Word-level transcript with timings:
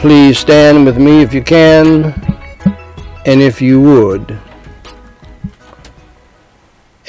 Please 0.00 0.38
stand 0.38 0.86
with 0.86 0.96
me 0.96 1.20
if 1.20 1.34
you 1.34 1.42
can, 1.42 2.14
and 3.26 3.42
if 3.42 3.60
you 3.60 3.82
would. 3.82 4.40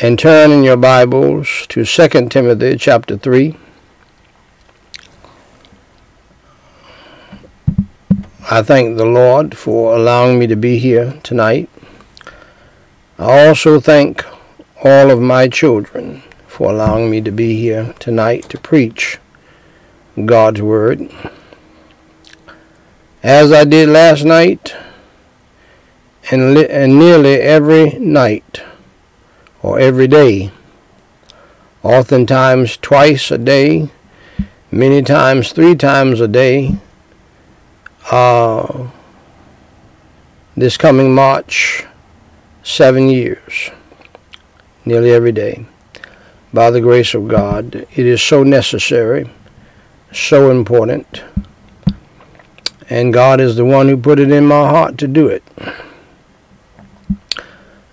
And 0.02 0.20
turn 0.20 0.52
in 0.52 0.62
your 0.62 0.76
Bibles 0.76 1.68
to 1.68 1.86
2 1.86 2.28
Timothy 2.28 2.76
chapter 2.76 3.16
3. 3.16 3.56
I 8.50 8.62
thank 8.62 8.98
the 8.98 9.06
Lord 9.06 9.58
for 9.58 9.96
allowing 9.96 10.38
me 10.38 10.46
to 10.48 10.58
be 10.58 10.78
here 10.78 11.18
tonight. 11.24 11.70
I 13.18 13.48
also 13.48 13.80
thank 13.80 14.26
all 14.84 15.10
of 15.10 15.22
my 15.22 15.48
children 15.48 16.24
for 16.46 16.70
allowing 16.70 17.10
me 17.10 17.22
to 17.22 17.32
be 17.32 17.56
here 17.56 17.96
tonight 18.00 18.50
to 18.50 18.58
preach 18.58 19.18
God's 20.26 20.62
Word. 20.62 21.10
As 23.24 23.52
I 23.52 23.66
did 23.66 23.90
last 23.90 24.24
night, 24.24 24.74
and, 26.32 26.56
li- 26.56 26.68
and 26.68 26.98
nearly 26.98 27.36
every 27.36 27.92
night 28.00 28.64
or 29.62 29.80
every 29.80 30.08
day, 30.08 30.52
oftentimes 31.84 32.78
twice 32.78 33.30
a 33.30 33.38
day, 33.38 33.90
many 34.72 35.04
times 35.04 35.52
three 35.52 35.76
times 35.76 36.20
a 36.20 36.28
day, 36.28 36.78
uh, 38.10 38.88
this 40.58 40.76
coming 40.78 41.14
March, 41.14 41.86
seven 42.64 43.08
years, 43.08 43.70
nearly 44.84 45.12
every 45.12 45.32
day. 45.32 45.66
By 46.54 46.72
the 46.72 46.82
grace 46.82 47.14
of 47.14 47.28
God, 47.28 47.76
it 47.76 48.06
is 48.06 48.22
so 48.22 48.42
necessary, 48.44 49.30
so 50.12 50.50
important, 50.50 51.24
and 52.92 53.14
God 53.14 53.40
is 53.40 53.56
the 53.56 53.64
one 53.64 53.88
who 53.88 53.96
put 53.96 54.20
it 54.20 54.32
in 54.32 54.46
my 54.46 54.68
heart 54.68 54.98
to 54.98 55.08
do 55.08 55.30
it. 55.30 55.44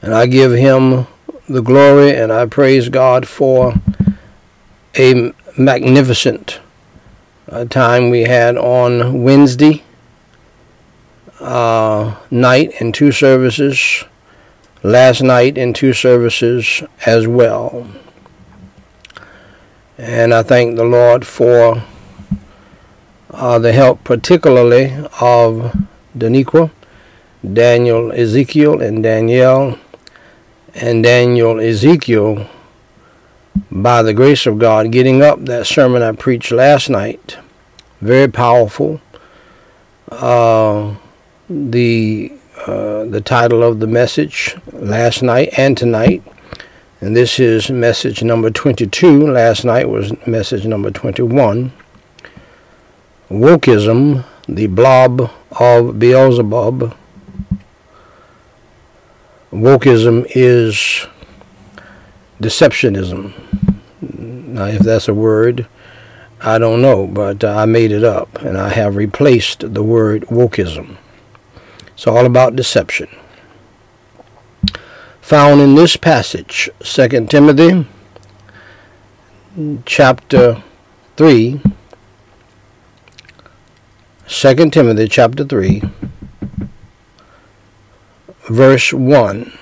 And 0.02 0.12
I 0.12 0.27
give 0.27 0.50
Him 0.50 1.06
the 1.48 1.62
glory 1.62 2.16
and 2.16 2.32
I 2.32 2.46
praise 2.46 2.88
God 2.88 3.28
for 3.28 3.74
a 4.98 5.32
magnificent 5.56 6.58
uh, 7.48 7.64
time 7.66 8.10
we 8.10 8.22
had 8.22 8.56
on 8.56 9.22
Wednesday 9.22 9.84
uh, 11.38 12.16
night 12.32 12.72
in 12.80 12.91
two 12.91 13.12
services, 13.12 14.02
last 14.82 15.22
night 15.22 15.56
in 15.56 15.74
two 15.74 15.92
services 15.92 16.82
as 17.06 17.28
well. 17.28 17.86
And 19.96 20.34
I 20.34 20.42
thank 20.42 20.74
the 20.74 20.84
Lord 20.84 21.24
for 21.24 21.84
uh, 23.30 23.58
the 23.58 23.72
help, 23.72 24.04
particularly 24.04 24.94
of 25.20 25.76
Daniqua, 26.16 26.70
Daniel 27.52 28.12
Ezekiel, 28.12 28.80
and 28.80 29.02
Danielle, 29.02 29.78
and 30.74 31.02
Daniel 31.02 31.60
Ezekiel, 31.60 32.48
by 33.70 34.03
the 34.03 34.14
grace 34.14 34.47
of 34.47 34.58
God, 34.58 34.92
getting 34.92 35.22
up 35.22 35.44
that 35.44 35.66
sermon 35.66 36.03
I 36.03 36.12
preached 36.12 36.53
last 36.53 36.88
night. 36.88 37.38
Very 38.00 38.28
powerful. 38.28 39.00
Uh, 40.10 40.94
the 41.50 42.32
uh, 42.66 43.04
the 43.04 43.20
title 43.20 43.62
of 43.62 43.80
the 43.80 43.86
message 43.86 44.56
last 44.72 45.22
night 45.22 45.50
and 45.56 45.76
tonight, 45.76 46.22
and 47.00 47.16
this 47.16 47.38
is 47.38 47.70
message 47.70 48.22
number 48.22 48.50
22. 48.50 49.30
Last 49.30 49.64
night 49.64 49.88
was 49.88 50.12
message 50.26 50.66
number 50.66 50.91
21. 50.91 51.72
Wokeism, 53.31 54.25
the 54.49 54.66
blob 54.66 55.31
of 55.61 55.99
Beelzebub. 55.99 56.97
Wokeism 59.53 60.27
is 60.31 61.06
deceptionism. 62.41 63.34
Now, 64.00 64.65
if 64.65 64.81
that's 64.81 65.09
a 65.09 65.15
word, 65.15 65.66
I 66.41 66.59
don't 66.59 66.81
know, 66.81 67.06
but 67.06 67.44
I 67.44 67.66
made 67.66 67.93
it 67.93 68.05
up, 68.05 68.41
and 68.41 68.56
I 68.56 68.71
have 68.71 68.97
replaced 68.97 69.75
the 69.75 69.83
word 69.83 70.22
wokeism. 70.28 70.97
It's 71.89 72.06
all 72.06 72.25
about 72.25 72.56
deception. 72.56 73.09
Found 75.21 75.60
in 75.60 75.75
this 75.75 75.97
passage, 75.97 76.71
2 76.81 77.27
Timothy 77.27 77.87
chapter 79.84 80.62
3. 81.16 81.60
2 84.28 84.69
Timothy 84.69 85.09
chapter 85.09 85.43
3, 85.43 85.83
verse 88.50 88.93
1. 88.93 89.59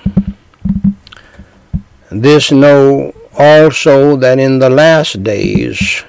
This 2.10 2.50
know 2.50 3.14
also 3.38 4.16
that 4.16 4.40
in 4.40 4.58
the 4.58 4.68
last 4.68 5.22
days 5.22 6.02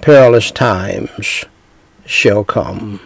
perilous 0.00 0.52
times 0.52 1.46
shall 2.06 2.44
come. 2.44 3.00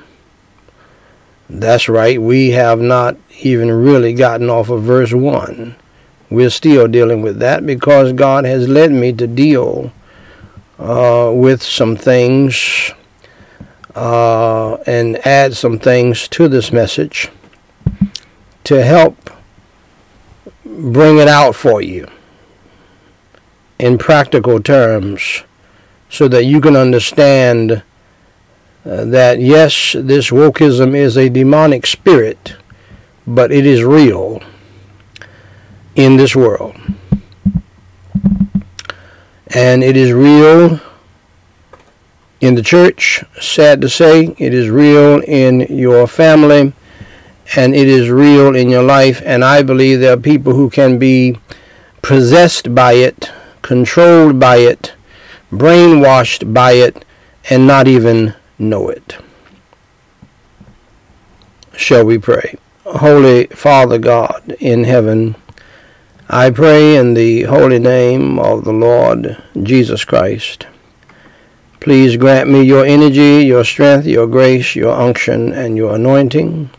That's 1.49 1.89
right, 1.89 2.21
we 2.21 2.51
have 2.51 2.79
not 2.79 3.17
even 3.41 3.71
really 3.71 4.13
gotten 4.13 4.51
off 4.51 4.69
of 4.69 4.83
verse 4.83 5.15
1. 5.15 5.77
We're 6.29 6.51
still 6.51 6.89
dealing 6.89 7.23
with 7.23 7.39
that 7.39 7.65
because 7.65 8.13
God 8.13 8.45
has 8.45 8.69
led 8.69 8.93
me 8.93 9.15
to 9.15 9.27
deal 9.27 9.93
uh, 10.79 11.33
with 11.35 11.63
some 11.63 11.97
things 11.97 12.93
uh, 13.99 14.77
and 14.87 15.17
add 15.27 15.57
some 15.57 15.77
things 15.77 16.29
to 16.29 16.47
this 16.47 16.71
message 16.71 17.31
to 18.63 18.85
help 18.85 19.31
bring 20.65 21.19
it 21.19 21.27
out 21.27 21.57
for 21.57 21.83
you 21.83 22.07
in 23.77 23.99
practical 23.99 24.63
terms 24.63 25.43
so 26.09 26.29
that 26.29 26.45
you 26.45 26.61
can 26.61 26.77
understand 26.77 27.83
uh, 28.85 29.05
that 29.05 29.41
yes, 29.41 29.97
this 29.99 30.31
wokeism 30.31 30.95
is 30.95 31.17
a 31.17 31.29
demonic 31.29 31.85
spirit, 31.85 32.55
but 33.27 33.51
it 33.51 33.67
is 33.67 33.83
real 33.83 34.41
in 35.97 36.17
this 36.17 36.37
world. 36.37 36.77
And 39.49 39.83
it 39.83 39.97
is 39.97 40.13
real 40.13 40.81
in 42.41 42.55
the 42.55 42.63
church, 42.63 43.25
sad 43.41 43.81
to 43.81 43.89
say, 43.89 44.35
it 44.39 44.55
is 44.55 44.71
real 44.71 45.21
in 45.21 45.61
your 45.63 46.07
family, 46.07 46.73
and 47.57 47.75
it 47.75 47.89
is 47.89 48.11
real 48.11 48.55
in 48.55 48.69
your 48.69 48.83
life. 48.83 49.21
And 49.25 49.45
I 49.45 49.63
believe 49.63 50.01
there 50.01 50.13
are 50.15 50.21
people 50.21 50.55
who 50.55 50.71
can 50.71 50.99
be 50.99 51.37
possessed 52.03 52.75
by 52.75 52.93
it, 52.93 53.31
controlled 53.63 54.39
by 54.39 54.59
it, 54.59 54.93
brainwashed 55.51 56.53
by 56.53 56.73
it, 56.73 57.05
and 57.51 57.67
not 57.67 57.89
even 57.89 58.35
know 58.59 58.89
it. 58.89 59.17
Shall 61.77 62.05
we 62.05 62.19
pray? 62.19 62.57
Holy 62.85 63.47
Father 63.47 63.99
God 63.99 64.57
in 64.61 64.85
heaven, 64.85 65.37
I 66.29 66.51
pray 66.51 66.97
in 66.97 67.15
the 67.15 67.45
holy 67.45 67.79
name 67.79 68.39
of 68.39 68.65
the 68.65 68.73
Lord 68.73 69.43
Jesus 69.63 70.05
Christ. 70.05 70.67
Please 71.81 72.17
grant 72.17 72.51
me 72.51 72.63
your 72.63 72.85
energy, 72.85 73.47
your 73.47 73.65
strength, 73.65 74.07
your 74.07 74.27
grace, 74.27 74.75
your 74.75 74.93
unction, 74.93 75.53
and 75.53 75.77
your 75.77 75.95
anointing, 75.95 76.71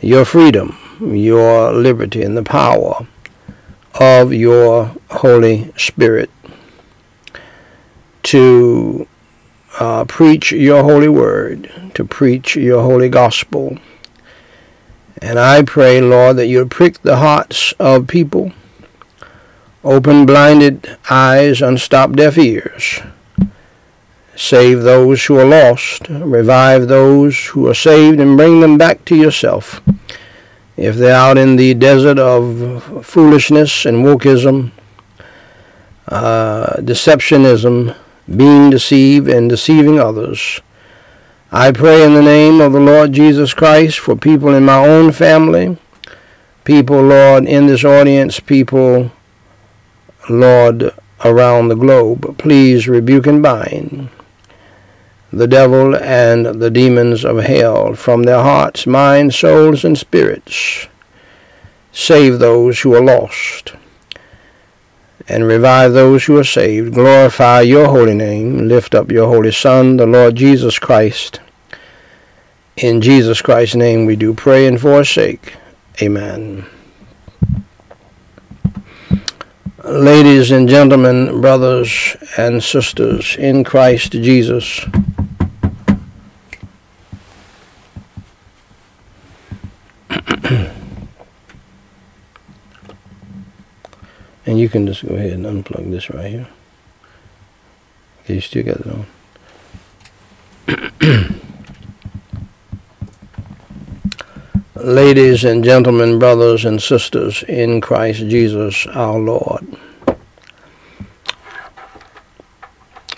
your 0.00 0.24
freedom, 0.24 0.76
your 1.00 1.72
liberty, 1.72 2.22
and 2.22 2.36
the 2.36 2.42
power 2.42 3.06
of 3.98 4.32
your 4.32 4.94
Holy 5.10 5.72
Spirit 5.76 6.30
to 8.22 9.08
uh, 9.78 10.04
preach 10.04 10.52
your 10.52 10.82
holy 10.82 11.08
word, 11.08 11.70
to 11.94 12.04
preach 12.04 12.56
your 12.56 12.82
holy 12.82 13.08
gospel. 13.08 13.78
And 15.22 15.38
I 15.38 15.62
pray, 15.62 16.00
Lord, 16.00 16.36
that 16.36 16.46
you'll 16.46 16.68
prick 16.68 17.02
the 17.02 17.16
hearts 17.16 17.72
of 17.78 18.06
people, 18.06 18.52
open 19.82 20.26
blinded 20.26 20.98
eyes, 21.08 21.62
unstop 21.62 22.12
deaf 22.12 22.38
ears. 22.38 23.00
Save 24.40 24.84
those 24.84 25.26
who 25.26 25.38
are 25.38 25.44
lost, 25.44 26.08
revive 26.08 26.88
those 26.88 27.48
who 27.48 27.68
are 27.68 27.74
saved, 27.74 28.18
and 28.18 28.38
bring 28.38 28.60
them 28.60 28.78
back 28.78 29.04
to 29.04 29.14
yourself. 29.14 29.82
If 30.78 30.96
they're 30.96 31.14
out 31.14 31.36
in 31.36 31.56
the 31.56 31.74
desert 31.74 32.18
of 32.18 33.04
foolishness 33.04 33.84
and 33.84 34.02
wokeism, 34.02 34.72
uh, 36.08 36.76
deceptionism, 36.78 37.94
being 38.34 38.70
deceived 38.70 39.28
and 39.28 39.50
deceiving 39.50 40.00
others. 40.00 40.62
I 41.52 41.70
pray 41.70 42.02
in 42.02 42.14
the 42.14 42.22
name 42.22 42.62
of 42.62 42.72
the 42.72 42.80
Lord 42.80 43.12
Jesus 43.12 43.52
Christ 43.52 43.98
for 43.98 44.16
people 44.16 44.54
in 44.54 44.64
my 44.64 44.78
own 44.78 45.12
family, 45.12 45.76
people, 46.64 47.02
Lord, 47.02 47.44
in 47.44 47.66
this 47.66 47.84
audience, 47.84 48.40
people, 48.40 49.12
Lord, 50.30 50.94
around 51.22 51.68
the 51.68 51.76
globe. 51.76 52.38
Please 52.38 52.88
rebuke 52.88 53.26
and 53.26 53.42
bind. 53.42 54.08
The 55.32 55.46
devil 55.46 55.94
and 55.96 56.46
the 56.46 56.70
demons 56.70 57.24
of 57.24 57.38
hell 57.38 57.94
from 57.94 58.24
their 58.24 58.42
hearts, 58.42 58.86
minds, 58.86 59.38
souls, 59.38 59.84
and 59.84 59.96
spirits. 59.96 60.88
Save 61.92 62.38
those 62.38 62.80
who 62.80 62.94
are 62.94 63.02
lost 63.02 63.74
and 65.30 65.46
revive 65.46 65.92
those 65.92 66.24
who 66.24 66.36
are 66.36 66.44
saved. 66.44 66.94
Glorify 66.94 67.60
your 67.60 67.86
holy 67.86 68.14
name. 68.14 68.66
Lift 68.66 68.94
up 68.94 69.12
your 69.12 69.28
holy 69.28 69.52
Son, 69.52 69.96
the 69.96 70.06
Lord 70.06 70.34
Jesus 70.34 70.78
Christ. 70.78 71.40
In 72.76 73.00
Jesus 73.00 73.40
Christ's 73.40 73.76
name 73.76 74.06
we 74.06 74.16
do 74.16 74.34
pray 74.34 74.66
and 74.66 74.80
forsake. 74.80 75.54
Amen. 76.02 76.66
Ladies 79.84 80.50
and 80.50 80.68
gentlemen, 80.68 81.40
brothers 81.40 82.16
and 82.36 82.62
sisters 82.62 83.36
in 83.36 83.64
Christ 83.64 84.12
Jesus, 84.12 84.84
and 94.46 94.58
you 94.58 94.68
can 94.68 94.86
just 94.86 95.06
go 95.06 95.14
ahead 95.14 95.32
and 95.32 95.46
unplug 95.46 95.90
this 95.90 96.10
right 96.10 96.30
here. 96.30 96.48
Okay, 98.24 98.34
you 98.34 98.40
still 98.40 98.64
got 98.64 98.80
it 98.80 98.86
on. 98.86 99.06
Ladies 104.76 105.44
and 105.44 105.62
gentlemen, 105.62 106.18
brothers 106.18 106.64
and 106.64 106.80
sisters 106.80 107.42
in 107.44 107.80
Christ 107.80 108.20
Jesus 108.20 108.86
our 108.86 109.18
Lord. 109.18 109.66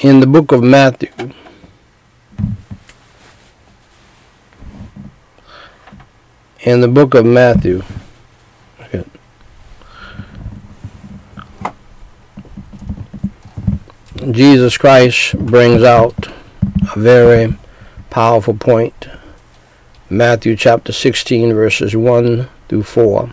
In 0.00 0.18
the 0.18 0.26
book 0.26 0.50
of 0.50 0.62
Matthew, 0.64 1.12
in 6.62 6.80
the 6.80 6.88
book 6.88 7.14
of 7.14 7.24
Matthew, 7.24 7.82
Jesus 14.30 14.78
Christ 14.78 15.36
brings 15.36 15.82
out 15.82 16.28
a 16.94 16.98
very 16.98 17.56
powerful 18.08 18.54
point 18.54 19.08
Matthew 20.08 20.54
chapter 20.54 20.92
16, 20.92 21.52
verses 21.52 21.96
1 21.96 22.48
through 22.68 22.82
4. 22.84 23.32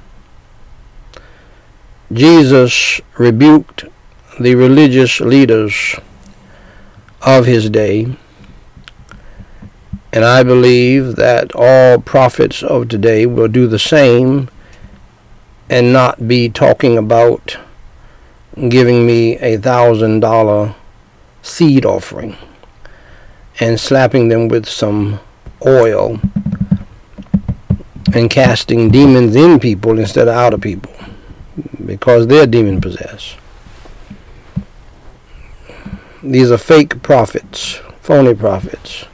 Jesus 2.12 3.02
rebuked 3.20 3.86
the 4.40 4.56
religious 4.56 5.20
leaders 5.20 5.96
of 7.22 7.46
his 7.46 7.70
day, 7.70 8.18
and 10.12 10.26
I 10.26 10.42
believe 10.42 11.18
that 11.18 11.52
all 11.54 12.00
prophets 12.00 12.64
of 12.64 12.88
today 12.88 13.28
will 13.28 13.48
do 13.48 13.68
the 13.68 13.78
same 13.78 14.50
and 15.70 15.94
not 15.94 16.28
be 16.28 16.50
talking 16.50 16.98
about 16.98 17.58
giving 18.68 19.06
me 19.06 19.38
a 19.38 19.58
thousand 19.58 20.20
dollar 20.20 20.76
seed 21.42 21.86
offering 21.86 22.36
and 23.60 23.80
slapping 23.80 24.28
them 24.28 24.48
with 24.48 24.68
some 24.68 25.20
oil 25.66 26.20
and 28.14 28.30
casting 28.30 28.90
demons 28.90 29.36
in 29.36 29.60
people 29.60 29.98
instead 30.00 30.28
of 30.28 30.36
out 30.36 30.54
of 30.54 30.62
people 30.62 30.94
because 31.86 32.28
they're 32.28 32.48
demon 32.48 32.82
possessed. 32.82 33.38
These 36.22 36.52
are 36.52 36.58
fake 36.58 37.02
prophets, 37.02 37.80
phony 38.02 38.34
prophets. 38.34 39.06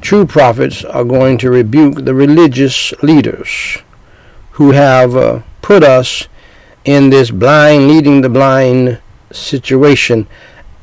True 0.00 0.26
prophets 0.26 0.84
are 0.84 1.04
going 1.04 1.38
to 1.38 1.50
rebuke 1.50 2.04
the 2.04 2.14
religious 2.14 2.92
leaders 3.02 3.78
who 4.52 4.72
have 4.72 5.16
uh, 5.16 5.40
put 5.62 5.82
us 5.82 6.26
in 6.84 7.10
this 7.10 7.30
blind 7.30 7.88
leading 7.88 8.20
the 8.20 8.28
blind 8.28 9.00
situation 9.32 10.26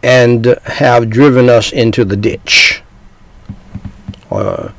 and 0.04 0.58
have 0.66 1.10
driven 1.10 1.50
us 1.50 1.72
into 1.72 2.06
the 2.06 2.16
ditch 2.16 2.82
or 4.30 4.74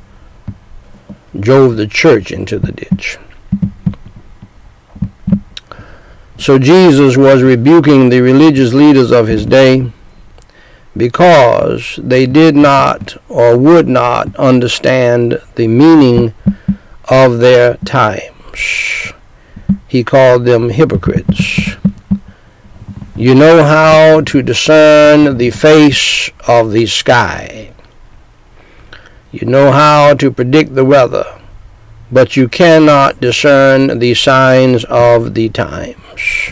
drove 1.39 1.77
the 1.77 1.87
church 1.87 2.31
into 2.31 2.57
the 2.57 2.71
ditch. 2.71 3.17
So 6.37 6.57
Jesus 6.57 7.17
was 7.17 7.43
rebuking 7.43 8.09
the 8.09 8.21
religious 8.21 8.73
leaders 8.73 9.11
of 9.11 9.27
his 9.27 9.45
day 9.45 9.91
because 10.95 11.99
they 12.01 12.25
did 12.25 12.55
not 12.55 13.17
or 13.27 13.57
would 13.57 13.87
not 13.87 14.33
understand 14.37 15.41
the 15.55 15.67
meaning 15.67 16.33
of 17.09 17.39
their 17.39 17.75
times. 17.77 19.13
He 19.89 20.05
called 20.05 20.45
them 20.45 20.69
hypocrites. 20.69 21.75
You 23.17 23.35
know 23.35 23.63
how 23.63 24.21
to 24.21 24.41
discern 24.41 25.37
the 25.37 25.49
face 25.49 26.29
of 26.47 26.71
the 26.71 26.85
sky 26.85 27.69
you 29.31 29.45
know 29.45 29.71
how 29.71 30.15
to 30.15 30.31
predict 30.31 30.73
the 30.73 30.85
weather, 30.85 31.39
but 32.11 32.35
you 32.35 32.47
cannot 32.47 33.21
discern 33.21 33.99
the 33.99 34.15
signs 34.15 34.83
of 34.85 35.35
the 35.35 35.49
times. 35.49 36.49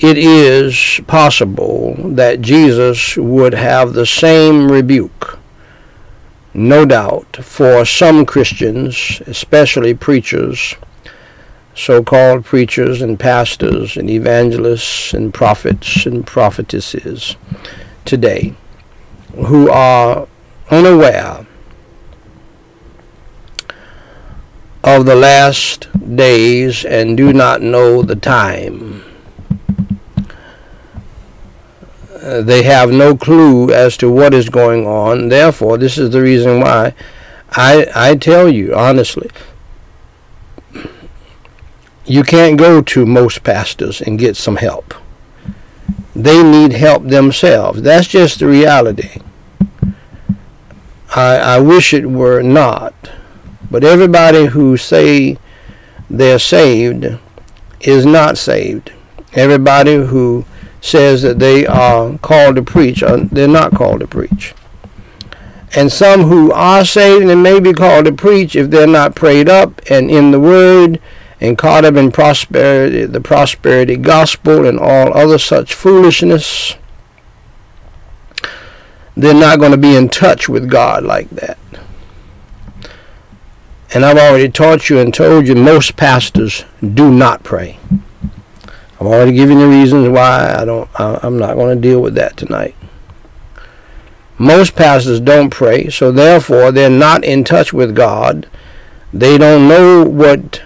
It 0.00 0.18
is 0.18 1.00
possible 1.06 1.94
that 1.98 2.40
Jesus 2.40 3.16
would 3.16 3.54
have 3.54 3.92
the 3.92 4.06
same 4.06 4.70
rebuke, 4.70 5.38
no 6.52 6.84
doubt, 6.84 7.36
for 7.42 7.84
some 7.84 8.26
Christians, 8.26 9.22
especially 9.26 9.94
preachers, 9.94 10.74
so 11.76 12.02
called 12.02 12.44
preachers 12.44 13.02
and 13.02 13.20
pastors 13.20 13.98
and 13.98 14.08
evangelists 14.08 15.12
and 15.12 15.32
prophets 15.34 16.06
and 16.06 16.26
prophetesses 16.26 17.36
today, 18.06 18.54
who 19.34 19.68
are 19.70 20.26
unaware 20.70 21.46
of 24.82 25.04
the 25.04 25.14
last 25.14 25.88
days 26.16 26.84
and 26.84 27.16
do 27.16 27.32
not 27.32 27.60
know 27.60 28.02
the 28.02 28.16
time. 28.16 29.02
They 32.22 32.62
have 32.62 32.90
no 32.90 33.16
clue 33.16 33.70
as 33.72 33.96
to 33.98 34.10
what 34.10 34.32
is 34.32 34.48
going 34.48 34.86
on. 34.86 35.28
Therefore, 35.28 35.76
this 35.76 35.98
is 35.98 36.10
the 36.10 36.22
reason 36.22 36.60
why 36.60 36.94
I, 37.50 37.86
I 37.94 38.16
tell 38.16 38.48
you 38.48 38.74
honestly, 38.74 39.30
you 42.06 42.22
can't 42.22 42.58
go 42.58 42.80
to 42.80 43.04
most 43.04 43.42
pastors 43.42 44.00
and 44.00 44.18
get 44.18 44.36
some 44.36 44.56
help. 44.56 44.94
They 46.14 46.42
need 46.42 46.72
help 46.72 47.04
themselves. 47.04 47.82
That's 47.82 48.06
just 48.06 48.38
the 48.38 48.46
reality. 48.46 49.20
I, 51.14 51.36
I 51.36 51.58
wish 51.60 51.92
it 51.92 52.06
were 52.06 52.42
not. 52.42 52.94
But 53.70 53.84
everybody 53.84 54.46
who 54.46 54.76
say 54.76 55.38
they're 56.08 56.38
saved 56.38 57.18
is 57.80 58.06
not 58.06 58.38
saved. 58.38 58.92
Everybody 59.34 59.96
who 59.96 60.44
says 60.80 61.22
that 61.22 61.38
they 61.38 61.66
are 61.66 62.16
called 62.18 62.56
to 62.56 62.62
preach, 62.62 63.02
uh, 63.02 63.24
they're 63.32 63.48
not 63.48 63.72
called 63.74 64.00
to 64.00 64.06
preach. 64.06 64.54
And 65.74 65.92
some 65.92 66.22
who 66.22 66.52
are 66.52 66.84
saved 66.84 67.28
and 67.28 67.42
may 67.42 67.58
be 67.60 67.72
called 67.72 68.06
to 68.06 68.12
preach, 68.12 68.54
if 68.54 68.70
they're 68.70 68.86
not 68.86 69.16
prayed 69.16 69.48
up 69.48 69.82
and 69.90 70.10
in 70.10 70.30
the 70.30 70.40
Word 70.40 71.00
and 71.40 71.58
caught 71.58 71.84
up 71.84 71.94
in 71.94 72.10
prosperity, 72.10 73.04
the 73.04 73.20
prosperity 73.20 73.96
gospel 73.96 74.66
and 74.66 74.78
all 74.78 75.16
other 75.16 75.38
such 75.38 75.74
foolishness, 75.74 76.74
they're 79.16 79.34
not 79.34 79.58
going 79.58 79.72
to 79.72 79.78
be 79.78 79.96
in 79.96 80.08
touch 80.08 80.48
with 80.48 80.70
God 80.70 81.04
like 81.04 81.28
that. 81.30 81.58
And 83.94 84.04
I've 84.04 84.18
already 84.18 84.50
taught 84.50 84.90
you 84.90 84.98
and 84.98 85.12
told 85.12 85.46
you 85.46 85.54
most 85.54 85.96
pastors 85.96 86.64
do 86.82 87.10
not 87.10 87.42
pray. 87.42 87.78
I've 88.98 89.06
already 89.06 89.32
given 89.32 89.58
you 89.58 89.68
reasons 89.68 90.08
why 90.08 90.54
I 90.54 90.64
don't 90.64 90.88
I'm 90.98 91.38
not 91.38 91.54
going 91.54 91.76
to 91.76 91.80
deal 91.80 92.00
with 92.00 92.14
that 92.14 92.36
tonight. 92.36 92.74
Most 94.38 94.74
pastors 94.74 95.20
don't 95.20 95.50
pray, 95.50 95.88
so 95.88 96.12
therefore 96.12 96.72
they're 96.72 96.90
not 96.90 97.24
in 97.24 97.44
touch 97.44 97.72
with 97.72 97.94
God. 97.94 98.46
They 99.12 99.38
don't 99.38 99.68
know 99.68 100.04
what 100.04 100.62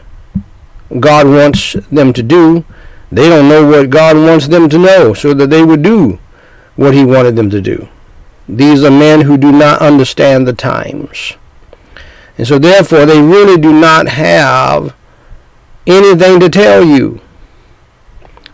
God 0.98 1.26
wants 1.26 1.74
them 1.90 2.12
to 2.12 2.22
do. 2.22 2.64
They 3.12 3.28
don't 3.28 3.48
know 3.48 3.66
what 3.66 3.90
God 3.90 4.16
wants 4.16 4.48
them 4.48 4.68
to 4.68 4.78
know 4.78 5.14
so 5.14 5.34
that 5.34 5.50
they 5.50 5.64
would 5.64 5.82
do 5.82 6.18
what 6.76 6.94
he 6.94 7.04
wanted 7.04 7.36
them 7.36 7.50
to 7.50 7.60
do. 7.60 7.88
These 8.48 8.82
are 8.82 8.90
men 8.90 9.22
who 9.22 9.36
do 9.36 9.52
not 9.52 9.80
understand 9.80 10.46
the 10.46 10.52
times. 10.52 11.34
And 12.36 12.46
so 12.46 12.58
therefore 12.58 13.06
they 13.06 13.20
really 13.20 13.60
do 13.60 13.72
not 13.72 14.08
have 14.08 14.96
anything 15.86 16.40
to 16.40 16.48
tell 16.48 16.84
you 16.84 17.20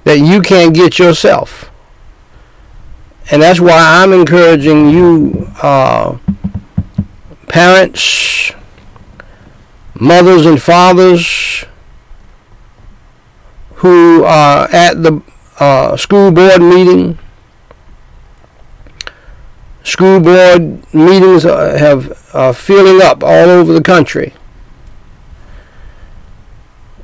that 0.04 0.18
you 0.18 0.42
can't 0.42 0.74
get 0.74 0.98
yourself. 0.98 1.70
And 3.30 3.42
that's 3.42 3.60
why 3.60 3.76
I'm 3.76 4.12
encouraging 4.12 4.90
you, 4.90 5.50
uh, 5.62 6.18
parents, 7.48 8.52
mothers 9.94 10.46
and 10.46 10.62
fathers 10.62 11.64
who 13.86 14.24
are 14.24 14.68
at 14.72 15.02
the 15.02 15.22
uh, 15.60 15.96
school 15.96 16.30
board 16.30 16.60
meeting. 16.60 17.18
School 19.84 20.18
board 20.18 20.92
meetings 20.92 21.44
have 21.44 22.30
are 22.34 22.52
filling 22.52 23.00
up 23.00 23.22
all 23.22 23.48
over 23.48 23.72
the 23.72 23.82
country, 23.82 24.34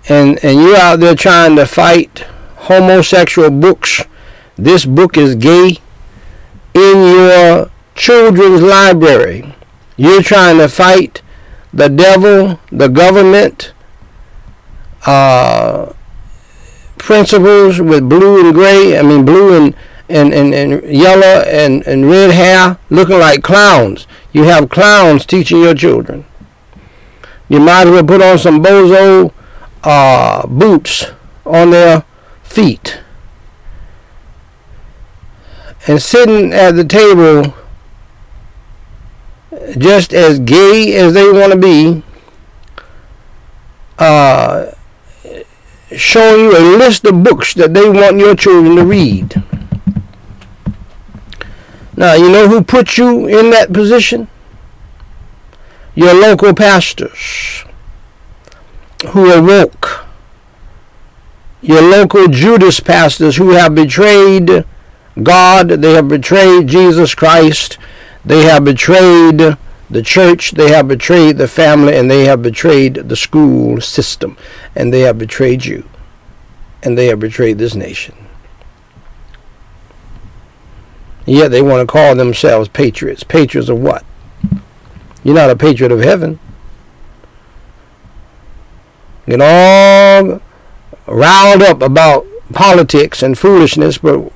and 0.09 0.45
and 0.45 0.61
you're 0.61 0.77
out 0.77 0.99
there 0.99 1.15
trying 1.15 1.55
to 1.57 1.67
fight 1.67 2.25
homosexual 2.69 3.51
books. 3.51 4.03
This 4.57 4.85
book 4.85 5.17
is 5.17 5.37
gay 5.37 5.79
in 6.75 6.97
your 7.15 7.71
children's 7.95 8.63
library. 8.63 9.55
You're 9.97 10.23
trying 10.23 10.59
to 10.59 10.69
fight 10.69 11.23
the 11.73 11.89
devil, 11.89 12.59
the 12.71 12.89
government, 12.89 13.73
uh, 15.07 15.93
principals 17.03 17.81
with 17.81 18.09
blue 18.09 18.45
and 18.45 18.55
gray, 18.55 18.97
I 18.99 19.03
mean 19.03 19.25
blue 19.25 19.57
and, 19.57 19.75
and, 20.09 20.33
and, 20.33 20.55
and 20.55 20.83
yellow 20.85 21.43
and, 21.43 21.87
and 21.87 22.09
red 22.09 22.31
hair 22.31 22.79
looking 22.91 23.19
like 23.19 23.43
clowns. 23.43 24.07
You 24.33 24.45
have 24.45 24.71
clowns 24.71 25.27
teaching 25.27 25.61
your 25.61 25.75
children. 25.75 26.25
You 27.49 27.61
might 27.61 27.87
as 27.87 27.91
well 27.91 28.05
put 28.05 28.23
on 28.23 28.39
some 28.39 28.63
bozo 28.63 29.33
uh, 29.83 30.47
boots 30.47 31.07
on 31.45 31.71
their 31.71 32.05
feet. 32.43 33.01
And 35.89 36.01
sitting 36.01 36.53
at 36.53 36.77
the 36.77 36.85
table 36.85 37.55
just 39.77 40.15
as 40.15 40.39
gay 40.39 40.95
as 40.95 41.15
they 41.15 41.31
want 41.31 41.53
to 41.53 41.59
be, 41.59 42.03
uh, 43.99 44.73
showing 45.97 46.45
you 46.45 46.57
a 46.57 46.77
list 46.77 47.05
of 47.05 47.23
books 47.23 47.55
that 47.55 47.75
they 47.75 47.89
want 47.89 48.19
your 48.19 48.35
children 48.35 48.77
to 48.77 48.85
read. 48.85 49.43
Now, 51.97 52.15
you 52.15 52.31
know 52.31 52.49
who 52.49 52.63
put 52.63 52.97
you 52.97 53.27
in 53.27 53.51
that 53.51 53.73
position? 53.73 54.29
Your 55.95 56.15
local 56.15 56.55
pastors 56.55 57.65
who 59.09 59.31
are 59.31 59.43
woke. 59.43 60.07
Your 61.61 61.83
local 61.83 62.29
Judas 62.29 62.81
pastors 62.81 63.37
who 63.37 63.51
have 63.51 63.75
betrayed 63.75 64.65
God, 65.23 65.69
they 65.69 65.93
have 65.93 66.09
betrayed 66.09 66.69
Jesus 66.69 67.15
Christ, 67.15 67.79
they 68.25 68.45
have 68.45 68.65
betrayed 68.65 69.57
the 69.93 70.03
church, 70.03 70.53
they 70.53 70.71
have 70.71 70.89
betrayed 70.89 71.37
the 71.37 71.47
family, 71.47 71.97
and 71.97 72.11
they 72.11 72.25
have 72.25 72.43
betrayed 72.43 72.95
the 72.95 73.17
school 73.17 73.81
system, 73.81 74.37
and 74.75 74.93
they 74.93 75.01
have 75.01 75.19
betrayed 75.19 75.65
you, 75.65 75.89
and 76.83 76.97
they 76.97 77.07
have 77.07 77.21
betrayed 77.21 77.59
this 77.59 77.75
nation. 77.75 78.15
Yet 81.27 81.51
they 81.51 81.63
want 81.63 81.87
to 81.87 81.93
call 81.93 82.15
themselves 82.15 82.69
patriots. 82.69 83.23
Patriots 83.23 83.69
of 83.69 83.79
what? 83.79 84.05
You're 85.23 85.37
not 85.37 85.51
a 85.51 85.57
patriot 85.57 85.93
of 85.93 86.01
heaven. 86.01 86.41
Get 89.27 89.41
all 89.41 90.41
riled 91.07 91.63
up 91.63 91.81
about 91.81 92.27
politics 92.53 93.23
and 93.23 93.39
foolishness, 93.39 93.99
but 93.99 94.33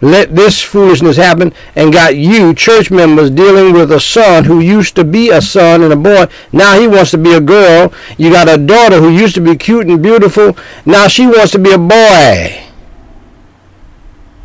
let 0.00 0.34
this 0.34 0.62
foolishness 0.62 1.16
happen 1.16 1.52
and 1.76 1.92
got 1.92 2.16
you, 2.16 2.54
church 2.54 2.90
members, 2.90 3.30
dealing 3.30 3.74
with 3.74 3.92
a 3.92 4.00
son 4.00 4.44
who 4.44 4.58
used 4.58 4.96
to 4.96 5.04
be 5.04 5.28
a 5.28 5.42
son 5.42 5.82
and 5.82 5.92
a 5.92 5.96
boy. 5.96 6.26
Now 6.52 6.78
he 6.80 6.86
wants 6.86 7.10
to 7.10 7.18
be 7.18 7.34
a 7.34 7.40
girl. 7.40 7.92
You 8.16 8.30
got 8.30 8.48
a 8.48 8.56
daughter 8.56 9.00
who 9.00 9.10
used 9.10 9.34
to 9.34 9.42
be 9.42 9.56
cute 9.56 9.86
and 9.86 10.02
beautiful. 10.02 10.56
Now 10.86 11.06
she 11.08 11.26
wants 11.26 11.52
to 11.52 11.58
be 11.58 11.72
a 11.72 11.78
boy. 11.78 12.64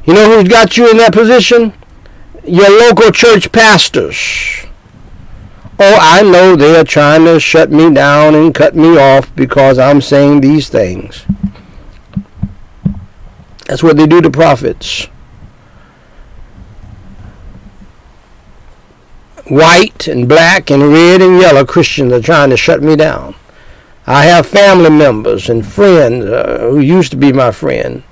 You 0.06 0.14
know 0.14 0.30
who's 0.30 0.50
got 0.50 0.78
you 0.78 0.92
in 0.92 0.98
that 0.98 1.14
position? 1.14 1.74
Your 2.44 2.70
local 2.70 3.12
church 3.12 3.52
pastors. 3.52 4.66
Oh, 5.80 5.98
I 6.00 6.22
know 6.22 6.56
they 6.56 6.78
are 6.78 6.84
trying 6.84 7.26
to 7.26 7.40
shut 7.40 7.72
me 7.72 7.94
down 7.94 8.36
and 8.36 8.54
cut 8.54 8.76
me 8.76 8.98
off 8.98 9.36
because 9.36 9.80
I'm 9.80 10.02
saying 10.02 10.42
these 10.42 10.70
things. 10.70 11.26
That's 13.68 13.82
what 13.82 13.98
they 13.98 14.06
do 14.06 14.22
to 14.22 14.30
prophets. 14.30 15.08
White 19.48 20.08
and 20.08 20.28
black 20.28 20.70
and 20.70 20.84
red 20.92 21.22
and 21.22 21.40
yellow 21.40 21.66
Christians 21.66 22.12
are 22.12 22.22
trying 22.22 22.50
to 22.50 22.58
shut 22.58 22.82
me 22.82 22.96
down. 22.96 23.36
I 24.08 24.26
have 24.26 24.46
family 24.46 24.90
members 24.90 25.50
and 25.50 25.66
friends 25.66 26.26
uh, 26.26 26.60
who 26.70 26.80
used 26.80 27.12
to 27.12 27.18
be 27.18 27.34
my 27.34 27.52
friend. 27.52 28.04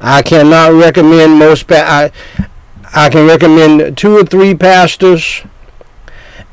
I 0.00 0.22
cannot 0.22 0.72
recommend 0.72 1.38
most. 1.38 1.66
Pa- 1.66 1.74
I 1.74 2.12
I 2.94 3.10
can 3.10 3.26
recommend 3.26 3.98
two 3.98 4.16
or 4.16 4.24
three 4.24 4.54
pastors, 4.54 5.42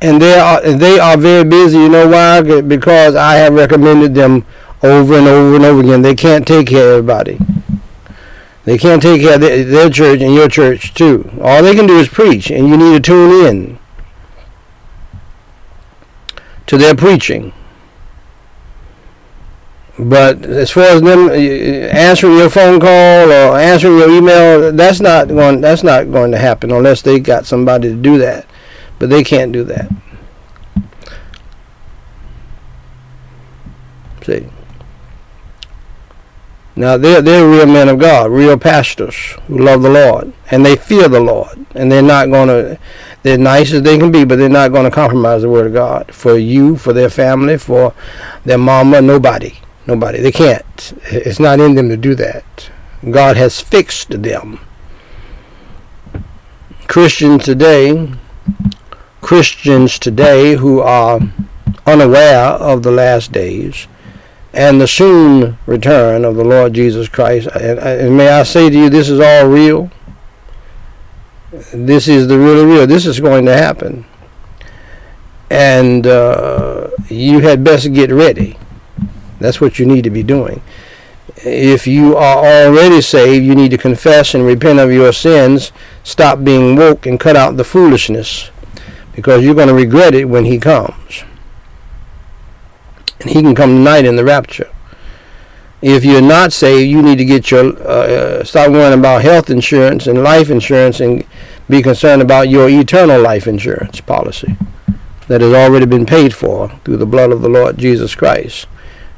and 0.02 0.22
they 0.22 0.38
are 0.38 0.62
they 0.62 1.00
are 1.00 1.16
very 1.18 1.44
busy. 1.44 1.78
You 1.78 1.90
know 1.90 2.08
why? 2.08 2.42
Because 2.62 3.16
I 3.16 3.36
have 3.36 3.54
recommended 3.54 4.16
them 4.16 4.46
over 4.82 5.18
and 5.18 5.28
over 5.28 5.56
and 5.56 5.66
over 5.66 5.82
again. 5.82 6.02
They 6.02 6.16
can't 6.16 6.48
take 6.48 6.68
care 6.68 6.94
of 6.98 7.10
everybody. 7.10 7.40
They 8.64 8.80
can't 8.80 9.02
take 9.02 9.22
care 9.22 9.36
of 9.36 9.42
their, 9.42 9.64
their 9.64 9.90
church 9.92 10.22
and 10.22 10.34
your 10.34 10.50
church 10.50 10.96
too. 10.96 11.30
All 11.40 11.62
they 11.62 11.76
can 11.76 11.86
do 11.86 11.98
is 12.00 12.08
preach, 12.10 12.50
and 12.50 12.68
you 12.68 12.76
need 12.78 12.94
to 12.96 13.00
tune 13.00 13.46
in 13.46 13.80
to 16.66 16.78
their 16.78 16.96
preaching. 16.96 17.54
But 19.98 20.46
as 20.46 20.72
far 20.72 20.84
as 20.84 21.02
them 21.02 21.30
answering 21.30 22.38
your 22.38 22.50
phone 22.50 22.80
call 22.80 23.32
or 23.32 23.58
answering 23.58 23.98
your 23.98 24.10
email, 24.10 24.72
that's 24.74 25.00
not 25.00 25.30
going. 25.30 25.62
That's 25.62 25.84
not 25.84 26.12
going 26.12 26.32
to 26.32 26.38
happen 26.38 26.72
unless 26.72 27.02
they 27.02 27.20
got 27.20 27.46
somebody 27.46 27.90
to 27.90 27.96
do 27.96 28.18
that. 28.18 28.46
But 29.00 29.10
they 29.10 29.24
can't 29.24 29.52
do 29.52 29.64
that. 29.64 29.90
See. 34.24 34.48
Now 36.76 36.98
they're 36.98 37.22
they're 37.22 37.48
real 37.48 37.68
men 37.68 37.88
of 37.88 38.00
God, 38.00 38.32
real 38.32 38.58
pastors 38.58 39.16
who 39.48 39.60
love 39.60 39.82
the 39.82 39.90
Lord 39.90 40.34
and 40.52 40.66
they 40.66 40.76
fear 40.76 41.08
the 41.08 41.20
Lord, 41.20 41.66
and 41.74 41.92
they're 41.92 42.02
not 42.02 42.30
going 42.30 42.48
to. 42.48 42.80
They're 43.24 43.38
nice 43.38 43.74
as 43.74 43.82
they 43.82 43.98
can 43.98 44.12
be, 44.12 44.24
but 44.24 44.38
they're 44.38 44.50
not 44.50 44.72
going 44.72 44.84
to 44.84 44.92
compromise 44.92 45.42
the 45.42 45.50
word 45.50 45.66
of 45.66 45.74
God 45.74 46.14
for 46.14 46.38
you, 46.38 46.78
for 46.78 46.94
their 46.94 47.10
family, 47.10 47.58
for 47.58 47.96
their 48.44 48.60
mama, 48.60 49.02
nobody. 49.02 49.56
Nobody. 49.88 50.20
They 50.20 50.32
can't. 50.32 50.94
It's 51.06 51.40
not 51.40 51.60
in 51.60 51.76
them 51.76 51.90
to 51.90 51.98
do 51.98 52.16
that. 52.16 52.72
God 53.10 53.38
has 53.38 53.62
fixed 53.62 54.24
them. 54.24 54.60
Christians 56.88 57.44
today, 57.44 58.14
Christians 59.22 60.00
today 60.00 60.56
who 60.56 60.80
are 60.80 61.20
unaware 61.86 62.46
of 62.46 62.84
the 62.84 62.92
last 62.92 63.32
days 63.32 63.88
and 64.54 64.80
the 64.80 64.88
soon 64.88 65.58
return 65.66 66.24
of 66.24 66.36
the 66.36 66.44
Lord 66.44 66.74
Jesus 66.74 67.10
Christ. 67.10 67.48
And, 67.48 67.78
and 67.80 68.18
may 68.18 68.30
I 68.30 68.44
say 68.44 68.70
to 68.70 68.76
you, 68.76 68.90
this 68.90 69.10
is 69.10 69.20
all 69.20 69.48
real. 69.48 69.92
This 71.74 72.08
is 72.08 72.28
the 72.28 72.40
really 72.40 72.66
real. 72.66 72.88
This 72.88 73.06
is 73.06 73.20
going 73.20 73.46
to 73.46 73.56
happen. 73.56 74.06
And 75.50 76.08
uh, 76.08 76.90
you 77.10 77.40
had 77.40 77.64
best 77.64 77.92
get 77.94 78.12
ready. 78.12 78.58
That's 79.46 79.62
what 79.62 79.78
you 79.78 79.86
need 79.86 80.04
to 80.06 80.10
be 80.10 80.24
doing. 80.24 80.64
If 81.38 81.86
you 81.86 82.18
are 82.18 82.44
already 82.44 83.00
saved, 83.00 83.46
you 83.46 83.54
need 83.54 83.70
to 83.72 83.78
confess 83.78 84.34
and 84.34 84.44
repent 84.44 84.80
of 84.80 84.92
your 84.92 85.14
sins, 85.14 85.72
stop 86.04 86.44
being 86.44 86.76
woke, 86.76 87.06
and 87.06 87.20
cut 87.20 87.36
out 87.36 87.56
the 87.56 87.64
foolishness 87.64 88.50
because 89.14 89.44
you're 89.44 89.54
going 89.54 89.68
to 89.68 89.76
regret 89.76 90.16
it 90.16 90.26
when 90.26 90.46
He 90.46 90.58
comes. 90.58 91.24
And 93.20 93.30
He 93.30 93.44
can 93.44 93.54
come 93.54 93.70
tonight 93.70 94.06
in 94.06 94.16
the 94.16 94.26
rapture. 94.26 94.72
If 95.80 96.04
you're 96.04 96.22
not 96.22 96.52
saved, 96.52 96.90
you 96.90 97.04
need 97.04 97.20
to 97.20 97.26
get 97.26 97.52
your 97.52 97.78
uh, 97.88 98.44
stop 98.44 98.72
worrying 98.72 98.98
about 98.98 99.22
health 99.22 99.52
insurance 99.52 100.08
and 100.08 100.24
life 100.24 100.50
insurance 100.50 101.00
and 101.00 101.24
be 101.70 101.84
concerned 101.84 102.24
about 102.24 102.50
your 102.50 102.68
eternal 102.68 103.22
life 103.22 103.46
insurance 103.46 104.02
policy 104.02 104.58
that 105.28 105.42
has 105.42 105.54
already 105.54 105.86
been 105.86 106.08
paid 106.08 106.34
for 106.34 106.70
through 106.84 106.98
the 106.98 107.06
blood 107.06 107.32
of 107.32 107.44
the 107.44 107.50
Lord 107.50 107.78
Jesus 107.78 108.16
Christ 108.16 108.66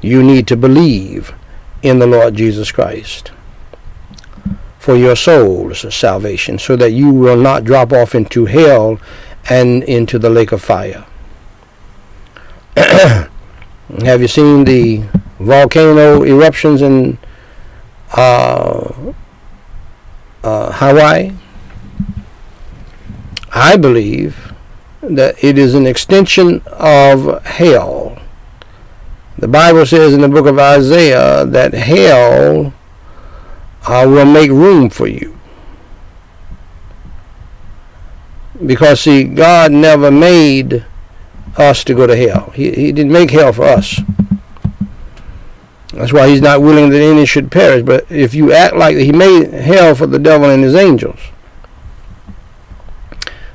you 0.02 0.24
need 0.24 0.48
to 0.48 0.58
believe 0.58 1.34
in 1.82 2.00
the 2.00 2.08
Lord 2.08 2.36
Jesus 2.36 2.72
Christ 2.72 3.32
for 4.80 4.96
your 4.96 5.16
soul's 5.16 5.94
salvation 5.94 6.58
so 6.58 6.76
that 6.78 6.92
you 6.92 7.12
will 7.12 7.36
not 7.36 7.64
drop 7.64 7.92
off 7.92 8.16
into 8.16 8.46
hell 8.46 9.00
and 9.50 9.84
into 9.84 10.18
the 10.18 10.30
lake 10.30 10.52
of 10.52 10.62
fire. 10.62 11.06
Have 12.76 14.22
you 14.22 14.28
seen 14.28 14.64
the 14.64 15.04
volcano 15.40 16.24
eruptions 16.24 16.82
in 16.82 17.18
uh, 18.14 19.14
uh, 20.44 20.72
Hawaii? 20.72 21.34
I 23.54 23.78
believe 23.78 24.54
that 25.02 25.44
it 25.44 25.58
is 25.58 25.74
an 25.74 25.88
extension 25.88 26.62
of 26.68 27.44
hell 27.44 28.22
the 29.38 29.48
Bible 29.48 29.86
says 29.86 30.14
in 30.14 30.22
the 30.22 30.30
book 30.30 30.48
of 30.48 30.58
Isaiah 30.58 31.46
that 31.46 31.74
hell 31.74 32.74
uh, 33.88 34.06
will 34.08 34.26
make 34.26 34.50
room 34.50 34.90
for 34.90 35.08
you. 35.08 35.40
Because, 38.66 39.02
see, 39.02 39.24
God 39.24 39.72
never 39.72 40.10
made 40.10 40.86
us 41.56 41.84
to 41.84 41.94
go 41.94 42.08
to 42.08 42.16
hell. 42.16 42.52
He, 42.56 42.72
he 42.72 42.92
didn't 42.92 43.12
make 43.12 43.30
hell 43.30 43.54
for 43.54 43.66
us. 43.66 44.02
That's 45.94 46.12
why 46.12 46.28
he's 46.28 46.42
not 46.42 46.62
willing 46.62 46.90
that 46.90 47.02
any 47.02 47.26
should 47.26 47.52
perish. 47.52 47.84
But 47.84 48.12
if 48.12 48.34
you 48.34 48.52
act 48.52 48.76
like 48.76 48.98
he 48.98 49.12
made 49.12 49.52
hell 49.52 49.96
for 49.96 50.08
the 50.08 50.20
devil 50.20 50.50
and 50.50 50.64
his 50.64 50.76
angels, 50.76 51.20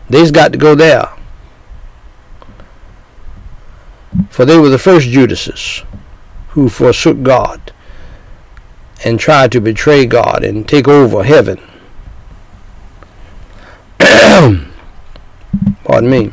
they's 0.08 0.30
got 0.30 0.52
to 0.52 0.58
go 0.58 0.74
there. 0.74 1.08
For 4.30 4.44
they 4.44 4.58
were 4.58 4.68
the 4.68 4.78
first 4.78 5.08
Judases 5.08 5.82
who 6.50 6.68
forsook 6.68 7.22
God 7.22 7.72
and 9.04 9.18
tried 9.18 9.52
to 9.52 9.60
betray 9.60 10.06
God 10.06 10.44
and 10.44 10.68
take 10.68 10.86
over 10.86 11.24
heaven. 11.24 11.60
Pardon 15.84 16.10
me. 16.10 16.32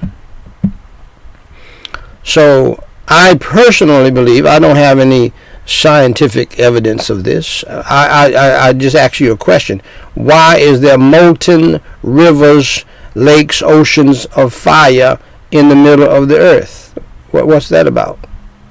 So 2.23 2.83
I 3.07 3.37
personally 3.39 4.11
believe, 4.11 4.45
I 4.45 4.59
don't 4.59 4.75
have 4.75 4.99
any 4.99 5.33
scientific 5.65 6.59
evidence 6.59 7.09
of 7.09 7.23
this. 7.23 7.63
I, 7.67 8.33
I, 8.33 8.67
I 8.67 8.73
just 8.73 8.95
ask 8.95 9.19
you 9.19 9.31
a 9.31 9.37
question. 9.37 9.81
Why 10.15 10.57
is 10.57 10.81
there 10.81 10.97
molten 10.97 11.81
rivers, 12.03 12.85
lakes, 13.15 13.61
oceans 13.61 14.25
of 14.27 14.53
fire 14.53 15.19
in 15.51 15.69
the 15.69 15.75
middle 15.75 16.09
of 16.09 16.27
the 16.27 16.37
earth? 16.37 16.88
What, 17.31 17.47
what's 17.47 17.69
that 17.69 17.87
about? 17.87 18.19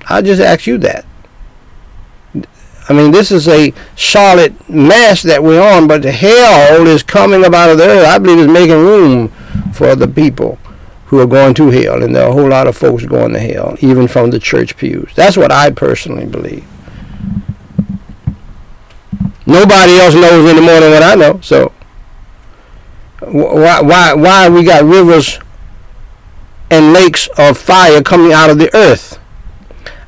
I 0.08 0.22
just 0.22 0.40
ask 0.40 0.66
you 0.66 0.78
that. 0.78 1.04
I 2.88 2.94
mean, 2.94 3.10
this 3.10 3.30
is 3.30 3.46
a 3.48 3.74
solid 3.96 4.68
mass 4.68 5.22
that 5.22 5.42
we're 5.42 5.60
on, 5.60 5.86
but 5.86 6.02
the 6.02 6.10
hell 6.12 6.86
is 6.86 7.02
coming 7.02 7.44
up 7.44 7.52
out 7.52 7.70
of 7.70 7.78
the 7.78 7.84
earth. 7.84 8.06
I 8.06 8.18
believe 8.18 8.38
it's 8.38 8.52
making 8.52 8.76
room 8.76 9.28
for 9.74 9.94
the 9.94 10.08
people 10.08 10.58
who 11.06 11.20
are 11.20 11.26
going 11.26 11.54
to 11.54 11.68
hell, 11.70 12.02
and 12.02 12.16
there 12.16 12.24
are 12.24 12.30
a 12.30 12.32
whole 12.32 12.48
lot 12.48 12.66
of 12.66 12.76
folks 12.76 13.04
going 13.04 13.32
to 13.34 13.38
hell, 13.38 13.76
even 13.80 14.08
from 14.08 14.30
the 14.30 14.38
church 14.38 14.76
pews. 14.76 15.10
That's 15.14 15.36
what 15.36 15.52
I 15.52 15.70
personally 15.70 16.26
believe. 16.26 16.66
Nobody 19.46 19.92
else 19.98 20.14
knows 20.14 20.48
any 20.50 20.60
more 20.60 20.80
than 20.80 20.90
what 20.90 21.02
I 21.02 21.14
know. 21.14 21.40
So 21.42 21.72
why 23.20 23.80
why 23.80 24.12
why 24.14 24.48
we 24.48 24.62
got 24.62 24.84
rivers 24.84 25.38
and 26.70 26.92
lakes 26.92 27.28
of 27.38 27.58
fire 27.58 28.02
coming 28.02 28.32
out 28.32 28.50
of 28.50 28.58
the 28.58 28.74
earth. 28.76 29.18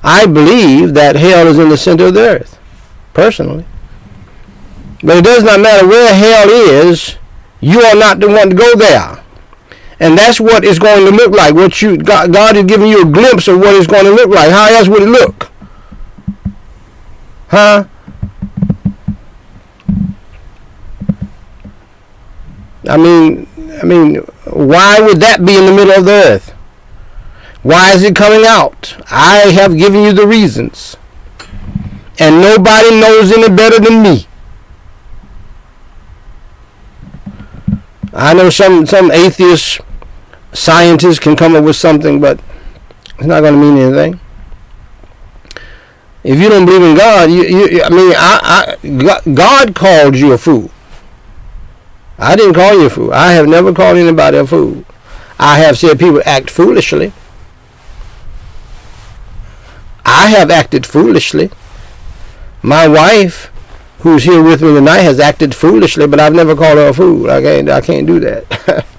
I 0.03 0.27
believe 0.27 0.95
that 0.95 1.17
hell 1.17 1.47
is 1.47 1.59
in 1.59 1.69
the 1.69 1.77
center 1.77 2.07
of 2.07 2.15
the 2.15 2.21
earth, 2.21 2.59
personally. 3.13 3.67
But 5.03 5.19
it 5.19 5.25
does 5.25 5.45
not 5.45 5.61
matter 5.61 5.87
where 5.87 6.15
hell 6.15 6.49
is, 6.49 7.17
you 7.61 7.81
are 7.81 7.97
not 7.97 8.21
the 8.21 8.29
one 8.29 8.51
to 8.51 8.55
go 8.55 8.75
there. 8.75 9.23
And 9.99 10.17
that's 10.17 10.41
what 10.41 10.65
it's 10.65 10.79
going 10.79 11.05
to 11.05 11.11
look 11.11 11.33
like. 11.33 11.55
What 11.55 11.83
you 11.83 11.99
God, 11.99 12.33
God 12.33 12.57
is 12.57 12.65
giving 12.65 12.89
you 12.89 13.03
a 13.03 13.11
glimpse 13.11 13.49
of 13.49 13.59
what 13.59 13.75
it's 13.75 13.87
going 13.87 14.05
to 14.05 14.11
look 14.11 14.31
like. 14.31 14.51
How 14.51 14.73
else 14.73 14.89
would 14.89 15.03
it 15.03 15.09
look? 15.09 15.51
Huh? 17.49 17.85
I 22.89 22.97
mean, 22.97 23.47
I 23.81 23.85
mean, 23.85 24.17
why 24.45 25.01
would 25.01 25.21
that 25.21 25.45
be 25.45 25.57
in 25.57 25.67
the 25.67 25.73
middle 25.73 25.93
of 25.93 26.05
the 26.05 26.13
earth? 26.13 26.51
Why 27.63 27.93
is 27.93 28.03
it 28.03 28.17
coming 28.17 28.47
out? 28.47 28.97
I 29.11 29.51
have 29.53 29.77
given 29.77 30.03
you 30.03 30.13
the 30.13 30.27
reasons. 30.27 30.97
And 32.19 32.41
nobody 32.41 32.91
knows 32.91 33.33
any 33.33 33.55
better 33.55 33.79
than 33.79 34.03
me. 34.03 34.27
I 38.13 38.35
know 38.35 38.51
some, 38.51 38.87
some 38.87 39.11
atheist 39.11 39.81
scientists 40.53 41.19
can 41.19 41.37
come 41.37 41.55
up 41.55 41.65
with 41.65 41.77
something, 41.77 42.21
but 42.21 42.41
it's 43.19 43.27
not 43.27 43.41
going 43.41 43.55
to 43.55 43.61
mean 43.61 43.77
anything. 43.77 44.21
If 46.23 46.39
you 46.39 46.49
don't 46.49 46.67
believe 46.67 46.83
in 46.83 46.97
God, 46.97 47.31
you, 47.31 47.45
you 47.45 47.83
I 47.83 47.89
mean, 47.89 48.13
I, 48.17 48.77
I, 48.83 49.33
God 49.33 49.75
called 49.75 50.17
you 50.17 50.33
a 50.33 50.39
fool. 50.39 50.71
I 52.21 52.37
didn't 52.37 52.55
call 52.55 52.79
you 52.79 52.87
a 52.87 52.91
fool. 52.91 53.13
I 53.13 53.33
have 53.33 53.49
never 53.49 53.73
called 53.73 53.97
anybody 53.97 54.37
a 54.37 54.47
fool. 54.47 54.85
I 55.39 55.59
have 55.59 55.79
said 55.79 55.99
people 55.99 56.23
act 56.27 56.51
foolishly. 56.51 57.13
I 60.05 60.29
have 60.29 60.51
acted 60.51 60.85
foolishly. 60.85 61.51
My 62.63 62.87
wife, 62.87 63.51
who's 64.01 64.25
here 64.25 64.43
with 64.43 64.61
me 64.61 64.75
tonight, 64.75 65.01
has 65.01 65.19
acted 65.19 65.55
foolishly, 65.55 66.07
but 66.07 66.21
I've 66.21 66.35
never 66.35 66.55
called 66.55 66.77
her 66.77 66.89
a 66.89 66.93
fool. 66.93 67.31
I 67.31 67.41
can't, 67.41 67.71
I 67.71 67.81
can't 67.81 68.07
do 68.07 68.21
that. 68.21 68.87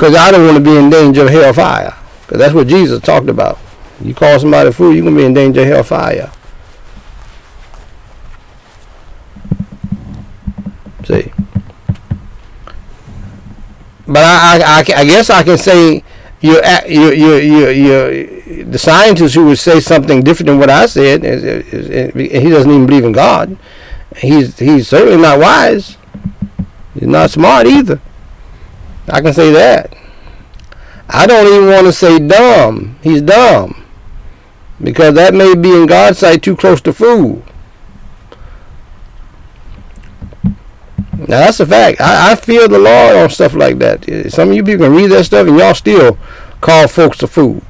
Because 0.00 0.14
I 0.14 0.30
don't 0.30 0.46
want 0.46 0.56
to 0.56 0.64
be 0.64 0.78
in 0.78 0.88
danger 0.88 1.24
of 1.24 1.28
hellfire. 1.28 1.94
Because 2.22 2.38
that's 2.38 2.54
what 2.54 2.68
Jesus 2.68 3.02
talked 3.02 3.28
about. 3.28 3.58
You 4.00 4.14
call 4.14 4.38
somebody 4.38 4.70
a 4.70 4.72
fool, 4.72 4.94
you're 4.94 5.02
going 5.02 5.14
to 5.14 5.20
be 5.20 5.26
in 5.26 5.34
danger 5.34 5.60
of 5.60 5.66
hellfire. 5.66 6.32
See? 11.04 11.32
But 14.10 14.24
I, 14.24 14.58
I, 14.58 14.78
I, 14.80 15.04
guess 15.04 15.30
I 15.30 15.44
can 15.44 15.56
say 15.56 16.02
you 16.40 16.60
you 16.88 17.10
you 17.12 17.36
you 17.36 17.68
you 17.68 18.64
the 18.64 18.78
scientist 18.78 19.36
who 19.36 19.44
would 19.46 19.58
say 19.60 19.78
something 19.78 20.22
different 20.22 20.48
than 20.48 20.58
what 20.58 20.68
I 20.68 20.86
said, 20.86 21.24
is, 21.24 21.44
is, 21.44 21.88
is, 21.88 22.14
he 22.14 22.50
doesn't 22.50 22.70
even 22.70 22.86
believe 22.86 23.04
in 23.04 23.12
God. 23.12 23.56
He's 24.16 24.58
he's 24.58 24.88
certainly 24.88 25.22
not 25.22 25.38
wise. 25.38 25.96
He's 26.94 27.06
not 27.06 27.30
smart 27.30 27.68
either. 27.68 28.00
I 29.08 29.20
can 29.20 29.32
say 29.32 29.52
that. 29.52 29.94
I 31.08 31.28
don't 31.28 31.46
even 31.46 31.68
want 31.68 31.86
to 31.86 31.92
say 31.92 32.18
dumb. 32.18 32.98
He's 33.02 33.22
dumb. 33.22 33.84
Because 34.82 35.14
that 35.14 35.34
may 35.34 35.54
be 35.54 35.70
in 35.70 35.86
God's 35.86 36.18
sight 36.18 36.42
too 36.42 36.56
close 36.56 36.80
to 36.80 36.92
fool. 36.92 37.44
Now 41.20 41.38
that's 41.40 41.60
a 41.60 41.66
fact. 41.66 42.00
I, 42.00 42.32
I 42.32 42.34
feel 42.34 42.68
the 42.68 42.78
Lord 42.78 43.16
on 43.16 43.30
stuff 43.30 43.54
like 43.54 43.78
that. 43.78 44.32
Some 44.32 44.50
of 44.50 44.54
you 44.54 44.64
people 44.64 44.86
can 44.86 44.94
read 44.94 45.10
that 45.10 45.24
stuff 45.24 45.46
and 45.46 45.58
y'all 45.58 45.74
still 45.74 46.18
call 46.60 46.88
folks 46.88 47.22
a 47.22 47.26
fool. 47.26 47.62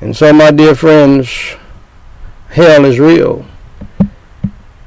And 0.00 0.16
so, 0.16 0.32
my 0.32 0.50
dear 0.50 0.74
friends, 0.74 1.56
hell 2.50 2.84
is 2.84 3.00
real. 3.00 3.46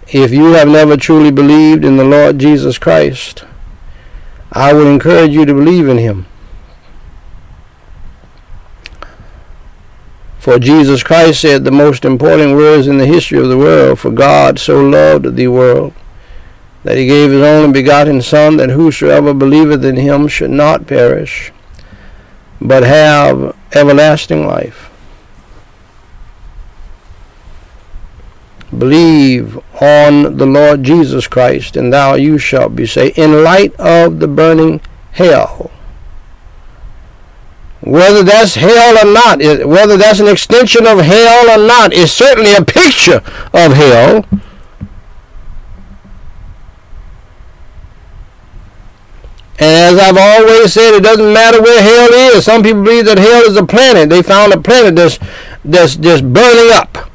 If 0.07 0.31
you 0.31 0.53
have 0.53 0.67
never 0.67 0.95
truly 0.95 1.31
believed 1.31 1.83
in 1.83 1.97
the 1.97 2.03
Lord 2.03 2.39
Jesus 2.39 2.77
Christ, 2.77 3.43
I 4.51 4.73
would 4.73 4.87
encourage 4.87 5.31
you 5.31 5.45
to 5.45 5.53
believe 5.53 5.87
in 5.87 5.97
him. 5.97 6.25
For 10.49 10.57
Jesus 10.57 11.03
Christ 11.03 11.41
said 11.41 11.63
the 11.63 11.69
most 11.69 12.03
important 12.03 12.55
words 12.55 12.87
in 12.87 12.97
the 12.97 13.05
history 13.05 13.37
of 13.37 13.49
the 13.49 13.57
world, 13.59 13.99
For 13.99 14.09
God 14.09 14.57
so 14.57 14.81
loved 14.83 15.35
the 15.35 15.47
world, 15.47 15.93
that 16.83 16.97
he 16.97 17.05
gave 17.05 17.29
his 17.29 17.43
only 17.43 17.71
begotten 17.71 18.19
Son, 18.23 18.57
that 18.57 18.71
whosoever 18.71 19.31
believeth 19.31 19.85
in 19.85 19.97
him 19.97 20.27
should 20.27 20.49
not 20.49 20.87
perish, 20.87 21.51
but 22.59 22.81
have 22.81 23.55
everlasting 23.73 24.47
life. 24.47 24.89
Believe 28.75 29.55
on 29.79 30.37
the 30.37 30.47
Lord 30.47 30.81
Jesus 30.81 31.27
Christ, 31.27 31.77
and 31.77 31.93
thou 31.93 32.15
you 32.15 32.39
shalt 32.39 32.75
be 32.75 32.87
saved, 32.87 33.19
in 33.19 33.43
light 33.43 33.75
of 33.75 34.17
the 34.17 34.27
burning 34.27 34.81
hell. 35.11 35.69
Whether 37.81 38.23
that's 38.23 38.55
hell 38.55 38.97
or 38.97 39.11
not, 39.11 39.39
whether 39.39 39.97
that's 39.97 40.19
an 40.19 40.27
extension 40.27 40.85
of 40.85 40.99
hell 40.99 41.49
or 41.49 41.65
not, 41.65 41.93
is 41.93 42.11
certainly 42.11 42.53
a 42.53 42.63
picture 42.63 43.21
of 43.53 43.73
hell. 43.73 44.25
And 49.61 49.97
as 49.97 49.97
I've 49.97 50.17
always 50.17 50.71
said, 50.73 50.93
it 50.93 51.03
doesn't 51.03 51.33
matter 51.33 51.61
where 51.61 51.81
hell 51.81 52.35
is. 52.35 52.45
Some 52.45 52.63
people 52.63 52.83
believe 52.83 53.05
that 53.05 53.17
hell 53.17 53.43
is 53.43 53.57
a 53.57 53.65
planet. 53.65 54.09
They 54.09 54.21
found 54.21 54.53
a 54.53 54.59
planet 54.59 54.95
that's 54.95 55.19
that's 55.65 55.95
just 55.97 56.23
burning 56.31 56.71
up 56.71 57.09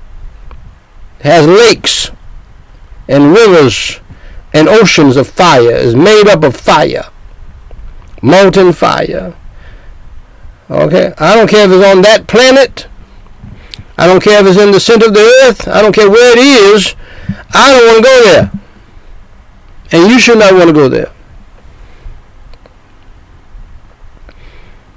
has 1.24 1.46
lakes 1.46 2.10
and 3.08 3.32
rivers 3.32 3.98
and 4.52 4.68
oceans 4.68 5.16
of 5.16 5.26
fire, 5.26 5.72
is 5.72 5.96
made 5.96 6.28
up 6.28 6.44
of 6.44 6.54
fire, 6.54 7.06
molten 8.22 8.72
fire. 8.72 9.34
Okay? 10.70 11.12
I 11.18 11.34
don't 11.34 11.48
care 11.48 11.66
if 11.66 11.70
it's 11.70 11.84
on 11.84 12.02
that 12.02 12.26
planet. 12.26 12.86
I 13.96 14.06
don't 14.06 14.22
care 14.22 14.40
if 14.40 14.46
it's 14.46 14.58
in 14.58 14.72
the 14.72 14.80
center 14.80 15.06
of 15.06 15.14
the 15.14 15.44
earth. 15.44 15.68
I 15.68 15.82
don't 15.82 15.94
care 15.94 16.10
where 16.10 16.32
it 16.32 16.38
is. 16.38 16.94
I 17.52 17.70
don't 17.70 17.86
want 17.86 17.96
to 17.98 18.02
go 18.02 18.24
there. 18.24 18.52
And 19.92 20.10
you 20.10 20.18
should 20.18 20.38
not 20.38 20.54
want 20.54 20.66
to 20.66 20.72
go 20.72 20.88
there. 20.88 21.12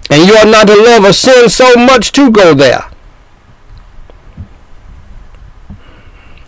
And 0.09 0.25
you 0.25 0.35
ought 0.35 0.47
not 0.47 0.67
to 0.67 0.75
love 0.75 1.03
a 1.03 1.13
sin 1.13 1.49
so 1.49 1.75
much 1.75 2.11
to 2.13 2.31
go 2.31 2.53
there. 2.53 2.89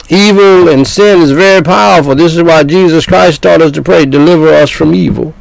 Evil 0.09 0.69
and 0.69 0.87
sin 0.87 1.21
is 1.21 1.31
very 1.31 1.61
powerful. 1.61 2.15
This 2.15 2.35
is 2.35 2.41
why 2.41 2.63
Jesus 2.63 3.05
Christ 3.05 3.43
taught 3.43 3.61
us 3.61 3.71
to 3.73 3.83
pray, 3.83 4.05
deliver 4.05 4.47
us 4.47 4.71
from 4.71 4.95
evil. 4.95 5.35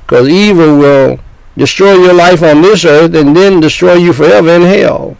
Because 0.00 0.28
evil 0.28 0.78
will 0.78 1.20
destroy 1.56 1.94
your 1.94 2.14
life 2.14 2.42
on 2.42 2.62
this 2.62 2.84
earth 2.84 3.14
and 3.14 3.36
then 3.36 3.60
destroy 3.60 3.94
you 3.94 4.12
forever 4.12 4.50
in 4.50 4.62
hell. 4.62 5.16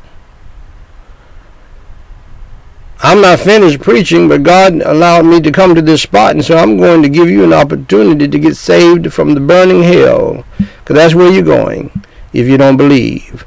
I'm 3.01 3.21
not 3.21 3.41
finished 3.41 3.81
preaching, 3.81 4.29
but 4.29 4.43
God 4.43 4.81
allowed 4.81 5.27
me 5.27 5.41
to 5.43 5.53
come 5.53 5.75
to 5.75 5.83
this 5.83 6.03
spot, 6.03 6.31
and 6.33 6.45
so 6.45 6.57
I'm 6.57 6.79
going 6.79 7.03
to 7.03 7.09
give 7.11 7.29
you 7.29 7.45
an 7.45 7.53
opportunity 7.53 8.27
to 8.27 8.39
get 8.39 8.57
saved 8.57 9.13
from 9.13 9.35
the 9.35 9.41
burning 9.41 9.83
hell, 9.83 10.47
because 10.59 10.97
that's 10.97 11.15
where 11.15 11.31
you're 11.31 11.43
going 11.43 11.91
if 12.33 12.47
you 12.47 12.57
don't 12.57 12.79
believe 12.79 13.45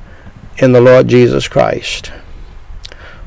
in 0.57 0.73
the 0.73 0.81
Lord 0.81 1.07
Jesus 1.07 1.47
Christ. 1.47 2.11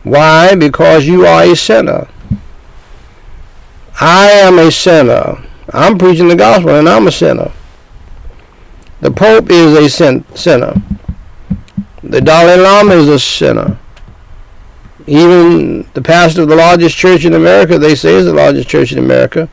Why? 0.05 0.55
Because 0.55 1.07
you 1.07 1.27
are 1.27 1.43
a 1.43 1.57
sinner. 1.57 2.09
I 4.01 4.31
am 4.31 4.59
a 4.59 4.71
sinner. 4.71 5.45
I'm 5.73 5.99
preaching 5.99 6.29
the 6.29 6.37
gospel 6.37 6.71
and 6.71 6.89
I'm 6.89 7.07
a 7.07 7.13
sinner. 7.13 7.53
The 9.01 9.11
Pope 9.11 9.51
is 9.51 9.77
a 9.77 9.89
sin- 9.89 10.25
sinner. 10.35 10.75
The 12.03 12.21
Dalai 12.21 12.57
Lama 12.57 12.95
is 12.95 13.09
a 13.09 13.19
sinner. 13.19 13.79
Even 15.07 15.89
the 15.95 16.03
pastor 16.03 16.43
of 16.43 16.49
the 16.49 16.57
largest 16.57 16.97
church 16.97 17.25
in 17.25 17.35
America, 17.35 17.79
they 17.79 17.95
say 17.95 18.15
is 18.15 18.27
the 18.27 18.33
largest 18.35 18.69
church 18.69 18.93
in 18.93 18.99
America, 18.99 19.49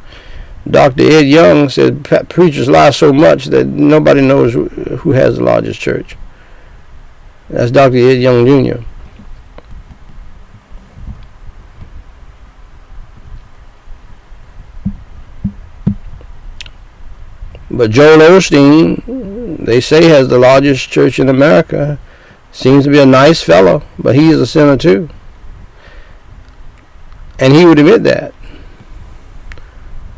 Dr. 0.69 1.03
Ed 1.03 1.27
Young 1.27 1.69
said 1.69 2.03
preachers 2.29 2.69
lie 2.69 2.89
so 2.89 3.13
much 3.13 3.45
that 3.45 3.65
nobody 3.65 4.21
knows 4.21 4.53
who 4.53 5.11
has 5.11 5.37
the 5.37 5.43
largest 5.43 5.79
church. 5.79 6.17
That's 7.49 7.71
Dr. 7.71 7.95
Ed 7.97 8.19
Young 8.19 8.45
Jr. 8.45 8.81
But 17.69 17.91
Joel 17.91 18.19
Osteen, 18.19 19.57
they 19.57 19.81
say, 19.81 20.05
has 20.05 20.29
the 20.29 20.39
largest 20.39 20.89
church 20.89 21.19
in 21.19 21.29
America. 21.29 21.99
Seems 22.51 22.85
to 22.85 22.89
be 22.89 22.99
a 22.99 23.05
nice 23.05 23.41
fellow, 23.41 23.83
but 23.99 24.15
he 24.15 24.29
is 24.29 24.39
a 24.39 24.47
sinner 24.47 24.77
too. 24.77 25.09
And 27.39 27.53
he 27.53 27.65
would 27.65 27.77
admit 27.77 28.03
that. 28.03 28.33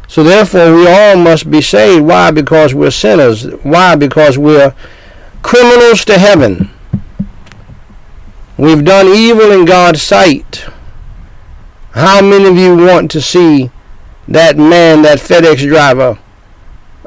So 0.08 0.24
therefore, 0.24 0.74
we 0.74 0.88
all 0.88 1.16
must 1.18 1.52
be 1.52 1.62
saved. 1.62 2.06
Why? 2.06 2.32
Because 2.32 2.74
we're 2.74 2.92
sinners. 2.92 3.44
Why? 3.64 3.96
Because 3.96 4.38
we're 4.38 4.74
criminals 5.42 6.06
to 6.06 6.18
heaven. 6.18 6.72
We've 8.58 8.84
done 8.84 9.08
evil 9.08 9.52
in 9.52 9.66
God's 9.66 10.02
sight. 10.02 10.66
How 11.92 12.22
many 12.22 12.46
of 12.46 12.58
you 12.58 12.76
want 12.76 13.12
to 13.12 13.22
see 13.22 13.72
that 14.28 14.58
man, 14.58 15.02
that 15.04 15.20
FedEx 15.20 15.68
driver, 15.68 16.20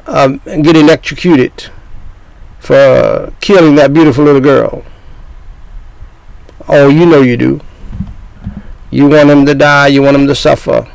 um, 0.05 0.39
get 0.45 0.75
electrocuted 0.75 1.69
for 2.59 3.33
killing 3.41 3.75
that 3.75 3.93
beautiful 3.93 4.23
little 4.23 4.41
girl. 4.41 4.83
Oh, 6.67 6.87
you 6.87 7.05
know 7.05 7.21
you 7.21 7.37
do. 7.37 7.61
You 8.89 9.09
want 9.09 9.29
him 9.29 9.45
to 9.45 9.55
die, 9.55 9.87
you 9.87 10.01
want 10.01 10.15
him 10.15 10.27
to 10.27 10.35
suffer 10.35 10.89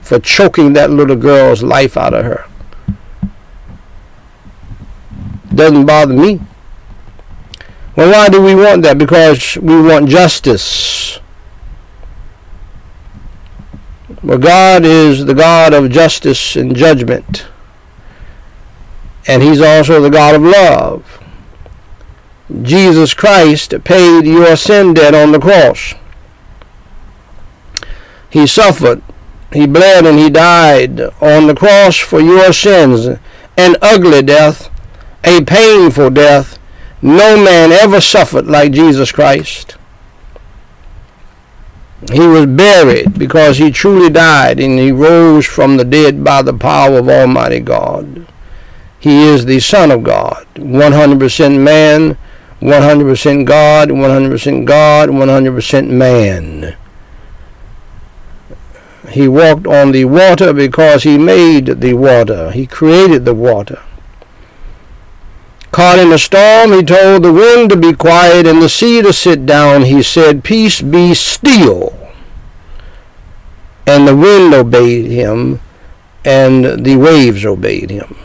for 0.00 0.18
choking 0.18 0.74
that 0.74 0.90
little 0.90 1.16
girl's 1.16 1.62
life 1.62 1.96
out 1.96 2.14
of 2.14 2.24
her. 2.24 2.46
Doesn't 5.54 5.86
bother 5.86 6.14
me. 6.14 6.40
Well, 7.96 8.12
why 8.12 8.28
do 8.28 8.40
we 8.40 8.54
want 8.54 8.82
that? 8.82 8.96
Because 8.96 9.56
we 9.56 9.80
want 9.80 10.08
justice. 10.08 11.18
Well, 14.22 14.38
God 14.38 14.84
is 14.84 15.26
the 15.26 15.34
God 15.34 15.72
of 15.74 15.90
justice 15.90 16.54
and 16.54 16.76
judgment 16.76 17.46
and 19.28 19.42
he's 19.42 19.60
also 19.60 20.00
the 20.00 20.10
God 20.10 20.34
of 20.34 20.42
love. 20.42 21.22
Jesus 22.62 23.12
Christ 23.12 23.74
paid 23.84 24.24
your 24.24 24.56
sin 24.56 24.94
debt 24.94 25.14
on 25.14 25.32
the 25.32 25.38
cross. 25.38 25.94
He 28.30 28.46
suffered, 28.46 29.02
he 29.52 29.66
bled, 29.66 30.06
and 30.06 30.18
he 30.18 30.30
died 30.30 31.00
on 31.20 31.46
the 31.46 31.54
cross 31.54 31.98
for 31.98 32.20
your 32.20 32.52
sins. 32.54 33.06
An 33.56 33.76
ugly 33.82 34.22
death, 34.22 34.70
a 35.24 35.44
painful 35.44 36.10
death. 36.10 36.58
No 37.02 37.42
man 37.42 37.70
ever 37.70 38.00
suffered 38.00 38.46
like 38.46 38.72
Jesus 38.72 39.12
Christ. 39.12 39.76
He 42.10 42.26
was 42.26 42.46
buried 42.46 43.18
because 43.18 43.58
he 43.58 43.70
truly 43.70 44.08
died 44.08 44.58
and 44.58 44.78
he 44.78 44.92
rose 44.92 45.44
from 45.46 45.76
the 45.76 45.84
dead 45.84 46.24
by 46.24 46.42
the 46.42 46.54
power 46.54 46.98
of 46.98 47.08
Almighty 47.08 47.60
God. 47.60 48.26
He 49.00 49.22
is 49.22 49.44
the 49.44 49.60
Son 49.60 49.90
of 49.90 50.02
God, 50.02 50.46
100% 50.54 51.60
man, 51.60 52.18
100% 52.60 53.44
God, 53.44 53.88
100% 53.90 54.64
God, 54.64 55.08
100% 55.08 55.88
man. 55.88 56.76
He 59.10 59.28
walked 59.28 59.66
on 59.66 59.92
the 59.92 60.04
water 60.04 60.52
because 60.52 61.04
he 61.04 61.16
made 61.16 61.66
the 61.80 61.94
water. 61.94 62.50
He 62.50 62.66
created 62.66 63.24
the 63.24 63.34
water. 63.34 63.82
Caught 65.70 65.98
in 65.98 66.12
a 66.12 66.18
storm, 66.18 66.72
he 66.72 66.82
told 66.82 67.22
the 67.22 67.32
wind 67.32 67.70
to 67.70 67.76
be 67.76 67.92
quiet 67.92 68.46
and 68.46 68.60
the 68.60 68.68
sea 68.68 69.00
to 69.02 69.12
sit 69.12 69.46
down. 69.46 69.82
He 69.82 70.02
said, 70.02 70.44
Peace 70.44 70.80
be 70.80 71.14
still. 71.14 71.96
And 73.86 74.06
the 74.08 74.16
wind 74.16 74.52
obeyed 74.52 75.10
him, 75.10 75.60
and 76.24 76.84
the 76.84 76.96
waves 76.96 77.44
obeyed 77.46 77.90
him. 77.90 78.16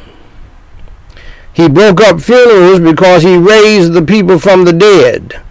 He 1.53 1.69
broke 1.69 2.01
up 2.01 2.19
funerals 2.19 2.79
because 2.79 3.23
he 3.23 3.37
raised 3.37 3.93
the 3.93 4.01
people 4.01 4.39
from 4.39 4.65
the 4.65 4.73
dead. 4.73 5.41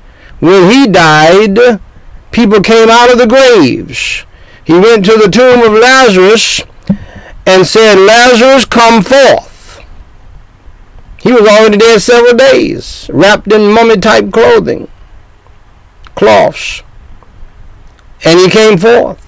When 0.41 0.71
he 0.71 0.89
died, 0.89 1.81
people 2.33 2.61
came 2.61 2.91
out 2.91 3.13
of 3.13 3.19
the 3.19 3.27
graves. 3.27 4.25
He 4.65 4.73
went 4.73 5.05
to 5.07 5.17
the 5.17 5.31
tomb 5.31 5.63
of 5.63 5.73
Lazarus 5.81 6.63
and 7.47 7.67
said, 7.67 7.99
Lazarus, 7.99 8.65
come 8.65 9.03
forth. 9.03 9.81
He 11.19 11.33
was 11.33 11.43
already 11.43 11.79
dead 11.79 12.03
several 12.03 12.35
days, 12.35 13.09
wrapped 13.13 13.53
in 13.53 13.73
mummy 13.73 13.97
type 13.97 14.33
clothing, 14.33 14.89
cloths. 16.17 16.83
And 18.25 18.41
he 18.41 18.49
came 18.49 18.77
forth. 18.77 19.22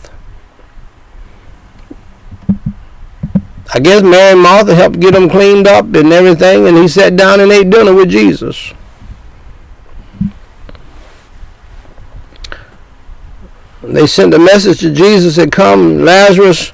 I 3.74 3.80
guess 3.80 4.04
Mary 4.04 4.34
and 4.34 4.40
Martha 4.40 4.72
helped 4.72 5.00
get 5.00 5.16
him 5.16 5.28
cleaned 5.28 5.66
up 5.66 5.92
and 5.94 6.12
everything, 6.12 6.68
and 6.68 6.76
he 6.76 6.86
sat 6.86 7.16
down 7.16 7.40
and 7.40 7.50
ate 7.50 7.70
dinner 7.70 7.92
with 7.92 8.08
Jesus. 8.08 8.72
They 13.82 14.06
sent 14.06 14.32
a 14.32 14.38
message 14.38 14.78
to 14.78 14.94
Jesus 14.94 15.34
that 15.36 15.50
come, 15.50 16.04
Lazarus, 16.04 16.72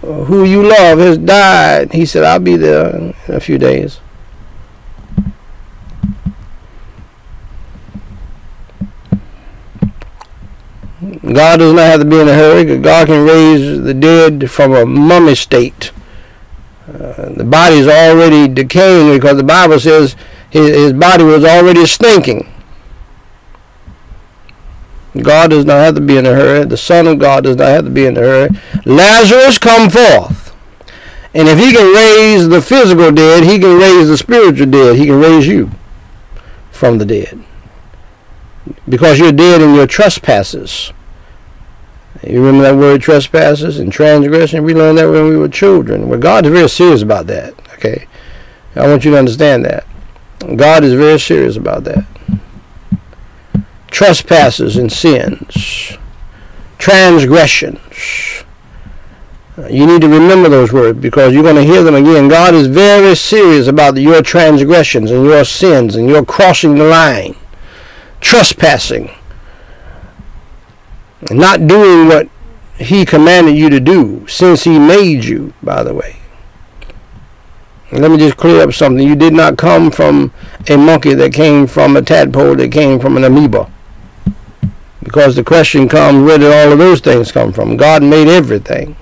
who 0.00 0.42
you 0.42 0.64
love, 0.64 0.98
has 0.98 1.16
died. 1.16 1.92
He 1.92 2.04
said, 2.04 2.24
I'll 2.24 2.40
be 2.40 2.56
there 2.56 2.92
in 2.96 3.14
a 3.28 3.38
few 3.38 3.56
days. 3.56 4.00
God 11.22 11.58
does 11.58 11.72
not 11.72 11.86
have 11.86 12.00
to 12.00 12.04
be 12.04 12.18
in 12.18 12.26
a 12.26 12.34
hurry. 12.34 12.78
God 12.78 13.06
can 13.06 13.24
raise 13.24 13.80
the 13.80 13.94
dead 13.94 14.50
from 14.50 14.74
a 14.74 14.84
mummy 14.84 15.36
state. 15.36 15.92
Uh, 16.88 17.30
the 17.30 17.44
body 17.44 17.76
is 17.76 17.86
already 17.86 18.48
decaying 18.48 19.12
because 19.14 19.36
the 19.36 19.44
Bible 19.44 19.78
says 19.78 20.16
his, 20.50 20.74
his 20.74 20.92
body 20.92 21.24
was 21.24 21.44
already 21.44 21.86
stinking. 21.86 22.52
God 25.20 25.50
does 25.50 25.64
not 25.64 25.76
have 25.76 25.94
to 25.96 26.00
be 26.00 26.16
in 26.16 26.26
a 26.26 26.34
hurry. 26.34 26.64
The 26.64 26.76
Son 26.76 27.06
of 27.06 27.18
God 27.18 27.44
does 27.44 27.56
not 27.56 27.68
have 27.68 27.84
to 27.84 27.90
be 27.90 28.06
in 28.06 28.16
a 28.16 28.20
hurry. 28.20 28.48
Lazarus, 28.84 29.58
come 29.58 29.90
forth. 29.90 30.54
And 31.34 31.48
if 31.48 31.58
he 31.58 31.72
can 31.72 31.94
raise 31.94 32.48
the 32.48 32.60
physical 32.60 33.10
dead, 33.12 33.44
he 33.44 33.58
can 33.58 33.78
raise 33.78 34.08
the 34.08 34.18
spiritual 34.18 34.66
dead. 34.66 34.96
He 34.96 35.06
can 35.06 35.20
raise 35.20 35.46
you 35.46 35.70
from 36.70 36.98
the 36.98 37.04
dead. 37.04 37.42
Because 38.88 39.18
you're 39.18 39.32
dead 39.32 39.60
in 39.60 39.74
your 39.74 39.86
trespasses. 39.86 40.92
You 42.24 42.44
remember 42.44 42.62
that 42.62 42.76
word 42.76 43.02
trespasses 43.02 43.78
and 43.78 43.92
transgression? 43.92 44.64
We 44.64 44.74
learned 44.74 44.98
that 44.98 45.10
when 45.10 45.28
we 45.28 45.36
were 45.36 45.48
children. 45.48 46.08
Well, 46.08 46.20
God 46.20 46.46
is 46.46 46.52
very 46.52 46.68
serious 46.68 47.02
about 47.02 47.26
that. 47.26 47.54
Okay? 47.74 48.06
I 48.76 48.86
want 48.86 49.04
you 49.04 49.10
to 49.10 49.18
understand 49.18 49.64
that. 49.64 49.86
God 50.56 50.84
is 50.84 50.94
very 50.94 51.18
serious 51.18 51.56
about 51.56 51.84
that 51.84 52.06
trespasses 53.92 54.78
and 54.78 54.90
sins, 54.90 55.96
transgressions. 56.78 57.78
You 59.70 59.86
need 59.86 60.00
to 60.00 60.08
remember 60.08 60.48
those 60.48 60.72
words 60.72 60.98
because 60.98 61.34
you're 61.34 61.42
going 61.42 61.56
to 61.56 61.62
hear 61.62 61.82
them 61.84 61.94
again. 61.94 62.26
God 62.26 62.54
is 62.54 62.66
very 62.66 63.14
serious 63.14 63.68
about 63.68 63.96
your 63.98 64.22
transgressions 64.22 65.10
and 65.10 65.24
your 65.24 65.44
sins 65.44 65.94
and 65.94 66.08
your 66.08 66.24
crossing 66.24 66.74
the 66.76 66.84
line, 66.84 67.36
trespassing, 68.20 69.10
not 71.30 71.66
doing 71.66 72.08
what 72.08 72.28
He 72.76 73.04
commanded 73.04 73.56
you 73.56 73.70
to 73.70 73.80
do 73.80 74.26
since 74.26 74.64
He 74.64 74.78
made 74.78 75.24
you, 75.24 75.54
by 75.62 75.82
the 75.82 75.94
way. 75.94 76.16
Let 77.92 78.10
me 78.10 78.16
just 78.16 78.38
clear 78.38 78.62
up 78.66 78.72
something. 78.72 79.06
You 79.06 79.14
did 79.14 79.34
not 79.34 79.58
come 79.58 79.90
from 79.90 80.32
a 80.68 80.78
monkey 80.78 81.12
that 81.12 81.34
came 81.34 81.66
from 81.66 81.94
a 81.94 82.02
tadpole 82.02 82.56
that 82.56 82.72
came 82.72 82.98
from 82.98 83.18
an 83.18 83.24
amoeba. 83.24 83.70
Because 85.02 85.36
the 85.36 85.44
question 85.44 85.88
comes, 85.88 86.24
where 86.24 86.38
did 86.38 86.52
all 86.52 86.72
of 86.72 86.78
those 86.78 87.00
things 87.00 87.30
come 87.30 87.52
from? 87.52 87.76
God 87.76 88.02
made 88.02 88.28
everything. 88.28 88.96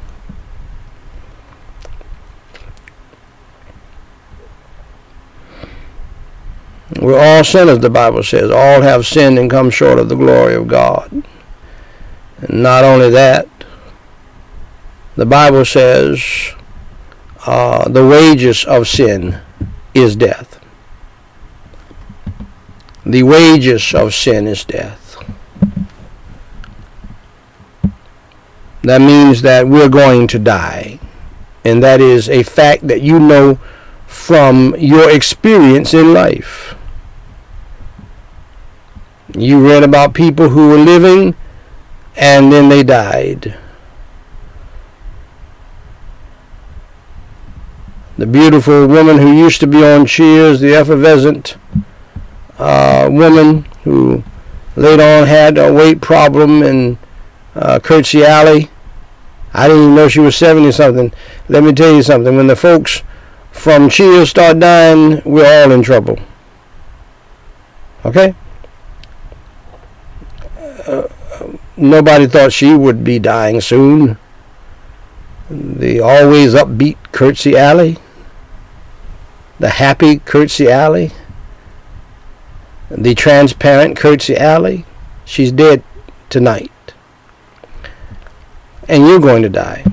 We're 7.00 7.18
all 7.18 7.44
sinners, 7.44 7.78
the 7.78 7.90
Bible 7.90 8.24
says. 8.24 8.50
All 8.50 8.83
have 8.83 9.06
sinned 9.06 9.38
and 9.38 9.48
come 9.48 9.70
short 9.70 10.00
of 10.00 10.09
the 10.09 10.16
glory 10.16 10.56
of 10.56 10.66
God. 10.66 11.24
And 12.40 12.62
not 12.62 12.85
only 12.85 13.11
that, 13.11 13.48
the 15.16 15.26
Bible 15.26 15.64
says 15.64 16.55
uh, 17.46 17.88
the 17.88 18.07
wages 18.07 18.64
of 18.64 18.88
sin 18.88 19.38
is 19.94 20.16
death. 20.16 20.61
The 23.05 23.22
wages 23.22 23.94
of 23.94 24.14
sin 24.14 24.46
is 24.46 24.64
death. 24.64 25.16
That 28.83 29.00
means 29.00 29.42
that 29.42 29.68
we're 29.68 29.88
going 29.88 30.26
to 30.29 30.38
die. 30.38 31.00
And 31.64 31.83
that 31.83 32.00
is 32.00 32.29
a 32.29 32.42
fact 32.42 32.87
that 32.88 33.03
you 33.03 33.18
know 33.18 33.57
from 34.07 34.74
your 34.79 35.11
experience 35.11 35.92
in 35.92 36.14
life. 36.14 36.74
You 39.37 39.66
read 39.66 39.83
about 39.83 40.14
people 40.14 40.48
who 40.48 40.68
were 40.68 40.79
living 40.79 41.35
and 42.16 42.53
then 42.53 42.68
they 42.68 42.83
died. 42.83 43.57
The 48.18 48.27
beautiful 48.27 48.87
woman 48.87 49.18
who 49.18 49.33
used 49.33 49.61
to 49.61 49.66
be 49.66 49.83
on 49.83 50.05
Cheers, 50.05 50.61
the 50.61 50.75
effervescent 50.75 51.57
uh, 52.59 53.09
woman 53.11 53.64
who 53.85 54.23
later 54.77 55.03
on 55.03 55.27
had 55.27 55.57
a 55.57 55.73
weight 55.73 56.01
problem 56.03 56.62
and 56.62 56.99
uh, 57.55 57.79
Kirstie 57.79 58.25
Alley. 58.25 58.68
I 59.55 59.68
didn't 59.68 59.83
even 59.83 59.94
know 59.94 60.09
she 60.09 60.20
was 60.20 60.37
70 60.37 60.70
something. 60.73 61.12
Let 61.49 61.64
me 61.64 61.73
tell 61.73 61.94
you 61.94 62.03
something. 62.03 62.37
When 62.37 62.46
the 62.46 62.57
folks 62.57 63.03
from 63.53 63.88
Cheers 63.88 64.31
start 64.31 64.61
dying, 64.61 65.23
we're 65.25 65.62
all 65.64 65.73
in 65.73 65.83
trouble. 65.83 66.18
Okay? 68.05 68.35
Uh, 70.87 71.09
nobody 71.81 72.27
thought 72.27 72.53
she 72.53 72.75
would 72.75 73.03
be 73.03 73.19
dying 73.19 73.61
soon. 73.61 74.19
The 75.51 76.01
always 76.01 76.55
upbeat 76.55 76.97
Kirstie 77.12 77.55
Alley. 77.55 77.97
The 79.59 79.71
happy 79.71 80.19
Kirstie 80.19 80.71
Alley. 80.71 81.11
The 82.90 83.14
transparent 83.14 83.99
Kirstie 83.99 84.37
Alley. 84.37 84.85
She's 85.25 85.53
dead 85.53 85.83
tonight 86.29 86.71
and 88.90 89.07
you're 89.07 89.21
going 89.21 89.43
to 89.43 89.49
die. 89.49 89.85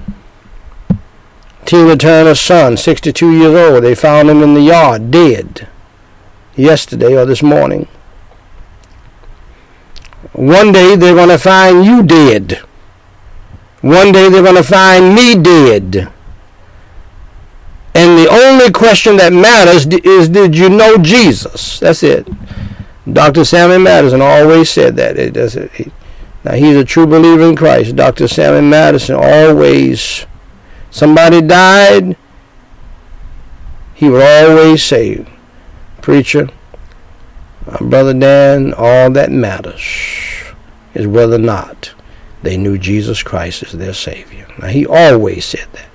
Tina 1.66 1.96
Turner's 1.96 2.40
son, 2.40 2.78
62 2.78 3.32
years 3.32 3.54
old, 3.54 3.84
they 3.84 3.94
found 3.94 4.30
him 4.30 4.42
in 4.42 4.56
the 4.56 4.62
yard, 4.62 5.12
dead, 5.12 5.68
yesterday 6.56 7.16
or 7.16 7.26
this 7.26 7.44
morning. 7.44 7.88
One 10.38 10.72
day 10.72 10.96
they're 10.96 11.16
going 11.16 11.30
to 11.30 11.40
find 11.40 11.84
you 11.84 12.04
dead. 12.04 12.62
One 13.82 14.12
day 14.12 14.30
they're 14.30 14.44
going 14.44 14.56
to 14.56 14.64
find 14.64 15.16
me 15.16 15.36
dead. 15.36 16.12
And 17.96 18.20
the 18.20 18.30
only 18.30 18.72
question 18.72 19.18
that 19.18 19.34
matters 19.34 19.88
is 19.88 20.30
did 20.30 20.56
you 20.56 20.70
know 20.70 21.00
Jesus? 21.00 21.80
That's 21.80 22.04
it. 22.04 22.30
Dr. 23.12 23.44
Samuel 23.44 23.80
Madison 23.80 24.22
always 24.22 24.70
said 24.70 24.96
that. 24.98 25.18
It 25.18 25.36
it. 25.36 25.92
Now 26.44 26.54
he's 26.54 26.76
a 26.76 26.86
true 26.86 27.08
believer 27.08 27.50
in 27.50 27.56
Christ. 27.56 27.96
Dr. 27.96 28.28
Samuel 28.28 28.62
Madison 28.62 29.16
always, 29.16 30.28
somebody 30.92 31.42
died, 31.42 32.16
he 33.96 34.08
would 34.08 34.22
always 34.22 34.84
say, 34.84 35.26
Preacher, 36.04 36.50
Uh, 37.68 37.84
Brother 37.84 38.14
Dan, 38.14 38.74
all 38.74 39.12
that 39.12 39.32
matters 39.32 39.82
is 40.94 41.06
whether 41.08 41.36
or 41.36 41.40
not 41.40 41.94
they 42.44 42.58
knew 42.58 42.78
Jesus 42.78 43.24
Christ 43.24 43.64
as 43.64 43.74
their 43.74 43.94
Savior. 43.94 44.48
Now 44.60 44.68
he 44.68 44.86
always 44.86 45.46
said 45.46 45.68
that. 45.74 45.90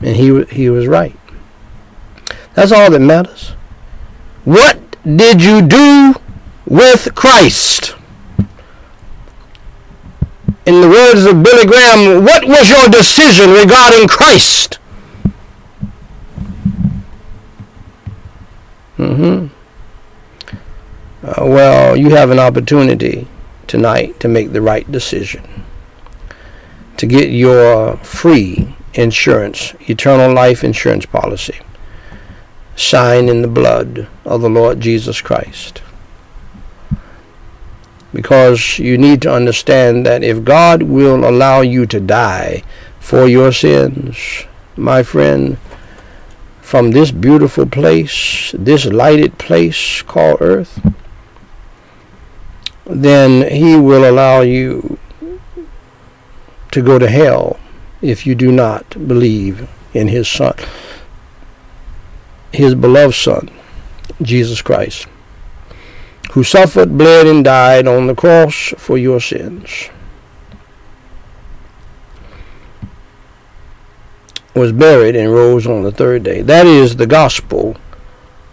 And 0.00 0.16
he, 0.16 0.44
he 0.44 0.70
was 0.70 0.86
right. 0.86 1.18
That's 2.54 2.72
all 2.72 2.90
that 2.90 3.00
matters. 3.00 3.50
What 4.44 4.78
did 5.04 5.42
you 5.42 5.62
do 5.62 6.14
with 6.66 7.14
Christ. 7.14 7.94
in 10.66 10.80
the 10.80 10.88
words 10.88 11.26
of 11.26 11.42
Billy 11.42 11.66
Graham, 11.66 12.24
what 12.24 12.46
was 12.46 12.70
your 12.70 12.88
decision 12.88 13.50
regarding 13.50 14.08
Christ? 14.08 14.78
Mm-hmm. 18.98 19.46
Uh, 21.26 21.46
well, 21.46 21.96
you 21.96 22.10
have 22.10 22.30
an 22.30 22.38
opportunity 22.38 23.26
tonight 23.66 24.20
to 24.20 24.28
make 24.28 24.52
the 24.52 24.60
right 24.60 24.90
decision. 24.90 25.64
To 26.98 27.06
get 27.06 27.30
your 27.30 27.96
free 27.98 28.74
insurance, 28.94 29.74
eternal 29.88 30.32
life 30.32 30.62
insurance 30.62 31.06
policy, 31.06 31.58
signed 32.76 33.28
in 33.28 33.42
the 33.42 33.48
blood 33.48 34.08
of 34.24 34.42
the 34.42 34.50
Lord 34.50 34.80
Jesus 34.80 35.20
Christ. 35.20 35.82
Because 38.12 38.78
you 38.78 38.96
need 38.96 39.22
to 39.22 39.32
understand 39.32 40.06
that 40.06 40.22
if 40.22 40.44
God 40.44 40.82
will 40.82 41.28
allow 41.28 41.62
you 41.62 41.84
to 41.86 41.98
die 41.98 42.62
for 43.00 43.26
your 43.26 43.50
sins, 43.50 44.44
my 44.76 45.02
friend, 45.02 45.58
from 46.64 46.92
this 46.92 47.12
beautiful 47.12 47.66
place, 47.66 48.50
this 48.58 48.86
lighted 48.86 49.36
place 49.36 50.00
called 50.00 50.38
earth, 50.40 50.80
then 52.86 53.54
he 53.54 53.76
will 53.76 54.10
allow 54.10 54.40
you 54.40 54.98
to 56.70 56.80
go 56.80 56.98
to 56.98 57.06
hell 57.06 57.60
if 58.00 58.26
you 58.26 58.34
do 58.34 58.50
not 58.50 59.06
believe 59.06 59.68
in 59.92 60.08
his 60.08 60.26
son, 60.26 60.54
his 62.50 62.74
beloved 62.74 63.14
son, 63.14 63.50
Jesus 64.22 64.62
Christ, 64.62 65.06
who 66.32 66.42
suffered, 66.42 66.96
bled, 66.96 67.26
and 67.26 67.44
died 67.44 67.86
on 67.86 68.06
the 68.06 68.14
cross 68.14 68.72
for 68.78 68.96
your 68.96 69.20
sins. 69.20 69.90
Was 74.54 74.72
buried 74.72 75.16
and 75.16 75.32
rose 75.32 75.66
on 75.66 75.82
the 75.82 75.92
third 75.92 76.22
day. 76.22 76.40
That 76.42 76.66
is 76.66 76.96
the 76.96 77.06
gospel. 77.06 77.76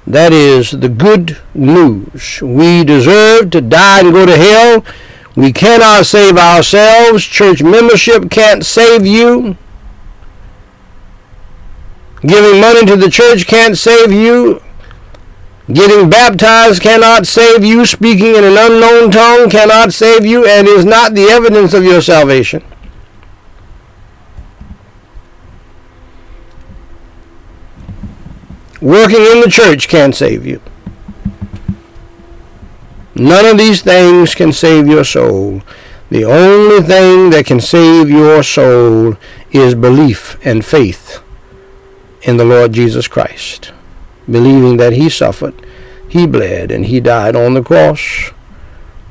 That 0.07 0.33
is 0.33 0.71
the 0.71 0.89
good 0.89 1.37
news. 1.53 2.41
We 2.41 2.83
deserve 2.83 3.51
to 3.51 3.61
die 3.61 3.99
and 3.99 4.11
go 4.11 4.25
to 4.25 4.35
hell. 4.35 4.83
We 5.35 5.53
cannot 5.53 6.05
save 6.05 6.37
ourselves. 6.37 7.23
Church 7.23 7.61
membership 7.61 8.29
can't 8.31 8.65
save 8.65 9.05
you. 9.05 9.57
Giving 12.21 12.59
money 12.61 12.85
to 12.85 12.95
the 12.95 13.09
church 13.09 13.47
can't 13.47 13.77
save 13.77 14.11
you. 14.11 14.61
Getting 15.71 16.09
baptized 16.09 16.81
cannot 16.81 17.25
save 17.25 17.63
you. 17.63 17.85
Speaking 17.85 18.35
in 18.35 18.43
an 18.43 18.57
unknown 18.57 19.11
tongue 19.11 19.49
cannot 19.49 19.93
save 19.93 20.25
you 20.25 20.45
and 20.45 20.67
is 20.67 20.83
not 20.83 21.13
the 21.13 21.25
evidence 21.25 21.73
of 21.73 21.83
your 21.83 22.01
salvation. 22.01 22.63
Working 28.81 29.21
in 29.21 29.41
the 29.41 29.49
church 29.49 29.87
can't 29.87 30.15
save 30.15 30.43
you. 30.43 30.59
None 33.13 33.45
of 33.45 33.59
these 33.59 33.83
things 33.83 34.33
can 34.33 34.51
save 34.51 34.87
your 34.87 35.03
soul. 35.03 35.61
The 36.09 36.25
only 36.25 36.81
thing 36.81 37.29
that 37.29 37.45
can 37.45 37.59
save 37.59 38.09
your 38.09 38.41
soul 38.41 39.17
is 39.51 39.75
belief 39.75 40.35
and 40.43 40.65
faith 40.65 41.21
in 42.23 42.37
the 42.37 42.45
Lord 42.45 42.73
Jesus 42.73 43.07
Christ. 43.07 43.71
Believing 44.29 44.77
that 44.77 44.93
he 44.93 45.09
suffered, 45.09 45.53
he 46.09 46.25
bled, 46.25 46.71
and 46.71 46.87
he 46.87 46.99
died 46.99 47.35
on 47.35 47.53
the 47.53 47.61
cross 47.61 48.31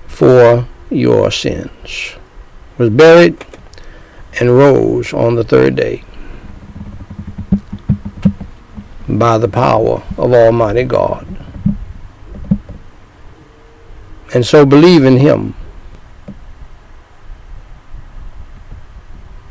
for 0.09 0.67
your 0.91 1.31
sins. 1.31 2.17
Was 2.77 2.91
buried 2.91 3.47
and 4.41 4.57
rose 4.57 5.13
on 5.13 5.37
the 5.37 5.45
third 5.45 5.77
day 5.77 6.03
by 9.19 9.39
the 9.39 9.49
power 9.49 10.03
of 10.17 10.33
Almighty 10.33 10.85
God. 10.85 11.27
And 14.33 14.47
so 14.47 14.65
believe 14.65 15.05
in 15.05 15.17
Him 15.19 15.55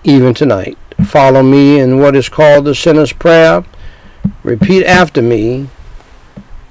even 0.04 0.34
tonight. 0.34 0.78
Follow 1.06 1.43
me 1.43 1.80
in 1.80 2.00
what 2.00 2.15
is 2.15 2.30
called 2.30 2.65
the 2.65 2.76
sinner's 2.76 3.13
prayer. 3.13 3.63
Repeat 4.43 4.86
after 4.86 5.22
me, 5.22 5.69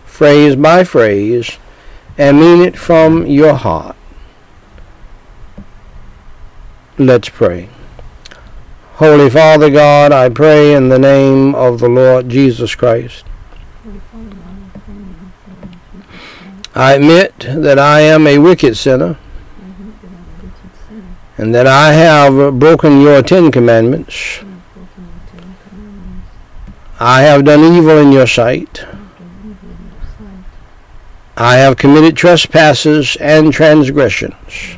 phrase 0.04 0.56
by 0.56 0.84
phrase, 0.84 1.58
and 2.16 2.40
mean 2.40 2.62
it 2.62 2.76
from 2.76 3.26
your 3.26 3.54
heart. 3.54 3.96
Let's 6.98 7.28
pray. 7.28 7.68
Holy 8.98 9.30
Father 9.30 9.70
God, 9.70 10.10
I 10.10 10.28
pray 10.28 10.74
in 10.74 10.88
the 10.88 10.98
name 10.98 11.54
of 11.54 11.78
the 11.78 11.88
Lord 11.88 12.28
Jesus 12.28 12.74
Christ. 12.74 13.24
I 16.74 16.94
admit 16.94 17.38
that 17.38 17.78
I 17.78 18.00
am 18.00 18.26
a 18.26 18.38
wicked 18.38 18.76
sinner 18.76 19.16
and 21.36 21.54
that 21.54 21.68
I 21.68 21.92
have 21.92 22.58
broken 22.58 23.00
your 23.00 23.22
Ten 23.22 23.52
Commandments. 23.52 24.40
I 26.98 27.22
have 27.22 27.44
done 27.44 27.62
evil 27.76 27.98
in 27.98 28.10
your 28.10 28.26
sight. 28.26 28.84
I 31.36 31.58
have 31.58 31.76
committed 31.76 32.16
trespasses 32.16 33.16
and 33.20 33.52
transgressions. 33.52 34.77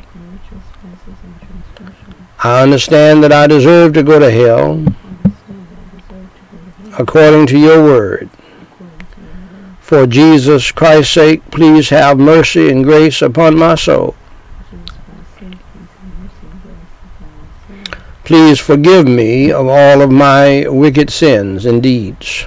I 2.43 2.63
understand 2.63 3.23
that 3.23 3.31
I 3.31 3.45
deserve 3.45 3.93
to 3.93 4.01
go 4.01 4.17
to 4.17 4.31
hell 4.31 4.83
according 6.97 7.45
to 7.47 7.57
your 7.59 7.83
word. 7.83 8.29
For 9.79 10.07
Jesus 10.07 10.71
Christ's 10.71 11.13
sake, 11.13 11.51
please 11.51 11.89
have 11.89 12.17
mercy 12.17 12.69
and 12.69 12.83
grace 12.83 13.21
upon 13.21 13.59
my 13.59 13.75
soul. 13.75 14.15
Please 18.23 18.59
forgive 18.59 19.07
me 19.07 19.51
of 19.51 19.67
all 19.67 20.01
of 20.01 20.11
my 20.11 20.65
wicked 20.67 21.09
sins 21.11 21.65
and 21.65 21.83
deeds. 21.83 22.45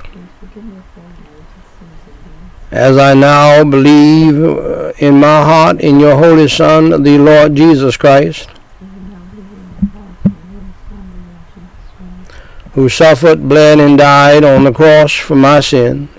As 2.73 2.99
I 2.99 3.15
now 3.15 3.63
believe 3.63 4.43
uh, 4.43 4.93
in 4.99 5.21
my 5.21 5.43
heart 5.45 5.81
in 5.81 6.01
your 6.01 6.17
Holy 6.17 6.49
Son, 6.49 7.03
the 7.05 7.19
Lord 7.19 7.55
Jesus 7.55 7.97
Christ, 7.97 8.49
who 12.75 12.89
suffered, 12.89 13.49
bled, 13.49 13.79
and 13.79 13.99
died 13.99 14.43
on 14.43 14.65
the 14.65 14.73
cross 14.73 15.13
for 15.13 15.37
my 15.37 15.61
sins, 15.61 16.11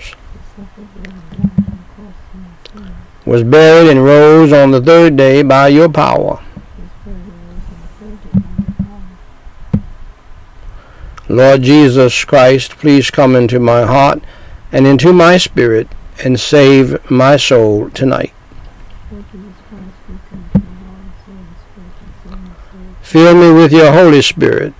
was 3.26 3.42
buried 3.42 3.90
and 3.90 4.02
rose 4.02 4.52
on 4.52 4.70
the 4.70 4.80
third 4.80 5.16
day 5.16 5.42
by 5.42 5.68
your 5.68 5.88
power. 5.88 6.42
Lord 11.28 11.62
Jesus 11.62 12.24
Christ, 12.24 12.78
please 12.78 13.10
come 13.10 13.36
into 13.36 13.58
my 13.58 13.82
heart 13.82 14.22
and 14.72 14.86
into 14.86 15.12
my 15.12 15.36
spirit 15.36 15.88
and 16.24 16.40
save 16.40 17.10
my 17.10 17.36
soul 17.36 17.90
tonight. 17.90 18.32
Fill 23.02 23.34
me 23.34 23.52
with 23.52 23.72
your 23.72 23.92
Holy 23.92 24.22
Spirit 24.22 24.72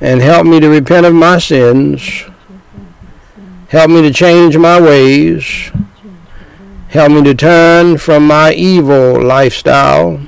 and 0.00 0.20
help 0.20 0.46
me 0.46 0.60
to 0.60 0.68
repent 0.68 1.06
of 1.06 1.14
my 1.14 1.38
sins. 1.38 2.24
Help 3.68 3.90
me 3.90 4.02
to 4.02 4.12
change 4.12 4.56
my 4.56 4.80
ways. 4.80 5.70
Help 6.88 7.12
me 7.12 7.22
to 7.24 7.34
turn 7.34 7.98
from 7.98 8.26
my 8.26 8.52
evil 8.52 9.20
lifestyle 9.22 10.20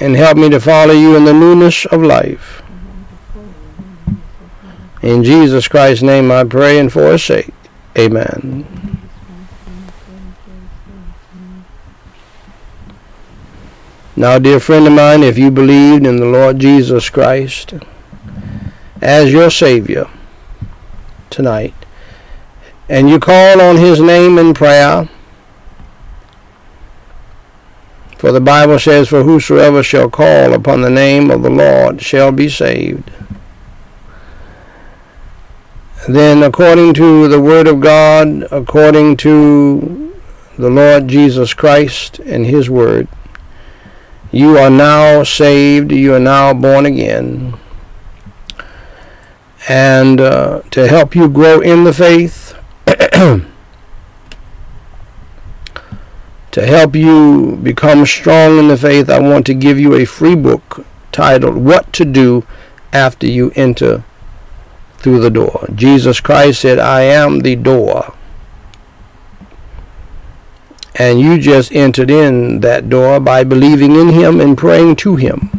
and 0.00 0.16
help 0.16 0.36
me 0.36 0.48
to 0.48 0.60
follow 0.60 0.92
you 0.92 1.16
in 1.16 1.24
the 1.24 1.32
newness 1.32 1.86
of 1.86 2.02
life. 2.02 2.62
In 5.02 5.22
Jesus 5.22 5.68
Christ's 5.68 6.02
name 6.02 6.30
I 6.30 6.44
pray 6.44 6.78
and 6.78 6.92
for 6.92 7.12
his 7.12 7.22
sake. 7.22 7.52
Amen. 7.98 8.83
Now, 14.16 14.38
dear 14.38 14.60
friend 14.60 14.86
of 14.86 14.92
mine, 14.92 15.24
if 15.24 15.36
you 15.36 15.50
believed 15.50 16.06
in 16.06 16.18
the 16.18 16.26
Lord 16.26 16.60
Jesus 16.60 17.10
Christ 17.10 17.74
as 19.02 19.32
your 19.32 19.50
Savior 19.50 20.08
tonight, 21.30 21.74
and 22.88 23.10
you 23.10 23.18
call 23.18 23.60
on 23.60 23.76
His 23.76 24.00
name 24.00 24.38
in 24.38 24.54
prayer, 24.54 25.08
for 28.16 28.30
the 28.30 28.40
Bible 28.40 28.78
says, 28.78 29.08
For 29.08 29.24
whosoever 29.24 29.82
shall 29.82 30.08
call 30.08 30.52
upon 30.52 30.82
the 30.82 30.90
name 30.90 31.28
of 31.32 31.42
the 31.42 31.50
Lord 31.50 32.00
shall 32.00 32.30
be 32.30 32.48
saved. 32.48 33.10
Then, 36.08 36.44
according 36.44 36.94
to 36.94 37.26
the 37.26 37.40
Word 37.40 37.66
of 37.66 37.80
God, 37.80 38.46
according 38.52 39.16
to 39.18 40.14
the 40.56 40.70
Lord 40.70 41.08
Jesus 41.08 41.52
Christ 41.52 42.20
and 42.20 42.46
His 42.46 42.70
Word, 42.70 43.08
You 44.34 44.58
are 44.58 44.68
now 44.68 45.22
saved. 45.22 45.92
You 45.92 46.14
are 46.14 46.18
now 46.18 46.52
born 46.52 46.86
again. 46.86 47.56
And 49.68 50.20
uh, 50.20 50.62
to 50.72 50.88
help 50.88 51.14
you 51.14 51.28
grow 51.28 51.60
in 51.60 51.84
the 51.84 51.92
faith, 51.92 52.58
to 52.86 53.46
help 56.66 56.96
you 56.96 57.60
become 57.62 58.04
strong 58.06 58.58
in 58.58 58.66
the 58.66 58.76
faith, 58.76 59.08
I 59.08 59.20
want 59.20 59.46
to 59.46 59.54
give 59.54 59.78
you 59.78 59.94
a 59.94 60.04
free 60.04 60.34
book 60.34 60.84
titled 61.12 61.54
What 61.54 61.92
to 61.92 62.04
Do 62.04 62.44
After 62.92 63.28
You 63.28 63.52
Enter 63.54 64.02
Through 64.98 65.20
the 65.20 65.30
Door. 65.30 65.68
Jesus 65.76 66.18
Christ 66.18 66.60
said, 66.60 66.80
I 66.80 67.02
am 67.02 67.40
the 67.40 67.54
door 67.54 68.12
and 70.96 71.20
you 71.20 71.38
just 71.38 71.72
entered 71.72 72.10
in 72.10 72.60
that 72.60 72.88
door 72.88 73.18
by 73.18 73.42
believing 73.42 73.96
in 73.96 74.10
him 74.10 74.40
and 74.40 74.56
praying 74.56 74.94
to 74.96 75.16
him. 75.16 75.50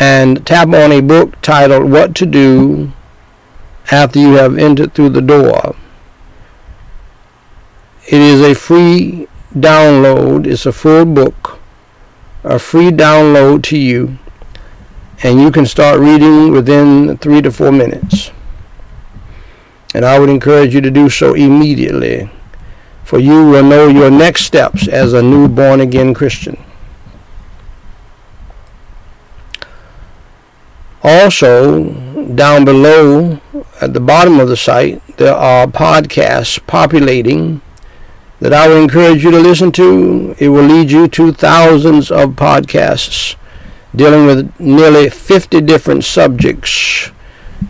and 0.00 0.44
tap 0.46 0.68
on 0.68 0.90
a 0.90 1.02
book 1.02 1.38
titled 1.42 1.90
What 1.90 2.14
to 2.16 2.26
Do 2.26 2.92
After 3.92 4.18
You 4.18 4.32
Have 4.32 4.58
Entered 4.58 4.94
Through 4.94 5.10
the 5.10 5.20
Door. 5.20 5.76
It 8.08 8.20
is 8.20 8.40
a 8.40 8.54
free 8.54 9.28
download. 9.54 10.46
It's 10.46 10.64
a 10.64 10.72
full 10.72 11.04
book, 11.04 11.60
a 12.42 12.58
free 12.58 12.90
download 12.90 13.62
to 13.64 13.78
you 13.78 14.18
and 15.22 15.40
you 15.40 15.50
can 15.50 15.66
start 15.66 16.00
reading 16.00 16.50
within 16.50 17.18
three 17.18 17.42
to 17.42 17.50
four 17.50 17.70
minutes. 17.70 18.30
And 19.94 20.04
I 20.04 20.18
would 20.18 20.30
encourage 20.30 20.74
you 20.74 20.80
to 20.80 20.90
do 20.90 21.10
so 21.10 21.34
immediately, 21.34 22.30
for 23.04 23.18
you 23.18 23.50
will 23.50 23.64
know 23.64 23.88
your 23.88 24.10
next 24.10 24.44
steps 24.44 24.88
as 24.88 25.12
a 25.12 25.22
new 25.22 25.48
born 25.48 25.80
again 25.80 26.14
Christian. 26.14 26.62
Also, 31.02 31.84
down 32.34 32.64
below 32.64 33.40
at 33.80 33.94
the 33.94 34.00
bottom 34.00 34.38
of 34.38 34.48
the 34.48 34.56
site, 34.56 35.02
there 35.16 35.34
are 35.34 35.66
podcasts 35.66 36.64
populating 36.66 37.60
that 38.38 38.52
I 38.52 38.68
would 38.68 38.82
encourage 38.82 39.24
you 39.24 39.30
to 39.30 39.38
listen 39.38 39.72
to. 39.72 40.34
It 40.38 40.48
will 40.48 40.64
lead 40.64 40.90
you 40.90 41.08
to 41.08 41.32
thousands 41.32 42.10
of 42.10 42.30
podcasts 42.30 43.36
dealing 43.94 44.26
with 44.26 44.58
nearly 44.60 45.10
50 45.10 45.60
different 45.62 46.04
subjects 46.04 47.10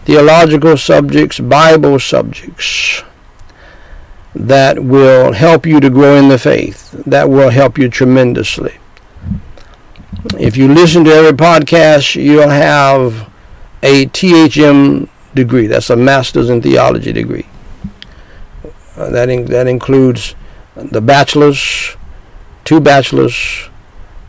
theological 0.05 0.77
subjects, 0.77 1.39
Bible 1.39 1.99
subjects 1.99 3.03
that 4.35 4.85
will 4.85 5.33
help 5.33 5.67
you 5.67 5.81
to 5.81 5.91
grow 5.91 6.17
in 6.17 6.29
the 6.29 6.39
faith, 6.39 6.91
that 7.07 7.29
will 7.29 7.51
help 7.51 7.79
you 7.79 7.89
tremendously. 7.89 8.75
If 10.39 10.57
you 10.57 10.69
listen 10.69 11.05
to 11.05 11.11
every 11.11 11.33
podcast, 11.33 12.23
you'll 12.23 12.49
have 12.49 13.31
a 13.83 14.07
THM 14.07 15.09
degree. 15.35 15.67
That's 15.67 15.91
a 15.91 15.97
master's 15.97 16.51
in 16.51 16.63
theology 16.63 17.13
degree. 17.13 17.47
Uh, 18.97 19.11
that, 19.11 19.29
in, 19.31 19.47
that 19.47 19.67
includes 19.67 20.35
the 20.77 21.01
bachelor's, 21.01 21.97
two 22.65 22.81
bachelor's, 22.81 23.70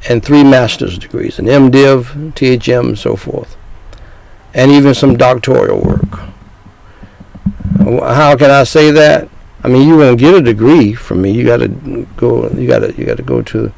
and 0.09 0.23
three 0.23 0.43
master's 0.43 0.97
degrees, 0.97 1.39
an 1.39 1.45
MDiv, 1.45 2.33
THM, 2.33 2.89
and 2.89 2.99
so 2.99 3.15
forth, 3.15 3.55
and 4.53 4.71
even 4.71 4.93
some 4.93 5.15
doctoral 5.15 5.81
work. 5.81 6.19
How 7.79 8.35
can 8.35 8.49
I 8.49 8.63
say 8.63 8.91
that? 8.91 9.29
I 9.63 9.67
mean, 9.67 9.87
you 9.87 9.97
won't 9.97 10.19
get 10.19 10.33
a 10.33 10.41
degree 10.41 10.93
from 10.93 11.21
me. 11.21 11.31
You 11.31 11.45
got 11.45 11.57
to 11.57 11.67
go. 12.17 12.49
You 12.49 12.67
got 12.67 12.79
to 12.79 12.93
you 12.97 13.05
got 13.05 13.17
to 13.17 13.23
go 13.23 13.41
to 13.43 13.71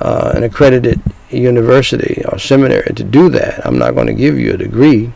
uh, 0.00 0.32
an 0.34 0.42
accredited 0.42 1.00
university 1.30 2.22
or 2.26 2.38
seminary 2.38 2.92
to 2.94 3.04
do 3.04 3.28
that. 3.30 3.64
I'm 3.64 3.78
not 3.78 3.94
going 3.94 4.06
to 4.08 4.14
give 4.14 4.38
you 4.38 4.54
a 4.54 4.56
degree, 4.56 5.12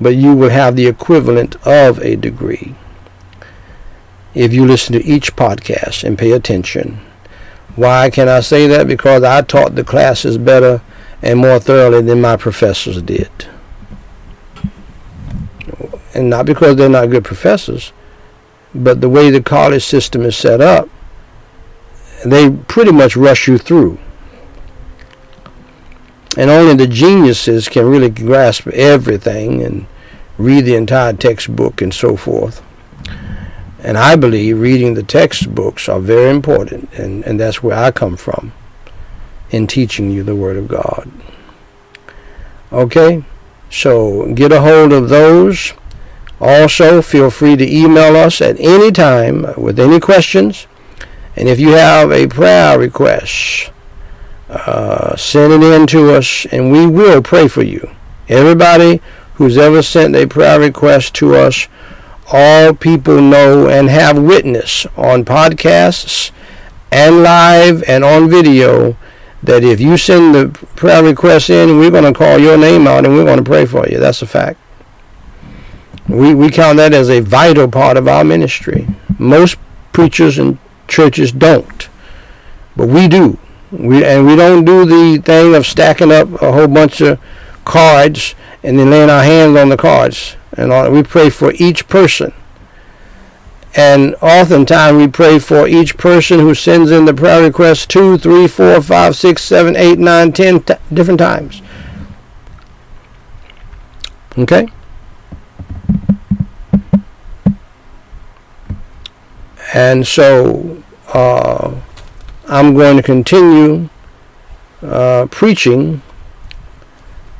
but 0.00 0.16
you 0.16 0.34
will 0.34 0.50
have 0.50 0.76
the 0.76 0.86
equivalent 0.86 1.56
of 1.66 1.98
a 1.98 2.16
degree 2.16 2.74
if 4.34 4.52
you 4.52 4.66
listen 4.66 4.92
to 4.92 5.04
each 5.04 5.34
podcast 5.34 6.04
and 6.04 6.18
pay 6.18 6.32
attention 6.32 7.00
why 7.76 8.10
can 8.10 8.28
I 8.28 8.40
say 8.40 8.66
that? 8.68 8.88
Because 8.88 9.22
I 9.22 9.42
taught 9.42 9.74
the 9.74 9.84
classes 9.84 10.38
better 10.38 10.82
and 11.22 11.38
more 11.38 11.60
thoroughly 11.60 12.02
than 12.02 12.20
my 12.20 12.36
professors 12.36 13.00
did. 13.02 13.30
And 16.14 16.30
not 16.30 16.46
because 16.46 16.76
they're 16.76 16.88
not 16.88 17.10
good 17.10 17.24
professors, 17.24 17.92
but 18.74 19.00
the 19.02 19.08
way 19.08 19.30
the 19.30 19.42
college 19.42 19.84
system 19.84 20.22
is 20.22 20.36
set 20.36 20.60
up, 20.60 20.88
they 22.24 22.50
pretty 22.50 22.92
much 22.92 23.16
rush 23.16 23.46
you 23.46 23.58
through. 23.58 23.98
And 26.38 26.50
only 26.50 26.74
the 26.74 26.86
geniuses 26.86 27.68
can 27.68 27.86
really 27.86 28.10
grasp 28.10 28.66
everything 28.68 29.62
and 29.62 29.86
read 30.38 30.64
the 30.64 30.74
entire 30.74 31.12
textbook 31.12 31.80
and 31.80 31.92
so 31.92 32.16
forth. 32.16 32.62
And 33.86 33.96
I 33.96 34.16
believe 34.16 34.58
reading 34.58 34.94
the 34.94 35.04
textbooks 35.04 35.88
are 35.88 36.00
very 36.00 36.28
important, 36.28 36.92
and, 36.94 37.24
and 37.24 37.38
that's 37.38 37.62
where 37.62 37.78
I 37.78 37.92
come 37.92 38.16
from 38.16 38.52
in 39.50 39.68
teaching 39.68 40.10
you 40.10 40.24
the 40.24 40.34
Word 40.34 40.56
of 40.56 40.66
God. 40.66 41.08
Okay? 42.72 43.24
So 43.70 44.34
get 44.34 44.50
a 44.50 44.60
hold 44.60 44.92
of 44.92 45.08
those. 45.08 45.72
Also, 46.40 47.00
feel 47.00 47.30
free 47.30 47.54
to 47.54 47.64
email 47.64 48.16
us 48.16 48.40
at 48.40 48.58
any 48.58 48.90
time 48.90 49.54
with 49.56 49.78
any 49.78 50.00
questions. 50.00 50.66
And 51.36 51.48
if 51.48 51.60
you 51.60 51.70
have 51.70 52.10
a 52.10 52.26
prayer 52.26 52.76
request, 52.76 53.70
uh, 54.48 55.14
send 55.14 55.52
it 55.52 55.62
in 55.62 55.86
to 55.86 56.12
us 56.12 56.44
and 56.50 56.72
we 56.72 56.88
will 56.88 57.22
pray 57.22 57.46
for 57.46 57.62
you. 57.62 57.88
Everybody 58.28 59.00
who's 59.34 59.56
ever 59.56 59.80
sent 59.80 60.16
a 60.16 60.26
prayer 60.26 60.58
request 60.58 61.14
to 61.16 61.36
us 61.36 61.68
all 62.32 62.74
people 62.74 63.20
know 63.20 63.68
and 63.68 63.88
have 63.88 64.18
witness 64.18 64.86
on 64.96 65.24
podcasts 65.24 66.30
and 66.90 67.22
live 67.22 67.82
and 67.84 68.04
on 68.04 68.28
video 68.28 68.96
that 69.42 69.62
if 69.62 69.80
you 69.80 69.96
send 69.96 70.34
the 70.34 70.48
prayer 70.74 71.02
request 71.02 71.50
in, 71.50 71.78
we're 71.78 71.90
going 71.90 72.04
to 72.04 72.12
call 72.12 72.38
your 72.38 72.56
name 72.56 72.86
out 72.86 73.04
and 73.04 73.14
we're 73.14 73.24
going 73.24 73.38
to 73.38 73.44
pray 73.44 73.64
for 73.64 73.88
you. 73.88 73.98
That's 73.98 74.22
a 74.22 74.26
fact. 74.26 74.58
We, 76.08 76.34
we 76.34 76.50
count 76.50 76.78
that 76.78 76.92
as 76.92 77.10
a 77.10 77.20
vital 77.20 77.68
part 77.68 77.96
of 77.96 78.08
our 78.08 78.24
ministry. 78.24 78.86
Most 79.18 79.58
preachers 79.92 80.38
and 80.38 80.58
churches 80.88 81.32
don't, 81.32 81.88
but 82.76 82.88
we 82.88 83.08
do. 83.08 83.38
We, 83.70 84.04
and 84.04 84.26
we 84.26 84.36
don't 84.36 84.64
do 84.64 84.84
the 84.84 85.20
thing 85.22 85.54
of 85.54 85.66
stacking 85.66 86.12
up 86.12 86.40
a 86.40 86.52
whole 86.52 86.68
bunch 86.68 87.00
of 87.00 87.20
cards 87.64 88.34
and 88.62 88.78
then 88.78 88.90
laying 88.90 89.10
our 89.10 89.24
hands 89.24 89.56
on 89.56 89.68
the 89.68 89.76
cards 89.76 90.36
and 90.56 90.92
we 90.92 91.02
pray 91.02 91.30
for 91.30 91.52
each 91.54 91.88
person. 91.88 92.32
And 93.74 94.14
oftentimes 94.22 94.96
we 94.96 95.06
pray 95.08 95.38
for 95.38 95.68
each 95.68 95.98
person 95.98 96.40
who 96.40 96.54
sends 96.54 96.90
in 96.90 97.04
the 97.04 97.12
prayer 97.12 97.42
request 97.42 97.90
two, 97.90 98.16
three, 98.16 98.48
four, 98.48 98.80
five, 98.80 99.16
six, 99.16 99.42
seven, 99.42 99.76
eight, 99.76 99.98
nine, 99.98 100.32
ten 100.32 100.60
t- 100.62 100.74
different 100.92 101.18
times. 101.18 101.60
Okay? 104.38 104.68
And 109.74 110.06
so 110.06 110.82
uh, 111.12 111.74
I'm 112.48 112.74
going 112.74 112.96
to 112.96 113.02
continue 113.02 113.90
uh, 114.82 115.26
preaching 115.30 116.00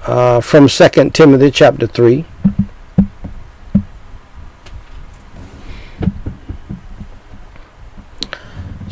uh, 0.07 0.41
from 0.41 0.69
2 0.69 1.11
Timothy 1.11 1.51
chapter 1.51 1.87
3. 1.87 2.25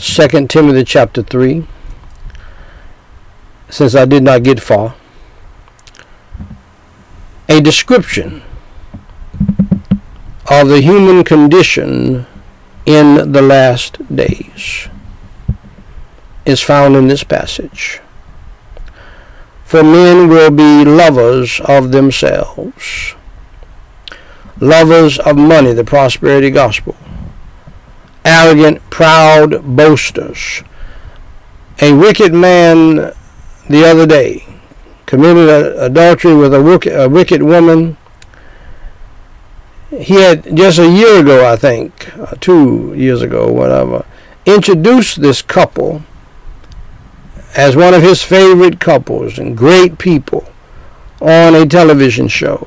Second 0.04 0.50
Timothy 0.50 0.84
chapter 0.84 1.22
3, 1.22 1.66
since 3.70 3.94
I 3.94 4.04
did 4.04 4.22
not 4.22 4.42
get 4.42 4.60
far, 4.60 4.96
a 7.48 7.62
description 7.62 8.42
of 10.50 10.68
the 10.68 10.82
human 10.82 11.24
condition 11.24 12.26
in 12.84 13.32
the 13.32 13.40
last 13.40 13.96
days 14.14 14.88
is 16.44 16.60
found 16.60 16.96
in 16.96 17.08
this 17.08 17.24
passage. 17.24 18.02
For 19.64 19.82
men 19.82 20.28
will 20.28 20.50
be 20.50 20.84
lovers 20.84 21.60
of 21.64 21.92
themselves, 21.92 23.14
lovers 24.60 25.18
of 25.18 25.38
money, 25.38 25.72
the 25.72 25.82
prosperity 25.82 26.50
gospel, 26.50 26.94
arrogant, 28.24 28.80
proud 28.90 29.76
boasters. 29.76 30.62
A 31.80 31.92
wicked 31.92 32.32
man 32.32 33.12
the 33.68 33.84
other 33.84 34.06
day 34.06 34.44
committed 35.06 35.76
adultery 35.76 36.34
with 36.34 36.54
a 36.54 36.62
wicked, 36.62 36.98
a 36.98 37.08
wicked 37.08 37.42
woman, 37.42 37.96
he 39.90 40.14
had 40.14 40.56
just 40.56 40.78
a 40.78 40.90
year 40.90 41.20
ago, 41.20 41.46
I 41.46 41.56
think, 41.56 42.16
uh, 42.18 42.34
two 42.40 42.94
years 42.96 43.22
ago, 43.22 43.52
whatever, 43.52 44.04
introduced 44.46 45.20
this 45.20 45.42
couple 45.42 46.02
as 47.56 47.76
one 47.76 47.94
of 47.94 48.02
his 48.02 48.22
favorite 48.22 48.80
couples 48.80 49.38
and 49.38 49.56
great 49.56 49.98
people 49.98 50.48
on 51.20 51.54
a 51.54 51.66
television 51.66 52.28
show. 52.28 52.66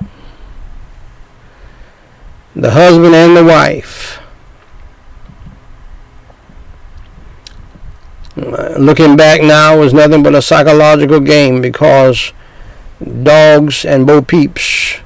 The 2.56 2.72
husband 2.72 3.14
and 3.14 3.36
the 3.36 3.44
wife. 3.44 4.20
Looking 8.38 9.18
back 9.18 9.42
now 9.42 9.78
was 9.78 9.94
nothing 9.94 10.24
but 10.24 10.36
a 10.36 10.42
psychological 10.42 11.20
game 11.20 11.62
because 11.62 12.32
dogs 13.24 13.84
and 13.84 14.06
Bo 14.06 14.22
Peeps 14.22 15.00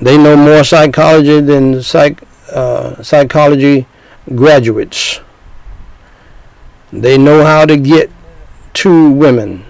they 0.00 0.18
know 0.18 0.36
more 0.36 0.62
psychology 0.62 1.40
than 1.40 1.82
psych, 1.82 2.22
uh, 2.52 3.02
psychology 3.02 3.86
graduates. 4.34 5.20
They 6.92 7.16
know 7.16 7.44
how 7.44 7.64
to 7.64 7.76
get 7.76 8.10
to 8.74 9.10
women. 9.10 9.64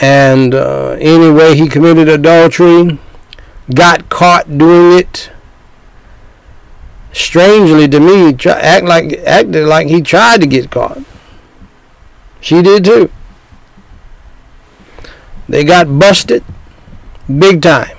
And 0.00 0.54
uh, 0.54 0.96
anyway, 1.00 1.56
he 1.56 1.68
committed 1.68 2.08
adultery, 2.08 2.98
got 3.74 4.08
caught 4.08 4.56
doing 4.56 4.98
it. 4.98 5.30
Strangely 7.14 7.86
to 7.86 8.00
me, 8.00 8.32
try, 8.32 8.58
act 8.58 8.84
like 8.84 9.12
acted 9.20 9.66
like 9.66 9.86
he 9.86 10.02
tried 10.02 10.40
to 10.40 10.48
get 10.48 10.68
caught. 10.68 10.98
She 12.40 12.60
did 12.60 12.84
too. 12.84 13.08
They 15.48 15.62
got 15.62 15.96
busted 15.96 16.42
big 17.38 17.62
time. 17.62 17.96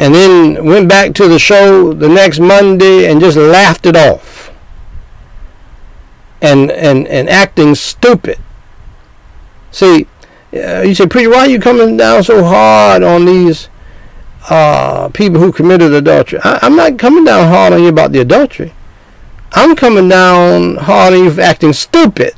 And 0.00 0.14
then 0.14 0.64
went 0.64 0.88
back 0.88 1.12
to 1.14 1.28
the 1.28 1.38
show 1.38 1.92
the 1.92 2.08
next 2.08 2.38
Monday 2.38 3.10
and 3.10 3.20
just 3.20 3.36
laughed 3.36 3.84
it 3.84 3.96
off. 3.96 4.50
And 6.40 6.70
and 6.70 7.06
and 7.06 7.28
acting 7.28 7.74
stupid. 7.74 8.38
See, 9.70 10.06
uh, 10.54 10.80
you 10.80 10.94
say, 10.94 11.06
preacher, 11.06 11.28
why 11.28 11.40
are 11.40 11.48
you 11.48 11.60
coming 11.60 11.98
down 11.98 12.22
so 12.22 12.44
hard 12.44 13.02
on 13.02 13.26
these 13.26 13.68
uh, 14.48 15.08
people 15.10 15.40
who 15.40 15.52
committed 15.52 15.92
adultery? 15.92 16.40
I, 16.42 16.60
I'm 16.62 16.76
not 16.76 16.98
coming 16.98 17.24
down 17.24 17.48
hard 17.48 17.72
on 17.72 17.82
you 17.82 17.88
about 17.88 18.12
the 18.12 18.20
adultery. 18.20 18.72
I'm 19.52 19.76
coming 19.76 20.08
down 20.08 20.76
hard 20.76 21.14
on 21.14 21.24
you 21.24 21.30
for 21.30 21.40
acting 21.40 21.72
stupid 21.72 22.34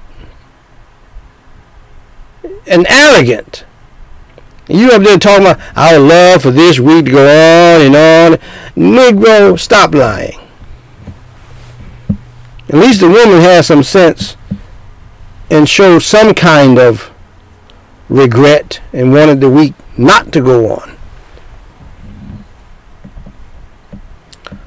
and 2.67 2.87
arrogant. 2.89 3.65
You 4.69 4.91
up 4.93 5.03
there 5.03 5.19
talking 5.19 5.47
about 5.47 5.61
I 5.75 5.99
would 5.99 6.09
love 6.09 6.43
for 6.43 6.53
this 6.53 6.79
week 6.79 7.07
to 7.07 7.11
go 7.11 7.25
on 7.25 7.83
and 7.83 7.97
on. 7.97 8.39
Negro, 8.77 9.59
stop 9.59 9.95
lying. 9.95 10.39
At 12.69 12.77
least 12.77 13.01
the 13.01 13.09
woman 13.09 13.41
has 13.41 13.67
some 13.67 13.83
sense 13.83 14.37
and 15.51 15.69
showed 15.69 16.01
some 16.01 16.35
kind 16.35 16.79
of 16.79 17.11
regret 18.09 18.81
and 18.93 19.13
wanted 19.13 19.41
the 19.41 19.51
week 19.51 19.75
not 19.99 20.33
to 20.33 20.41
go 20.41 20.73
on. 20.73 20.97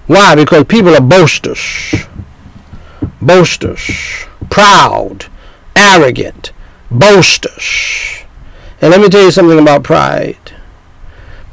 Why? 0.07 0.35
Because 0.35 0.65
people 0.65 0.95
are 0.95 1.01
boasters. 1.01 1.93
Boasters. 3.21 4.25
Proud. 4.49 5.25
Arrogant. 5.75 6.51
Boasters. 6.91 8.23
And 8.81 8.91
let 8.91 8.99
me 8.99 9.09
tell 9.09 9.23
you 9.23 9.31
something 9.31 9.59
about 9.59 9.83
pride. 9.83 10.37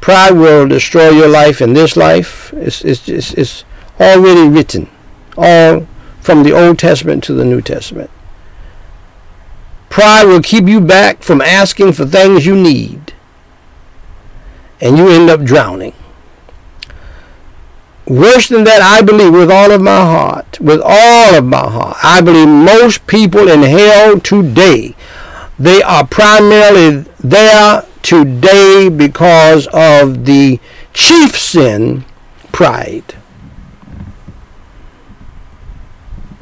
Pride 0.00 0.32
will 0.32 0.66
destroy 0.66 1.10
your 1.10 1.28
life 1.28 1.60
in 1.60 1.74
this 1.74 1.96
life. 1.96 2.52
It's, 2.54 2.84
it's, 2.84 3.08
it's, 3.08 3.34
it's 3.34 3.64
already 4.00 4.48
written, 4.48 4.88
all 5.36 5.86
from 6.20 6.42
the 6.42 6.52
Old 6.52 6.78
Testament 6.78 7.22
to 7.24 7.34
the 7.34 7.44
New 7.44 7.60
Testament. 7.60 8.10
Pride 9.90 10.24
will 10.24 10.42
keep 10.42 10.66
you 10.66 10.80
back 10.80 11.22
from 11.22 11.40
asking 11.40 11.92
for 11.92 12.06
things 12.06 12.46
you 12.46 12.56
need, 12.56 13.12
and 14.80 14.96
you 14.96 15.08
end 15.08 15.28
up 15.28 15.42
drowning. 15.42 15.94
Worse 18.10 18.48
than 18.48 18.64
that, 18.64 18.82
I 18.82 19.02
believe 19.02 19.32
with 19.32 19.50
all 19.50 19.70
of 19.70 19.80
my 19.80 20.00
heart, 20.00 20.60
with 20.60 20.80
all 20.82 21.36
of 21.36 21.44
my 21.44 21.70
heart, 21.70 21.96
I 22.02 22.20
believe 22.20 22.48
most 22.48 23.06
people 23.06 23.48
in 23.48 23.62
hell 23.62 24.18
today 24.18 24.96
they 25.60 25.82
are 25.82 26.06
primarily 26.06 27.04
there 27.20 27.84
today 28.02 28.88
because 28.88 29.66
of 29.74 30.24
the 30.24 30.58
chief 30.94 31.38
sin, 31.38 32.06
pride. 32.50 33.14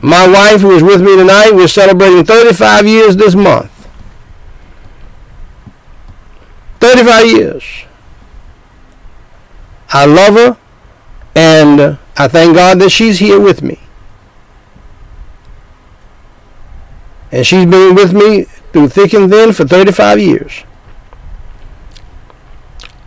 My 0.00 0.28
wife, 0.28 0.60
who 0.60 0.70
is 0.70 0.84
with 0.84 1.02
me 1.02 1.16
tonight, 1.16 1.50
we're 1.52 1.66
celebrating 1.66 2.24
35 2.24 2.86
years 2.86 3.16
this 3.16 3.34
month. 3.34 3.88
35 6.78 7.26
years. 7.26 7.64
I 9.88 10.06
love 10.06 10.34
her, 10.34 10.56
and 11.38 11.96
I 12.16 12.26
thank 12.26 12.56
God 12.56 12.80
that 12.80 12.90
she's 12.90 13.20
here 13.20 13.38
with 13.38 13.62
me. 13.62 13.78
And 17.30 17.46
she's 17.46 17.64
been 17.64 17.94
with 17.94 18.12
me 18.12 18.42
through 18.72 18.88
thick 18.88 19.12
and 19.12 19.30
thin 19.30 19.52
for 19.52 19.64
35 19.64 20.18
years. 20.18 20.64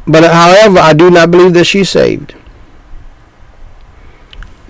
But 0.07 0.23
however, 0.23 0.79
I 0.79 0.93
do 0.93 1.11
not 1.11 1.29
believe 1.29 1.53
that 1.55 1.65
she's 1.65 1.89
saved. 1.89 2.33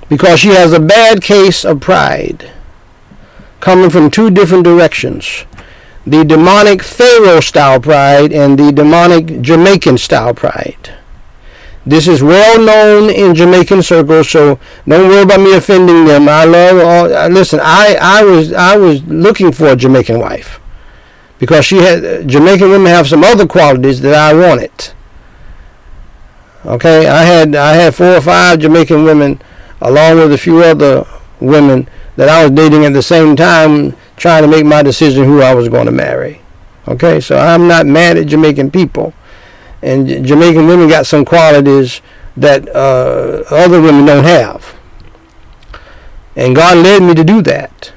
Because 0.09 0.39
she 0.39 0.49
has 0.49 0.73
a 0.73 0.79
bad 0.79 1.21
case 1.21 1.63
of 1.63 1.81
pride 1.81 2.49
coming 3.59 3.91
from 3.91 4.09
two 4.09 4.31
different 4.31 4.63
directions. 4.63 5.45
The 6.07 6.25
demonic 6.25 6.81
Pharaoh 6.81 7.41
style 7.41 7.79
pride 7.79 8.33
and 8.33 8.57
the 8.57 8.71
demonic 8.71 9.41
Jamaican 9.41 9.99
style 9.99 10.33
pride. 10.33 10.95
This 11.85 12.07
is 12.07 12.21
well 12.21 12.61
known 12.61 13.09
in 13.09 13.33
Jamaican 13.33 13.81
circles, 13.81 14.29
so 14.29 14.59
don't 14.87 15.09
worry 15.09 15.23
about 15.23 15.39
me 15.39 15.55
offending 15.55 16.05
them. 16.05 16.29
I 16.29 16.45
love 16.45 16.77
all. 16.79 17.13
Uh, 17.13 17.27
listen, 17.27 17.59
I, 17.61 17.97
I 17.99 18.23
was 18.23 18.53
I 18.53 18.77
was 18.77 19.03
looking 19.03 19.51
for 19.51 19.67
a 19.67 19.75
Jamaican 19.75 20.19
wife 20.19 20.59
because 21.39 21.65
she 21.65 21.77
had 21.77 22.27
Jamaican 22.27 22.69
women 22.69 22.87
have 22.87 23.07
some 23.07 23.23
other 23.23 23.47
qualities 23.47 24.01
that 24.01 24.13
I 24.13 24.33
wanted. 24.33 24.93
Okay, 26.65 27.07
I 27.07 27.23
had 27.23 27.55
I 27.55 27.73
had 27.73 27.95
four 27.95 28.15
or 28.17 28.21
five 28.21 28.59
Jamaican 28.59 29.03
women, 29.03 29.41
along 29.81 30.17
with 30.17 30.33
a 30.33 30.37
few 30.37 30.61
other 30.63 31.07
women 31.39 31.89
that 32.15 32.29
I 32.29 32.43
was 32.43 32.51
dating 32.51 32.85
at 32.85 32.93
the 32.93 33.01
same 33.01 33.35
time, 33.35 33.97
trying 34.17 34.43
to 34.43 34.47
make 34.47 34.65
my 34.65 34.83
decision 34.83 35.23
who 35.23 35.41
I 35.41 35.55
was 35.55 35.67
going 35.67 35.87
to 35.87 35.91
marry. 35.91 36.41
Okay, 36.87 37.19
so 37.19 37.37
I'm 37.37 37.67
not 37.67 37.87
mad 37.87 38.17
at 38.17 38.27
Jamaican 38.27 38.69
people, 38.69 39.15
and 39.81 40.25
Jamaican 40.25 40.67
women 40.67 40.87
got 40.87 41.05
some 41.05 41.25
qualities 41.25 42.01
that 42.37 42.67
uh, 42.69 43.43
other 43.49 43.81
women 43.81 44.05
don't 44.05 44.23
have, 44.23 44.75
and 46.35 46.55
God 46.55 46.77
led 46.77 47.01
me 47.03 47.13
to 47.13 47.23
do 47.23 47.41
that. 47.41 47.93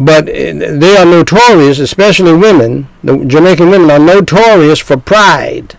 But 0.00 0.26
they 0.26 0.96
are 0.96 1.04
notorious, 1.04 1.78
especially 1.78 2.32
women, 2.32 2.88
the 3.04 3.24
Jamaican 3.24 3.70
women 3.70 3.90
are 3.90 3.98
notorious 3.98 4.80
for 4.80 4.96
pride 4.96 5.76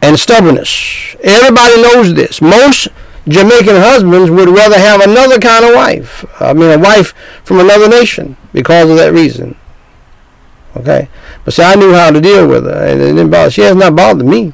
and 0.00 0.18
stubbornness. 0.18 1.16
Everybody 1.22 1.82
knows 1.82 2.14
this. 2.14 2.40
Most 2.40 2.88
Jamaican 3.26 3.76
husbands 3.76 4.30
would 4.30 4.48
rather 4.48 4.78
have 4.78 5.00
another 5.00 5.38
kind 5.38 5.64
of 5.64 5.74
wife. 5.74 6.24
I 6.40 6.52
mean, 6.52 6.70
a 6.70 6.78
wife 6.78 7.14
from 7.44 7.60
another 7.60 7.88
nation 7.88 8.36
because 8.52 8.90
of 8.90 8.96
that 8.96 9.12
reason. 9.12 9.56
Okay? 10.76 11.08
But 11.44 11.54
see, 11.54 11.62
I 11.62 11.74
knew 11.74 11.92
how 11.92 12.10
to 12.10 12.20
deal 12.20 12.46
with 12.46 12.64
her. 12.64 12.86
And 12.86 13.00
it 13.00 13.06
didn't 13.06 13.30
bother. 13.30 13.50
She 13.50 13.62
has 13.62 13.76
not 13.76 13.96
bothered 13.96 14.26
me. 14.26 14.52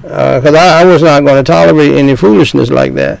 Because 0.00 0.54
uh, 0.54 0.58
I, 0.58 0.82
I 0.82 0.84
was 0.84 1.02
not 1.02 1.24
going 1.24 1.42
to 1.42 1.48
tolerate 1.48 1.92
any 1.92 2.16
foolishness 2.16 2.70
like 2.70 2.94
that 2.94 3.20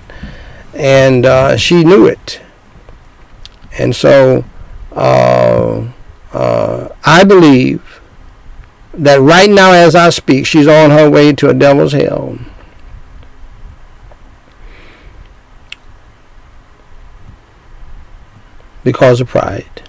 and 0.74 1.26
uh, 1.26 1.56
she 1.56 1.84
knew 1.84 2.06
it. 2.06 2.40
And 3.78 3.94
so 3.94 4.44
uh, 4.92 5.86
uh, 6.32 6.88
I 7.04 7.24
believe 7.24 8.00
that 8.94 9.20
right 9.20 9.48
now, 9.48 9.72
as 9.72 9.94
I 9.94 10.10
speak, 10.10 10.46
she's 10.46 10.68
on 10.68 10.90
her 10.90 11.08
way 11.08 11.32
to 11.34 11.48
a 11.48 11.54
devil's 11.54 11.92
hell. 11.92 12.38
Because 18.84 19.20
of 19.20 19.28
pride. 19.28 19.82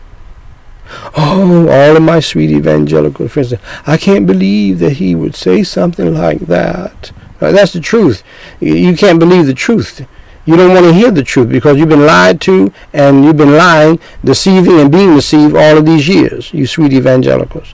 Oh, 1.15 1.67
all 1.69 1.97
of 1.97 2.03
my 2.03 2.19
sweet 2.19 2.49
evangelical 2.49 3.27
friends, 3.27 3.53
I 3.85 3.97
can't 3.97 4.25
believe 4.25 4.79
that 4.79 4.93
he 4.93 5.15
would 5.15 5.35
say 5.35 5.63
something 5.63 6.13
like 6.13 6.39
that. 6.41 7.11
That's 7.39 7.73
the 7.73 7.81
truth. 7.81 8.23
You 8.59 8.95
can't 8.95 9.19
believe 9.19 9.45
the 9.47 9.53
truth 9.53 10.07
You 10.45 10.57
don't 10.57 10.73
want 10.73 10.85
to 10.85 10.93
hear 10.93 11.09
the 11.09 11.23
truth 11.23 11.49
because 11.49 11.77
you've 11.77 11.89
been 11.89 12.05
lied 12.05 12.41
to 12.41 12.73
and 12.91 13.23
you've 13.23 13.37
been 13.37 13.55
lying, 13.55 13.99
deceiving 14.23 14.79
and 14.79 14.91
being 14.91 15.15
deceived 15.15 15.55
all 15.55 15.77
of 15.77 15.85
these 15.85 16.07
years, 16.07 16.53
you 16.53 16.67
sweet 16.67 16.91
evangelicals. 16.91 17.73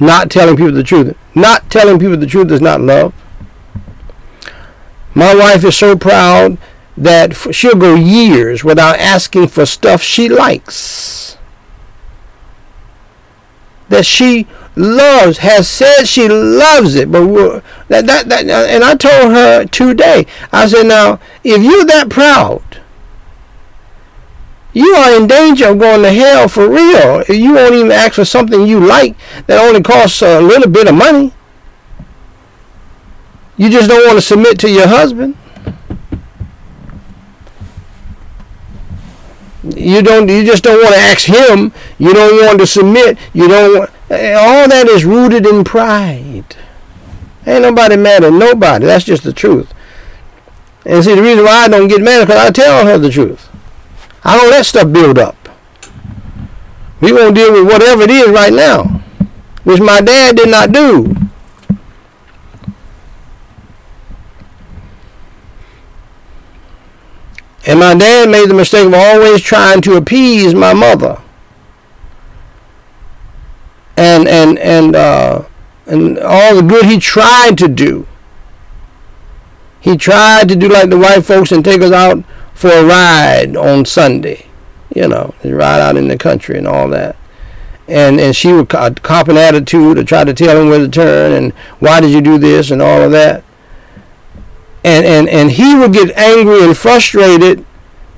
Not 0.00 0.28
telling 0.30 0.56
people 0.56 0.72
the 0.72 0.82
truth. 0.82 1.16
Not 1.34 1.70
telling 1.70 2.00
people 2.00 2.16
the 2.16 2.26
truth 2.26 2.50
is 2.50 2.60
not 2.60 2.80
love. 2.80 3.14
My 5.14 5.34
wife 5.34 5.64
is 5.64 5.76
so 5.76 5.96
proud 5.96 6.58
that 6.96 7.34
she'll 7.54 7.76
go 7.76 7.94
years 7.94 8.64
without 8.64 8.98
asking 8.98 9.48
for 9.48 9.64
stuff 9.64 10.02
she 10.02 10.28
likes. 10.28 11.38
That 13.94 14.04
she 14.04 14.48
loves, 14.74 15.38
has 15.38 15.68
said 15.68 16.06
she 16.06 16.26
loves 16.26 16.96
it. 16.96 17.12
But 17.12 17.62
that, 17.86 18.06
that, 18.06 18.28
that, 18.28 18.44
and 18.44 18.82
I 18.82 18.96
told 18.96 19.32
her 19.32 19.66
today, 19.66 20.26
I 20.50 20.66
said, 20.66 20.88
now, 20.88 21.20
if 21.44 21.62
you're 21.62 21.84
that 21.84 22.10
proud, 22.10 22.80
you 24.72 24.96
are 24.96 25.16
in 25.16 25.28
danger 25.28 25.68
of 25.68 25.78
going 25.78 26.02
to 26.02 26.12
hell 26.12 26.48
for 26.48 26.68
real. 26.68 27.22
You 27.28 27.54
won't 27.54 27.76
even 27.76 27.92
ask 27.92 28.14
for 28.14 28.24
something 28.24 28.66
you 28.66 28.80
like 28.80 29.14
that 29.46 29.64
only 29.64 29.80
costs 29.80 30.20
a 30.22 30.40
little 30.40 30.68
bit 30.68 30.88
of 30.88 30.96
money. 30.96 31.32
You 33.56 33.70
just 33.70 33.88
don't 33.88 34.04
want 34.04 34.16
to 34.16 34.22
submit 34.22 34.58
to 34.58 34.68
your 34.70 34.88
husband. 34.88 35.36
You 39.64 40.02
don't. 40.02 40.28
You 40.28 40.44
just 40.44 40.62
don't 40.62 40.82
want 40.82 40.94
to 40.94 41.00
ask 41.00 41.26
him. 41.26 41.72
You 41.98 42.12
don't 42.12 42.44
want 42.44 42.58
to 42.58 42.66
submit. 42.66 43.18
You 43.32 43.48
don't. 43.48 43.78
Want, 43.78 43.90
eh, 44.10 44.34
all 44.34 44.68
that 44.68 44.86
is 44.88 45.04
rooted 45.04 45.46
in 45.46 45.64
pride. 45.64 46.56
Ain't 47.46 47.62
nobody 47.62 47.96
mad 47.96 48.24
at 48.24 48.32
nobody. 48.32 48.86
That's 48.86 49.04
just 49.04 49.22
the 49.22 49.32
truth. 49.32 49.72
And 50.84 51.02
see, 51.02 51.14
the 51.14 51.22
reason 51.22 51.44
why 51.44 51.64
I 51.64 51.68
don't 51.68 51.88
get 51.88 52.02
mad 52.02 52.20
is 52.20 52.26
because 52.26 52.46
I 52.46 52.50
tell 52.50 52.86
her 52.86 52.98
the 52.98 53.10
truth. 53.10 53.48
I 54.22 54.36
don't 54.36 54.50
let 54.50 54.66
stuff 54.66 54.92
build 54.92 55.18
up. 55.18 55.36
We 57.00 57.12
won't 57.12 57.34
deal 57.34 57.52
with 57.52 57.64
whatever 57.64 58.02
it 58.02 58.10
is 58.10 58.28
right 58.30 58.52
now, 58.52 59.02
which 59.64 59.80
my 59.80 60.00
dad 60.00 60.36
did 60.36 60.48
not 60.50 60.72
do. 60.72 61.14
And 67.66 67.80
my 67.80 67.94
dad 67.94 68.28
made 68.28 68.48
the 68.48 68.54
mistake 68.54 68.86
of 68.86 68.94
always 68.94 69.40
trying 69.40 69.80
to 69.82 69.96
appease 69.96 70.54
my 70.54 70.74
mother. 70.74 71.20
And 73.96 74.28
and 74.28 74.58
and 74.58 74.94
uh, 74.94 75.44
and 75.86 76.18
all 76.18 76.56
the 76.56 76.62
good 76.62 76.84
he 76.86 76.98
tried 76.98 77.56
to 77.58 77.68
do. 77.68 78.06
He 79.80 79.96
tried 79.96 80.48
to 80.48 80.56
do 80.56 80.68
like 80.68 80.90
the 80.90 80.98
white 80.98 81.24
folks 81.24 81.52
and 81.52 81.64
take 81.64 81.80
us 81.80 81.92
out 81.92 82.24
for 82.54 82.70
a 82.70 82.84
ride 82.84 83.56
on 83.56 83.84
Sunday. 83.84 84.46
You 84.94 85.08
know, 85.08 85.34
ride 85.44 85.80
out 85.80 85.96
in 85.96 86.08
the 86.08 86.18
country 86.18 86.58
and 86.58 86.66
all 86.66 86.88
that. 86.90 87.16
And 87.88 88.20
and 88.20 88.34
she 88.36 88.52
would 88.52 88.68
cop 88.68 89.28
an 89.28 89.36
attitude 89.36 89.96
to 89.96 90.04
try 90.04 90.24
to 90.24 90.34
tell 90.34 90.60
him 90.60 90.68
where 90.68 90.78
to 90.78 90.88
turn 90.88 91.32
and 91.32 91.52
why 91.78 92.00
did 92.00 92.10
you 92.10 92.20
do 92.20 92.36
this 92.38 92.70
and 92.70 92.82
all 92.82 93.00
of 93.02 93.12
that 93.12 93.44
and, 94.84 95.06
and, 95.06 95.28
and 95.28 95.50
he 95.50 95.74
would 95.74 95.92
get 95.92 96.16
angry 96.16 96.62
and 96.62 96.76
frustrated 96.76 97.64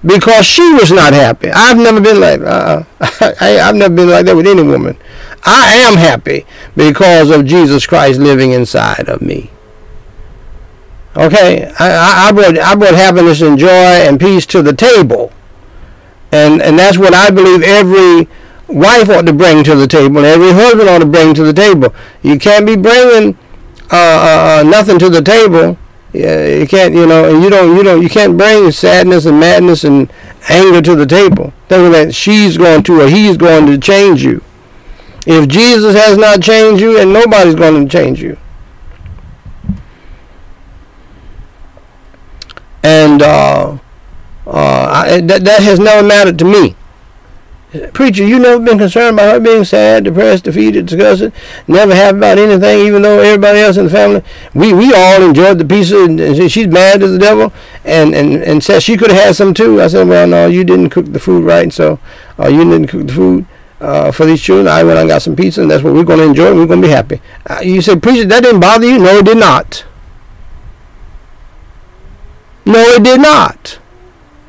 because 0.05 0.45
she 0.45 0.73
was 0.75 0.91
not 0.91 1.13
happy. 1.13 1.49
I've 1.51 1.77
never 1.77 2.01
been 2.01 2.21
like 2.21 2.41
uh, 2.41 2.83
I, 3.41 3.61
I've 3.61 3.77
never 3.77 3.95
been 3.95 4.11
like 4.11 4.27
that 4.27 4.37
with 4.37 4.47
any 4.47 4.63
woman. 4.63 4.97
I 5.45 5.75
am 5.77 5.97
happy 5.97 6.45
because 6.77 7.31
of 7.31 7.45
Jesus 7.45 7.87
Christ 7.87 8.19
living 8.19 8.51
inside 8.51 9.09
of 9.09 9.23
me. 9.23 9.51
Okay, 11.17 11.73
I, 11.79 12.29
I 12.29 12.33
brought 12.33 12.59
I 12.59 12.75
brought 12.75 12.95
happiness 12.95 13.41
and 13.41 13.59
joy 13.59 13.69
and 13.69 14.21
peace 14.21 14.45
to 14.47 14.61
the 14.61 14.75
table, 14.75 15.33
and 16.31 16.61
and 16.61 16.79
that's 16.79 16.99
what 16.99 17.15
I 17.15 17.31
believe 17.31 17.63
every 17.63 18.29
wife 18.69 19.09
ought 19.09 19.27
to 19.27 19.33
bring 19.33 19.65
to 19.65 19.75
the 19.77 19.87
table, 19.87 20.19
and 20.19 20.27
every 20.27 20.53
husband 20.53 20.89
ought 20.89 20.99
to 20.99 21.07
bring 21.07 21.33
to 21.35 21.45
the 21.45 21.55
table. 21.55 21.95
You 22.23 22.39
can't 22.39 22.67
be 22.67 22.77
bringing 22.77 23.39
uh, 23.91 23.97
uh, 23.97 24.61
uh 24.61 24.63
nothing 24.69 24.99
to 24.99 25.09
the 25.09 25.23
table 25.23 25.79
yeah, 26.17 26.47
you 26.47 26.67
can't, 26.67 26.95
you 26.95 27.07
know, 27.07 27.33
and 27.33 27.43
you 27.43 27.51
don't, 27.51 27.77
you 27.77 27.83
don't, 27.83 28.03
you 28.03 28.09
can't 28.09 28.39
bring 28.39 28.71
sadness 28.71 29.27
and 29.27 29.39
madness 29.39 29.85
and 29.85 30.11
anger 30.49 30.81
to 30.81 30.95
the 30.95 31.07
table. 31.07 31.53
Thinking 31.69 31.93
that 31.93 32.15
she's 32.15 32.57
going 32.57 32.83
to 32.85 33.03
or 33.03 33.09
he's 33.09 33.37
going 33.37 33.67
to 33.67 33.77
change 33.77 34.23
you. 34.23 34.43
If 35.27 35.49
Jesus 35.49 35.95
has 35.95 36.17
not 36.17 36.41
changed 36.41 36.81
you, 36.81 36.99
and 36.99 37.13
nobody's 37.13 37.55
going 37.55 37.87
to 37.87 37.91
change 37.91 38.23
you. 38.23 38.39
And 42.83 43.21
uh, 43.21 43.79
uh, 44.47 44.51
I, 44.91 45.21
that, 45.21 45.45
that 45.45 45.63
has 45.63 45.81
never 45.81 46.07
mattered 46.07 46.39
to 46.39 46.45
me. 46.45 46.77
Preacher, 47.93 48.25
you 48.25 48.39
never 48.39 48.65
been 48.65 48.79
concerned 48.79 49.19
about 49.19 49.33
her 49.33 49.41
being 49.41 49.65
sad, 49.65 50.05
depressed, 50.05 50.45
defeated, 50.45 50.87
disgusted, 50.87 51.33
never 51.67 51.95
happy 51.95 52.19
about 52.19 52.39
anything, 52.39 52.87
even 52.87 53.03
though 53.03 53.21
everybody 53.21 53.61
else 53.61 53.77
in 53.77 53.85
the 53.85 53.91
family. 53.91 54.23
We 54.55 54.73
we 54.73 54.93
all 54.95 55.23
enjoyed 55.23 55.59
the 55.59 55.65
pizza, 55.65 56.05
and 56.05 56.51
she's 56.51 56.67
mad 56.67 57.03
as 57.03 57.13
the 57.13 57.19
devil, 57.19 57.53
and 57.85 58.15
and 58.15 58.43
and 58.43 58.63
said 58.63 58.83
she 58.83 58.97
could 58.97 59.11
have 59.11 59.25
had 59.25 59.37
some 59.37 59.55
too. 59.55 59.81
I 59.81 59.89
said, 59.89 60.09
well, 60.09 60.27
no, 60.27 60.47
you 60.47 60.65
didn't 60.65 60.91
cook 60.91 61.07
the 61.07 61.21
food 61.21 61.45
right, 61.45 61.73
so 61.73 61.99
uh, 62.39 62.49
you 62.49 62.65
didn't 62.65 62.89
cook 62.89 63.07
the 63.07 63.13
food. 63.13 63.47
Uh, 63.79 64.11
for 64.11 64.25
these 64.25 64.41
children, 64.41 64.67
I 64.69 64.83
went 64.85 64.99
and 64.99 65.07
got 65.07 65.21
some 65.21 65.37
pizza, 65.37 65.61
and 65.61 65.71
that's 65.71 65.83
what 65.83 65.93
we're 65.93 66.03
going 66.03 66.19
to 66.21 66.25
enjoy. 66.25 66.55
We're 66.55 66.67
going 66.67 66.81
to 66.81 66.89
be 66.89 66.93
happy. 66.93 67.21
Uh, 67.45 67.61
you 67.63 67.83
said, 67.83 68.03
preacher, 68.03 68.25
that 68.25 68.43
didn't 68.43 68.61
bother 68.61 68.87
you? 68.87 68.99
No, 68.99 69.19
it 69.19 69.27
did 69.27 69.37
not. 69.37 69.85
No, 72.65 72.81
it 72.81 73.05
did 73.05 73.21
not. 73.21 73.79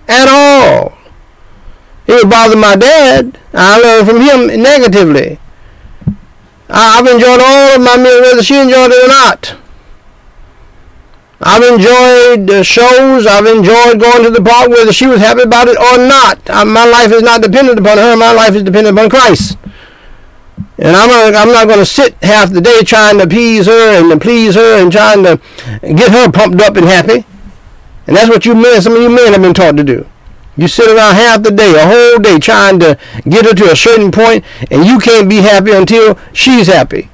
At 0.08 0.30
all. 0.30 0.98
It 2.08 2.14
would 2.24 2.30
bother 2.30 2.56
my 2.56 2.76
dad. 2.76 3.38
I 3.54 3.80
learned 3.80 4.08
from 4.08 4.22
him 4.22 4.62
negatively. 4.62 5.40
I've 6.70 7.08
enjoyed 7.08 7.40
all 7.42 7.76
of 7.76 7.82
my 7.82 7.98
meals, 7.98 8.22
whether 8.22 8.44
she 8.44 8.60
enjoyed 8.60 8.92
it 8.92 9.06
or 9.06 9.08
not. 9.08 9.56
I've 11.40 11.64
enjoyed 11.64 12.48
the 12.48 12.64
shows. 12.64 13.28
I've 13.28 13.46
enjoyed 13.46 14.00
going 14.00 14.24
to 14.24 14.32
the 14.32 14.42
park, 14.42 14.70
whether 14.70 14.92
she 14.92 15.06
was 15.06 15.20
happy 15.20 15.44
about 15.44 15.68
it 15.68 15.78
or 15.78 15.98
not. 15.98 16.40
I, 16.50 16.64
my 16.64 16.86
life 16.86 17.12
is 17.12 17.22
not 17.22 17.42
dependent 17.42 17.80
upon 17.80 17.98
her. 17.98 18.16
My 18.18 18.32
life 18.32 18.56
is 18.56 18.64
dependent 18.64 18.98
upon 18.98 19.10
Christ. 19.10 19.58
And 20.80 20.96
I'm 20.96 21.10
I'm 21.36 21.52
not 21.52 21.68
going 21.68 21.80
to 21.80 21.86
sit 21.86 22.16
half 22.24 22.52
the 22.52 22.62
day 22.62 22.82
trying 22.84 23.18
to 23.18 23.24
appease 23.24 23.66
her 23.66 24.00
and 24.00 24.12
to 24.12 24.18
please 24.18 24.56
her 24.56 24.82
and 24.82 24.92
trying 24.92 25.24
to 25.24 25.40
get 25.82 26.12
her 26.12 26.32
pumped 26.32 26.62
up 26.62 26.76
and 26.76 26.86
happy. 26.86 27.26
And 28.08 28.16
that's 28.16 28.30
what 28.30 28.46
you 28.46 28.56
men, 28.56 28.82
some 28.82 28.96
of 28.96 29.02
you 29.02 29.10
men 29.10 29.34
have 29.34 29.42
been 29.42 29.54
taught 29.54 29.78
to 29.78 29.84
do. 29.84 30.08
You 30.58 30.68
sit 30.68 30.88
around 30.88 31.16
half 31.16 31.44
the 31.44 31.52
day, 31.52 31.76
a 31.76 31.86
whole 31.86 32.20
day, 32.20 32.40
trying 32.40 32.80
to 32.80 32.98
get 33.30 33.46
her 33.46 33.54
to 33.54 33.72
a 33.72 33.76
certain 33.76 34.12
point, 34.12 34.44
and 34.72 34.86
you 34.86 35.00
can't 35.00 35.30
be 35.30 35.38
happy 35.38 35.72
until 35.72 36.18
she's 36.34 36.68
happy. 36.68 37.10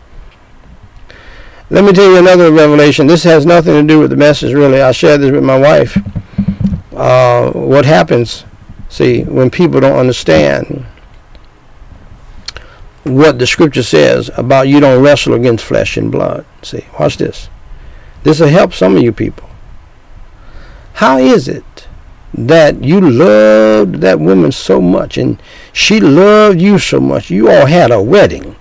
Let 1.69 1.83
me 1.83 1.91
tell 1.91 2.09
you 2.09 2.17
another 2.17 2.51
revelation. 2.51 3.07
This 3.07 3.23
has 3.23 3.45
nothing 3.45 3.73
to 3.73 3.83
do 3.83 3.99
with 3.99 4.11
the 4.11 4.15
message, 4.15 4.53
really. 4.53 4.81
I 4.81 4.91
shared 4.91 5.21
this 5.21 5.31
with 5.31 5.43
my 5.43 5.57
wife. 5.57 5.97
Uh, 6.95 7.51
what 7.51 7.85
happens, 7.85 8.45
see, 8.87 9.23
when 9.23 9.49
people 9.49 9.79
don't 9.81 9.97
understand 9.97 10.85
what 13.03 13.39
the 13.39 13.47
scripture 13.47 13.83
says 13.83 14.29
about 14.37 14.67
you 14.67 14.79
don't 14.79 15.03
wrestle 15.03 15.33
against 15.33 15.65
flesh 15.65 15.97
and 15.97 16.11
blood. 16.11 16.45
See, 16.61 16.85
watch 16.99 17.17
this. 17.17 17.49
This 18.23 18.39
will 18.39 18.47
help 18.47 18.73
some 18.73 18.95
of 18.95 19.03
you 19.03 19.11
people. 19.11 19.49
How 20.93 21.17
is 21.17 21.47
it 21.47 21.65
that 22.34 22.84
you 22.84 22.99
loved 22.99 23.95
that 23.95 24.19
woman 24.19 24.51
so 24.51 24.81
much 24.81 25.17
and 25.17 25.41
she 25.71 25.99
loved 25.99 26.59
you 26.59 26.79
so 26.79 26.99
much. 26.99 27.29
You 27.29 27.49
all 27.49 27.67
had 27.67 27.91
a 27.91 28.01
wedding. 28.01 28.55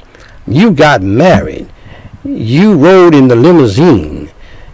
You 0.47 0.73
got 0.73 1.03
married. 1.03 1.71
You 2.25 2.75
rode 2.75 3.15
in 3.15 3.29
the 3.29 3.37
limousine. 3.37 4.31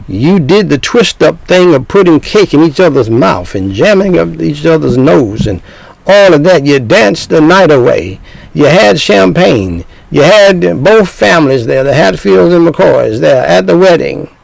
You 0.09 0.39
did 0.41 0.69
the 0.69 0.79
twist 0.79 1.23
up 1.23 1.47
thing 1.47 1.75
of 1.75 1.87
putting 1.87 2.21
cake 2.21 2.55
in 2.55 2.63
each 2.63 2.81
other's 2.81 3.11
mouth 3.11 3.55
and 3.55 3.73
jamming 3.73 4.19
up 4.19 4.41
each 4.41 4.65
other's 4.65 4.97
nose 4.97 5.47
and 5.47 5.63
all 6.07 6.35
of 6.35 6.43
that. 6.45 6.65
You 6.65 6.81
danced 6.81 7.29
the 7.29 7.41
night 7.41 7.71
away. 7.71 8.21
You 8.55 8.65
had 8.65 9.01
champagne. 9.01 9.85
You 10.11 10.23
had 10.23 10.61
both 10.83 11.11
families 11.11 11.67
there, 11.67 11.85
the 11.85 11.93
Hatfields 11.93 12.55
and 12.55 12.67
McCoys 12.67 13.21
there 13.21 13.47
at 13.47 13.67
the 13.67 13.77
wedding. 13.77 14.35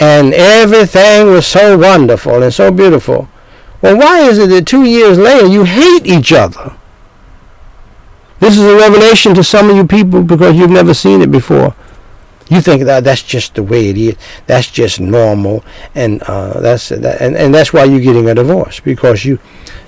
And 0.00 0.34
everything 0.34 1.26
was 1.28 1.46
so 1.46 1.78
wonderful 1.78 2.42
and 2.42 2.52
so 2.52 2.72
beautiful. 2.72 3.28
Well, 3.82 3.96
why 3.96 4.20
is 4.20 4.38
it 4.38 4.48
that 4.50 4.66
two 4.66 4.84
years 4.84 5.18
later 5.18 5.46
you 5.46 5.64
hate 5.64 6.06
each 6.06 6.32
other? 6.32 6.74
This 8.38 8.56
is 8.56 8.64
a 8.64 8.76
revelation 8.76 9.34
to 9.34 9.44
some 9.44 9.70
of 9.70 9.76
you 9.76 9.86
people 9.86 10.22
because 10.22 10.56
you've 10.56 10.70
never 10.70 10.94
seen 10.94 11.20
it 11.20 11.30
before. 11.30 11.74
You 12.48 12.60
think 12.60 12.82
that 12.84 13.04
that's 13.04 13.22
just 13.22 13.54
the 13.54 13.62
way 13.62 13.90
it 13.90 13.96
is. 13.96 14.16
That's 14.46 14.68
just 14.68 14.98
normal, 14.98 15.64
and 15.94 16.20
uh, 16.24 16.58
that's 16.60 16.88
that, 16.88 17.20
and, 17.20 17.36
and 17.36 17.54
that's 17.54 17.72
why 17.72 17.84
you're 17.84 18.00
getting 18.00 18.28
a 18.28 18.34
divorce 18.34 18.80
because 18.80 19.24
you 19.24 19.38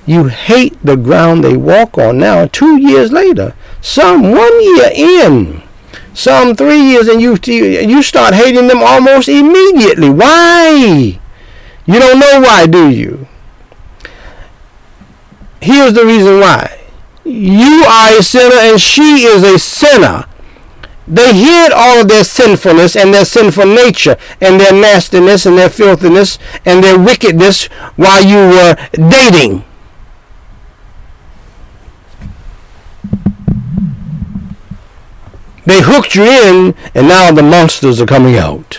you 0.07 0.27
hate 0.29 0.77
the 0.85 0.97
ground 0.97 1.43
they 1.43 1.57
walk 1.57 1.99
on 1.99 2.19
now. 2.19 2.47
Two 2.47 2.77
years 2.77 3.11
later, 3.11 3.57
some 3.81 4.31
one 4.31 4.63
year 4.63 4.91
in, 4.95 5.63
some 6.15 6.55
three 6.55 6.81
years, 6.81 7.09
and 7.09 7.21
you 7.21 7.37
you 7.45 8.01
start 8.01 8.35
hating 8.35 8.69
them 8.69 8.81
almost 8.81 9.29
immediately. 9.29 10.11
Why? 10.11 11.19
You 11.85 11.99
don't 11.99 12.21
know 12.21 12.41
why, 12.43 12.67
do 12.67 12.91
you? 12.91 13.27
Here's 15.63 15.93
the 15.93 16.05
reason 16.05 16.41
why. 16.41 16.79
You 17.25 17.85
are 17.85 18.19
a 18.19 18.23
sinner 18.23 18.57
and 18.57 18.81
she 18.81 19.25
is 19.25 19.43
a 19.43 19.59
sinner. 19.59 20.27
They 21.07 21.35
hid 21.35 21.73
all 21.73 22.01
of 22.01 22.09
their 22.09 22.25
sinfulness 22.25 22.97
and 22.97 23.13
their 23.13 23.25
sinful 23.25 23.67
nature 23.67 24.17
and 24.41 24.61
their 24.61 24.73
nastiness 24.73 25.47
and 25.47 25.59
their 25.59 25.69
filthiness 25.69 26.39
and 26.65 26.83
their 26.83 26.99
wickedness 26.99 27.67
while 27.97 28.25
you 28.25 28.37
were 28.37 28.77
dating. 28.93 29.65
They 35.65 35.81
hooked 35.81 36.15
you 36.15 36.25
in 36.25 36.75
and 36.95 37.09
now 37.09 37.31
the 37.31 37.43
monsters 37.43 38.01
are 38.01 38.07
coming 38.07 38.37
out. 38.37 38.77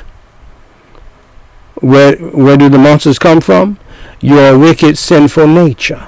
Where, 1.75 2.15
where 2.15 2.57
do 2.57 2.69
the 2.69 2.77
monsters 2.77 3.19
come 3.19 3.41
from? 3.41 3.77
Your 4.21 4.57
wicked, 4.57 4.97
sinful 4.97 5.47
nature. 5.47 6.07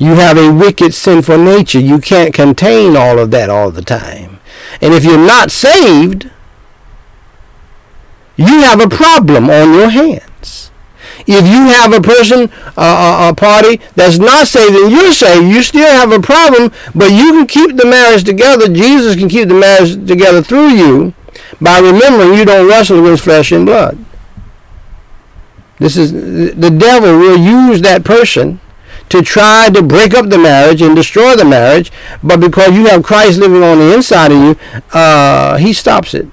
You 0.00 0.14
have 0.14 0.38
a 0.38 0.50
wicked, 0.50 0.94
sinful 0.94 1.36
nature. 1.36 1.78
You 1.78 2.00
can't 2.00 2.32
contain 2.32 2.96
all 2.96 3.18
of 3.18 3.30
that 3.32 3.50
all 3.50 3.70
the 3.70 3.82
time. 3.82 4.40
And 4.80 4.94
if 4.94 5.04
you're 5.04 5.18
not 5.18 5.50
saved, 5.50 6.30
you 8.34 8.62
have 8.62 8.80
a 8.80 8.88
problem 8.88 9.50
on 9.50 9.74
your 9.74 9.90
hands. 9.90 10.70
If 11.26 11.44
you 11.46 11.68
have 11.68 11.92
a 11.92 12.00
person, 12.00 12.50
uh, 12.78 13.30
a 13.30 13.34
party 13.36 13.82
that's 13.94 14.16
not 14.16 14.46
saved 14.46 14.74
and 14.74 14.90
you're 14.90 15.12
saved, 15.12 15.46
you 15.46 15.62
still 15.62 15.90
have 15.90 16.12
a 16.12 16.20
problem, 16.20 16.72
but 16.94 17.12
you 17.12 17.32
can 17.32 17.46
keep 17.46 17.76
the 17.76 17.84
marriage 17.84 18.24
together. 18.24 18.68
Jesus 18.68 19.16
can 19.16 19.28
keep 19.28 19.48
the 19.48 19.54
marriage 19.54 19.94
together 20.06 20.42
through 20.42 20.70
you 20.70 21.12
by 21.60 21.78
remembering 21.78 22.38
you 22.38 22.46
don't 22.46 22.66
wrestle 22.66 23.00
against 23.00 23.24
flesh 23.24 23.52
and 23.52 23.66
blood. 23.66 24.02
This 25.78 25.98
is 25.98 26.12
the 26.12 26.70
devil 26.70 27.18
will 27.18 27.36
use 27.36 27.82
that 27.82 28.02
person 28.02 28.60
to 29.10 29.22
try 29.22 29.68
to 29.68 29.82
break 29.82 30.14
up 30.14 30.30
the 30.30 30.38
marriage 30.38 30.80
and 30.80 30.96
destroy 30.96 31.36
the 31.36 31.44
marriage, 31.44 31.92
but 32.22 32.40
because 32.40 32.74
you 32.74 32.86
have 32.86 33.02
Christ 33.02 33.38
living 33.38 33.62
on 33.62 33.78
the 33.78 33.94
inside 33.94 34.32
of 34.32 34.38
you, 34.38 34.80
uh, 34.92 35.56
he 35.58 35.72
stops 35.72 36.14
it. 36.14 36.26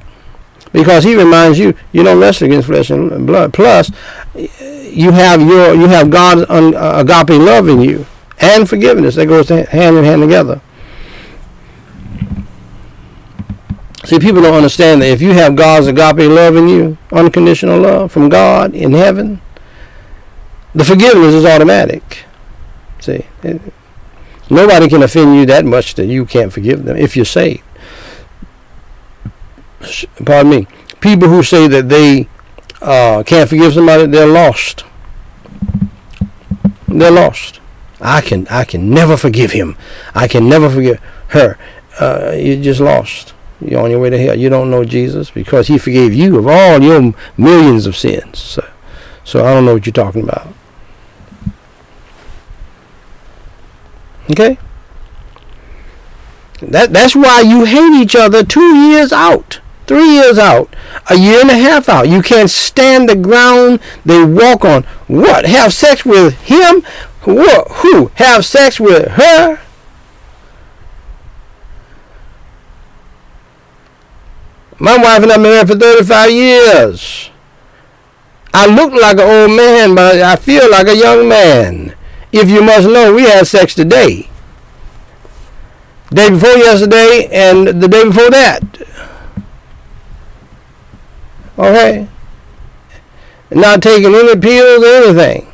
Because 0.71 1.03
he 1.03 1.15
reminds 1.15 1.57
you, 1.57 1.73
you 1.91 2.03
don't 2.03 2.19
wrestle 2.19 2.45
against 2.45 2.67
flesh 2.67 2.89
and 2.89 3.25
blood. 3.25 3.53
Plus, 3.53 3.91
you 4.35 5.11
have 5.11 5.41
your 5.41 5.73
you 5.73 5.87
have 5.87 6.09
God's 6.09 6.41
uh, 6.49 6.93
agape 6.95 7.39
love 7.39 7.67
in 7.67 7.81
you 7.81 8.05
and 8.39 8.69
forgiveness. 8.69 9.15
That 9.15 9.25
goes 9.25 9.49
hand 9.49 9.97
in 9.97 10.03
hand 10.03 10.21
together. 10.21 10.61
See, 14.05 14.19
people 14.19 14.41
don't 14.41 14.55
understand 14.55 15.01
that 15.01 15.09
if 15.09 15.21
you 15.21 15.31
have 15.33 15.55
God's 15.55 15.87
agape 15.87 16.29
love 16.29 16.55
in 16.55 16.67
you, 16.67 16.97
unconditional 17.11 17.79
love 17.79 18.11
from 18.11 18.29
God 18.29 18.75
in 18.75 18.93
heaven, 18.93 19.41
the 20.75 20.85
forgiveness 20.85 21.33
is 21.33 21.45
automatic. 21.45 22.26
See, 23.07 23.25
it, 23.41 23.61
nobody 24.49 24.89
can 24.89 25.01
offend 25.01 25.33
you 25.33 25.45
that 25.45 25.63
much 25.63 25.95
that 25.95 26.07
you 26.07 26.25
can't 26.25 26.51
forgive 26.51 26.83
them 26.83 26.97
if 26.97 27.15
you're 27.15 27.23
saved. 27.23 27.63
Pardon 30.25 30.49
me. 30.49 30.67
People 30.99 31.29
who 31.29 31.41
say 31.41 31.69
that 31.69 31.87
they 31.87 32.27
uh, 32.81 33.23
can't 33.25 33.49
forgive 33.49 33.71
somebody, 33.71 34.07
they're 34.07 34.27
lost. 34.27 34.83
They're 36.89 37.09
lost. 37.09 37.61
I 38.01 38.19
can 38.19 38.45
I 38.49 38.65
can 38.65 38.89
never 38.89 39.15
forgive 39.15 39.51
him. 39.51 39.77
I 40.13 40.27
can 40.27 40.49
never 40.49 40.69
forgive 40.69 40.99
her. 41.29 41.57
Uh, 42.01 42.33
you're 42.35 42.61
just 42.61 42.81
lost. 42.81 43.33
You're 43.61 43.81
on 43.81 43.89
your 43.89 44.01
way 44.01 44.09
to 44.09 44.17
hell. 44.17 44.35
You 44.37 44.49
don't 44.49 44.69
know 44.69 44.83
Jesus 44.83 45.31
because 45.31 45.67
he 45.67 45.77
forgave 45.77 46.13
you 46.13 46.37
of 46.39 46.45
all 46.45 46.83
your 46.83 47.13
millions 47.37 47.85
of 47.85 47.95
sins. 47.95 48.37
So, 48.37 48.69
so 49.23 49.45
I 49.45 49.53
don't 49.53 49.63
know 49.63 49.75
what 49.75 49.85
you're 49.85 49.93
talking 49.93 50.23
about. 50.23 50.53
Okay? 54.29 54.57
That 56.61 56.91
that's 56.91 57.15
why 57.15 57.41
you 57.41 57.65
hate 57.65 58.01
each 58.01 58.15
other 58.15 58.43
two 58.43 58.75
years 58.75 59.13
out, 59.13 59.59
three 59.85 60.15
years 60.15 60.39
out, 60.39 60.75
a 61.09 61.15
year 61.15 61.41
and 61.41 61.51
a 61.51 61.57
half 61.57 61.87
out. 61.87 62.09
You 62.09 62.21
can't 62.21 62.49
stand 62.49 63.07
the 63.07 63.15
ground 63.15 63.79
they 64.03 64.23
walk 64.23 64.65
on. 64.65 64.83
What? 65.07 65.45
Have 65.45 65.73
sex 65.73 66.03
with 66.03 66.33
him? 66.41 66.81
Who? 67.21 68.11
Have 68.15 68.45
sex 68.45 68.79
with 68.79 69.07
her? 69.09 69.59
My 74.79 74.95
wife 74.95 75.23
and 75.23 75.31
I 75.31 75.35
have 75.35 75.41
been 75.41 75.41
married 75.41 75.67
for 75.67 75.75
35 75.75 76.31
years. 76.31 77.29
I 78.53 78.67
look 78.67 78.93
like 78.93 79.17
an 79.17 79.49
old 79.49 79.57
man, 79.57 79.95
but 79.95 80.21
I 80.21 80.35
feel 80.35 80.69
like 80.69 80.87
a 80.87 80.95
young 80.95 81.27
man. 81.27 81.96
If 82.39 82.51
you 82.51 82.61
must 82.61 82.87
know, 82.87 83.15
we 83.15 83.23
had 83.23 83.47
sex 83.47 83.73
today. 83.73 84.29
Day 86.11 86.29
before 86.29 86.51
yesterday 86.51 87.27
and 87.31 87.81
the 87.81 87.87
day 87.87 88.03
before 88.03 88.29
that. 88.29 88.63
Okay? 91.57 92.07
Not 93.49 93.81
taking 93.81 94.13
any 94.13 94.39
pills 94.39 94.83
or 94.83 94.87
anything. 94.87 95.51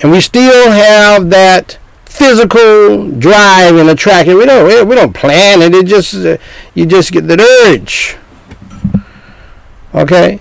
And 0.00 0.10
we 0.10 0.20
still 0.20 0.72
have 0.72 1.30
that 1.30 1.78
physical 2.06 3.10
drive 3.12 3.76
and 3.76 3.88
attraction. 3.88 4.36
We 4.38 4.46
don't 4.46 4.88
we 4.88 4.94
don't 4.94 5.14
plan 5.14 5.62
it. 5.62 5.74
It 5.74 5.86
just 5.86 6.14
uh, 6.14 6.38
you 6.74 6.86
just 6.86 7.12
get 7.12 7.28
the 7.28 7.40
urge. 7.66 8.16
Okay, 9.94 10.40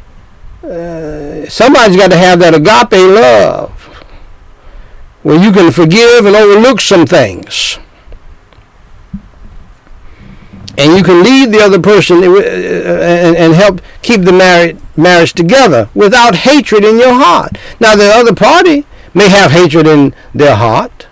uh, 0.63 1.49
somebody's 1.49 1.97
got 1.97 2.11
to 2.11 2.17
have 2.17 2.39
that 2.39 2.53
agape 2.53 2.99
love 2.99 3.78
where 5.23 5.41
you 5.41 5.51
can 5.51 5.71
forgive 5.71 6.25
and 6.25 6.35
overlook 6.35 6.81
some 6.81 7.05
things. 7.05 7.77
And 10.77 10.97
you 10.97 11.03
can 11.03 11.23
lead 11.23 11.51
the 11.51 11.59
other 11.59 11.79
person 11.79 12.23
uh, 12.23 12.37
and, 12.37 13.35
and 13.35 13.53
help 13.53 13.81
keep 14.01 14.21
the 14.21 14.77
marriage 14.95 15.33
together 15.33 15.89
without 15.93 16.35
hatred 16.35 16.85
in 16.85 16.97
your 16.97 17.13
heart. 17.13 17.57
Now, 17.81 17.95
the 17.95 18.09
other 18.09 18.33
party 18.33 18.85
may 19.13 19.27
have 19.27 19.51
hatred 19.51 19.87
in 19.87 20.15
their 20.33 20.55
heart. 20.55 21.07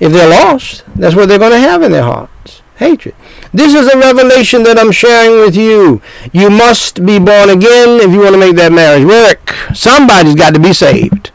If 0.00 0.12
they're 0.12 0.30
lost, 0.30 0.82
that's 0.96 1.14
what 1.14 1.28
they're 1.28 1.38
going 1.38 1.52
to 1.52 1.60
have 1.60 1.82
in 1.82 1.92
their 1.92 2.02
hearts 2.02 2.62
hatred. 2.80 3.14
This 3.52 3.74
is 3.74 3.86
a 3.86 3.98
revelation 3.98 4.64
that 4.64 4.78
I'm 4.78 4.90
sharing 4.90 5.38
with 5.38 5.54
you. 5.54 6.02
You 6.32 6.50
must 6.50 7.04
be 7.06 7.18
born 7.18 7.50
again 7.50 8.00
if 8.00 8.10
you 8.10 8.20
want 8.20 8.32
to 8.32 8.40
make 8.40 8.56
that 8.56 8.72
marriage 8.72 9.04
work. 9.04 9.54
Somebody's 9.74 10.34
got 10.34 10.54
to 10.54 10.60
be 10.60 10.72
saved. 10.72 11.30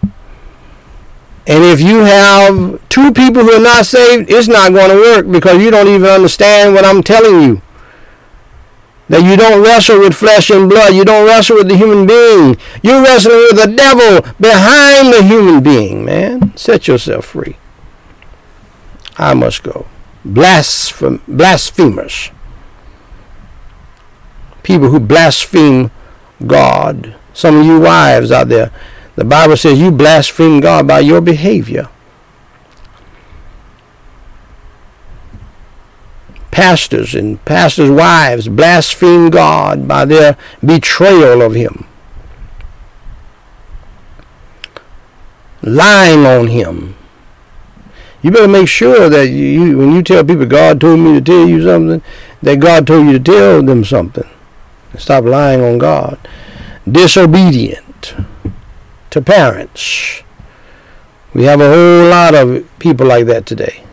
And 1.48 1.64
if 1.64 1.80
you 1.80 2.00
have 2.00 2.88
two 2.90 3.12
people 3.12 3.44
who 3.44 3.52
are 3.52 3.62
not 3.62 3.86
saved, 3.86 4.32
it's 4.32 4.48
not 4.48 4.74
going 4.74 4.90
to 4.90 4.96
work 4.96 5.32
because 5.32 5.62
you 5.62 5.70
don't 5.70 5.88
even 5.88 6.10
understand 6.10 6.74
what 6.74 6.86
I'm 6.86 7.04
telling 7.04 7.42
you. 7.42 7.62
That 9.10 9.24
you 9.24 9.36
don't 9.38 9.64
wrestle 9.64 10.00
with 10.00 10.16
flesh 10.16 10.50
and 10.50 10.68
blood. 10.68 10.96
You 10.96 11.06
don't 11.06 11.28
wrestle 11.28 11.58
with 11.58 11.68
the 11.68 11.78
human 11.78 12.08
being. 12.08 12.58
You're 12.82 13.04
wrestling 13.04 13.38
with 13.52 13.62
the 13.62 13.76
devil 13.76 14.22
behind 14.40 15.14
the 15.14 15.24
human 15.24 15.62
being, 15.62 16.04
man. 16.04 16.58
Set 16.58 16.88
yourself 16.88 17.26
free. 17.26 17.58
I 19.18 19.36
must 19.36 19.62
go. 19.62 19.86
Blasphem- 20.28 21.22
blasphemers. 21.28 22.32
People 24.64 24.90
who 24.90 25.00
blaspheme 25.00 25.92
God. 26.48 27.16
Some 27.36 27.60
of 27.60 27.66
you 27.68 27.80
wives 27.80 28.32
out 28.32 28.50
there 28.50 28.72
the 29.16 29.24
Bible 29.24 29.56
says 29.56 29.80
you 29.80 29.92
blaspheme 29.92 30.60
God 30.60 30.88
by 30.88 31.00
your 31.00 31.22
behavior. 31.22 31.90
Pastors 36.52 37.16
and 37.16 37.44
pastors' 37.44 37.90
wives 37.90 38.48
blaspheme 38.48 39.30
God 39.30 39.88
by 39.88 40.06
their 40.06 40.38
betrayal 40.64 41.42
of 41.42 41.54
Him, 41.54 41.86
lying 45.62 46.26
on 46.26 46.48
Him. 46.48 46.96
You 48.22 48.32
better 48.32 48.48
make 48.48 48.68
sure 48.68 49.10
that 49.10 49.28
you, 49.28 49.78
when 49.78 49.92
you 49.92 50.02
tell 50.02 50.24
people 50.24 50.46
God 50.46 50.82
told 50.82 51.00
me 51.00 51.14
to 51.14 51.22
tell 51.22 51.48
you 51.48 51.64
something, 51.64 52.02
that 52.42 52.60
God 52.60 52.88
told 52.88 53.08
you 53.08 53.14
to 53.14 53.20
tell 53.20 53.62
them 53.62 53.84
something. 53.84 54.28
Stop 54.98 55.26
lying 55.26 55.62
on 55.62 55.78
God. 55.78 56.18
Disobedient 56.90 58.16
to 59.16 59.22
parents. 59.22 60.24
We 61.34 61.44
have 61.46 61.62
a 61.62 61.70
whole 61.70 62.10
lot 62.10 62.36
of 62.36 62.68
people 62.80 63.08
like 63.08 63.26
that 63.28 63.46
today. 63.46 63.86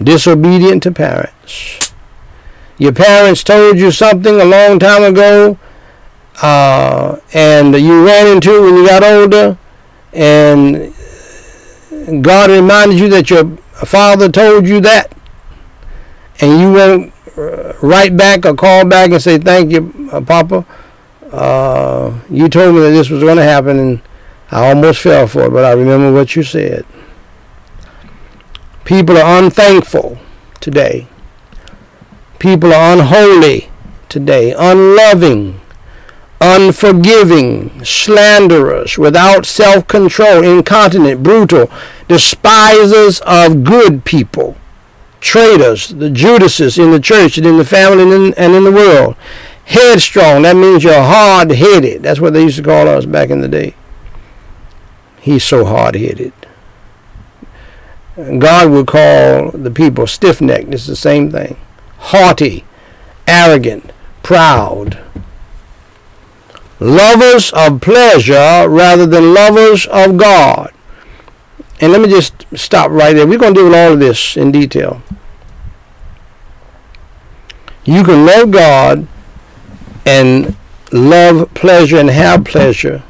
Disobedient 0.00 0.84
to 0.84 0.92
parents. 0.92 1.92
Your 2.78 2.92
parents 2.92 3.42
told 3.42 3.78
you 3.78 3.90
something 3.90 4.40
a 4.40 4.44
long 4.44 4.78
time 4.78 5.02
ago, 5.02 5.58
uh, 6.42 7.18
and 7.34 7.74
you 7.74 8.06
ran 8.06 8.36
into 8.36 8.56
it 8.56 8.60
when 8.60 8.76
you 8.76 8.86
got 8.86 9.02
older, 9.02 9.58
and 10.12 10.94
God 12.22 12.50
reminded 12.50 13.00
you 13.00 13.08
that 13.08 13.30
your 13.30 13.56
father 13.84 14.28
told 14.28 14.68
you 14.68 14.80
that, 14.82 15.12
and 16.40 16.60
you 16.60 16.72
won't 16.72 17.12
write 17.82 18.16
back 18.16 18.46
or 18.46 18.54
call 18.54 18.84
back 18.84 19.10
and 19.10 19.20
say, 19.20 19.38
Thank 19.38 19.72
you, 19.72 20.08
uh, 20.12 20.20
Papa 20.20 20.64
Uh, 21.36 22.18
you 22.30 22.48
told 22.48 22.74
me 22.74 22.80
that 22.80 22.92
this 22.92 23.10
was 23.10 23.22
going 23.22 23.36
to 23.36 23.42
happen, 23.42 23.78
and 23.78 24.00
I 24.50 24.68
almost 24.68 25.02
fell 25.02 25.26
for 25.26 25.44
it, 25.44 25.50
but 25.50 25.66
I 25.66 25.72
remember 25.72 26.10
what 26.10 26.34
you 26.34 26.42
said. 26.42 26.86
People 28.86 29.18
are 29.18 29.44
unthankful 29.44 30.18
today. 30.60 31.08
People 32.38 32.72
are 32.72 32.94
unholy 32.94 33.68
today, 34.08 34.54
unloving, 34.56 35.60
unforgiving, 36.40 37.84
slanderous, 37.84 38.96
without 38.96 39.44
self 39.44 39.86
control, 39.86 40.42
incontinent, 40.42 41.22
brutal, 41.22 41.70
despisers 42.08 43.20
of 43.26 43.62
good 43.62 44.06
people, 44.06 44.56
traitors, 45.20 45.88
the 45.88 46.08
Judases 46.08 46.78
in 46.78 46.92
the 46.92 47.00
church 47.00 47.36
and 47.36 47.46
in 47.46 47.58
the 47.58 47.64
family 47.64 48.04
and 48.04 48.12
in, 48.12 48.34
and 48.34 48.54
in 48.54 48.64
the 48.64 48.72
world. 48.72 49.16
Headstrong, 49.66 50.42
that 50.42 50.54
means 50.54 50.84
you're 50.84 50.94
hard 50.94 51.50
headed. 51.50 52.04
That's 52.04 52.20
what 52.20 52.32
they 52.32 52.42
used 52.42 52.56
to 52.56 52.62
call 52.62 52.86
us 52.86 53.04
back 53.04 53.30
in 53.30 53.40
the 53.40 53.48
day. 53.48 53.74
He's 55.20 55.42
so 55.42 55.64
hard 55.64 55.96
headed. 55.96 56.32
God 58.16 58.70
would 58.70 58.86
call 58.86 59.50
the 59.50 59.72
people 59.72 60.06
stiff 60.06 60.40
necked. 60.40 60.72
It's 60.72 60.86
the 60.86 60.94
same 60.94 61.32
thing. 61.32 61.56
Haughty, 61.98 62.64
arrogant, 63.26 63.92
proud. 64.22 64.98
Lovers 66.78 67.52
of 67.52 67.80
pleasure 67.80 68.68
rather 68.68 69.04
than 69.04 69.34
lovers 69.34 69.86
of 69.86 70.16
God. 70.16 70.72
And 71.80 71.90
let 71.90 72.00
me 72.00 72.08
just 72.08 72.46
stop 72.54 72.92
right 72.92 73.14
there. 73.14 73.26
We're 73.26 73.38
going 73.38 73.52
to 73.54 73.60
deal 73.60 73.68
with 73.68 73.78
all 73.78 73.94
of 73.94 73.98
this 73.98 74.36
in 74.36 74.52
detail. 74.52 75.02
You 77.84 78.04
can 78.04 78.24
love 78.24 78.52
God 78.52 79.08
and 80.06 80.56
love 80.92 81.52
pleasure 81.52 81.98
and 81.98 82.08
have 82.08 82.44
pleasure 82.44 83.02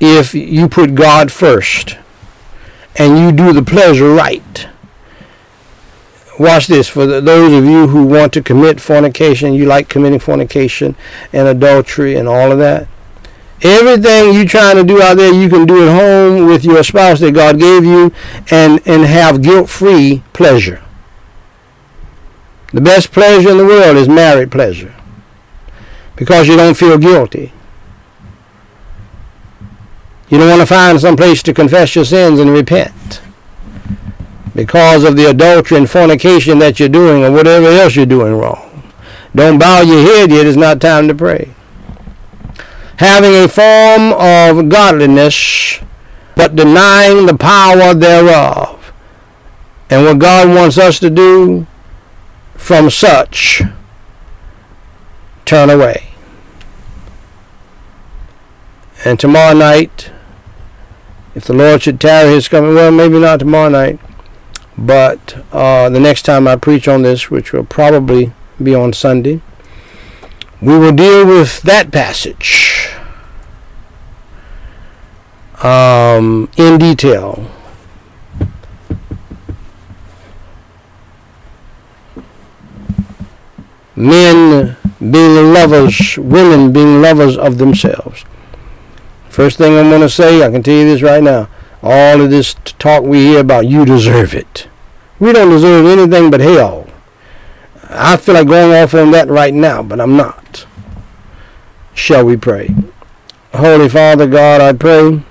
if 0.00 0.34
you 0.34 0.68
put 0.68 0.94
God 0.94 1.32
first 1.32 1.96
and 2.96 3.18
you 3.18 3.32
do 3.32 3.52
the 3.52 3.62
pleasure 3.62 4.12
right. 4.12 4.68
Watch 6.38 6.66
this 6.66 6.88
for 6.88 7.06
the, 7.06 7.20
those 7.20 7.52
of 7.52 7.64
you 7.64 7.86
who 7.86 8.04
want 8.04 8.32
to 8.34 8.42
commit 8.42 8.80
fornication, 8.80 9.54
you 9.54 9.64
like 9.64 9.88
committing 9.88 10.18
fornication 10.18 10.94
and 11.32 11.48
adultery 11.48 12.16
and 12.16 12.28
all 12.28 12.52
of 12.52 12.58
that. 12.58 12.88
Everything 13.62 14.34
you're 14.34 14.44
trying 14.44 14.76
to 14.76 14.84
do 14.84 15.00
out 15.00 15.16
there, 15.16 15.32
you 15.32 15.48
can 15.48 15.64
do 15.64 15.88
at 15.88 15.98
home 15.98 16.46
with 16.46 16.62
your 16.62 16.82
spouse 16.82 17.20
that 17.20 17.32
God 17.32 17.58
gave 17.58 17.86
you 17.86 18.12
and, 18.50 18.86
and 18.86 19.04
have 19.04 19.40
guilt-free 19.40 20.22
pleasure. 20.34 20.82
The 22.76 22.82
best 22.82 23.10
pleasure 23.10 23.52
in 23.52 23.56
the 23.56 23.64
world 23.64 23.96
is 23.96 24.06
married 24.06 24.52
pleasure 24.52 24.94
because 26.14 26.46
you 26.46 26.58
don't 26.58 26.76
feel 26.76 26.98
guilty. 26.98 27.50
You 30.28 30.36
don't 30.36 30.50
want 30.50 30.60
to 30.60 30.66
find 30.66 31.00
some 31.00 31.16
place 31.16 31.42
to 31.44 31.54
confess 31.54 31.94
your 31.94 32.04
sins 32.04 32.38
and 32.38 32.50
repent 32.50 33.22
because 34.54 35.04
of 35.04 35.16
the 35.16 35.30
adultery 35.30 35.78
and 35.78 35.88
fornication 35.88 36.58
that 36.58 36.78
you're 36.78 36.90
doing 36.90 37.24
or 37.24 37.32
whatever 37.32 37.66
else 37.66 37.96
you're 37.96 38.04
doing 38.04 38.34
wrong. 38.34 38.92
Don't 39.34 39.58
bow 39.58 39.80
your 39.80 40.02
head 40.02 40.30
yet. 40.30 40.44
It's 40.44 40.54
not 40.54 40.78
time 40.78 41.08
to 41.08 41.14
pray. 41.14 41.54
Having 42.98 43.36
a 43.36 43.48
form 43.48 44.12
of 44.12 44.68
godliness, 44.68 45.80
but 46.34 46.54
denying 46.54 47.24
the 47.24 47.38
power 47.38 47.94
thereof. 47.94 48.92
And 49.88 50.04
what 50.04 50.18
God 50.18 50.54
wants 50.54 50.76
us 50.76 51.00
to 51.00 51.08
do 51.08 51.66
from 52.56 52.90
such, 52.90 53.62
turn 55.44 55.70
away. 55.70 56.08
And 59.04 59.20
tomorrow 59.20 59.54
night, 59.54 60.10
if 61.34 61.44
the 61.44 61.52
Lord 61.52 61.82
should 61.82 62.00
tarry 62.00 62.30
his 62.30 62.48
coming, 62.48 62.74
well, 62.74 62.90
maybe 62.90 63.18
not 63.18 63.40
tomorrow 63.40 63.68
night, 63.68 64.00
but 64.76 65.44
uh, 65.52 65.88
the 65.88 66.00
next 66.00 66.22
time 66.22 66.48
I 66.48 66.56
preach 66.56 66.88
on 66.88 67.02
this, 67.02 67.30
which 67.30 67.52
will 67.52 67.64
probably 67.64 68.32
be 68.62 68.74
on 68.74 68.92
Sunday, 68.92 69.40
we 70.60 70.78
will 70.78 70.92
deal 70.92 71.26
with 71.26 71.62
that 71.62 71.92
passage 71.92 72.90
um, 75.62 76.50
in 76.56 76.78
detail. 76.78 77.50
Men 83.96 84.76
being 84.98 85.52
lovers, 85.52 86.18
women 86.18 86.72
being 86.72 87.00
lovers 87.00 87.36
of 87.36 87.58
themselves. 87.58 88.24
First 89.30 89.58
thing 89.58 89.76
I'm 89.76 89.88
going 89.88 90.02
to 90.02 90.08
say, 90.08 90.44
I 90.44 90.50
can 90.50 90.62
tell 90.62 90.74
you 90.74 90.84
this 90.84 91.02
right 91.02 91.22
now. 91.22 91.48
All 91.82 92.20
of 92.20 92.30
this 92.30 92.54
talk 92.78 93.02
we 93.02 93.18
hear 93.18 93.40
about, 93.40 93.66
you 93.66 93.84
deserve 93.84 94.34
it. 94.34 94.68
We 95.18 95.32
don't 95.32 95.50
deserve 95.50 95.86
anything 95.86 96.30
but 96.30 96.40
hell. 96.40 96.86
I 97.88 98.16
feel 98.16 98.34
like 98.34 98.48
going 98.48 98.72
off 98.72 98.94
on 98.94 99.12
that 99.12 99.28
right 99.28 99.54
now, 99.54 99.82
but 99.82 100.00
I'm 100.00 100.16
not. 100.16 100.66
Shall 101.94 102.24
we 102.24 102.36
pray? 102.36 102.74
Holy 103.54 103.88
Father 103.88 104.26
God, 104.26 104.60
I 104.60 104.72
pray 104.74 105.22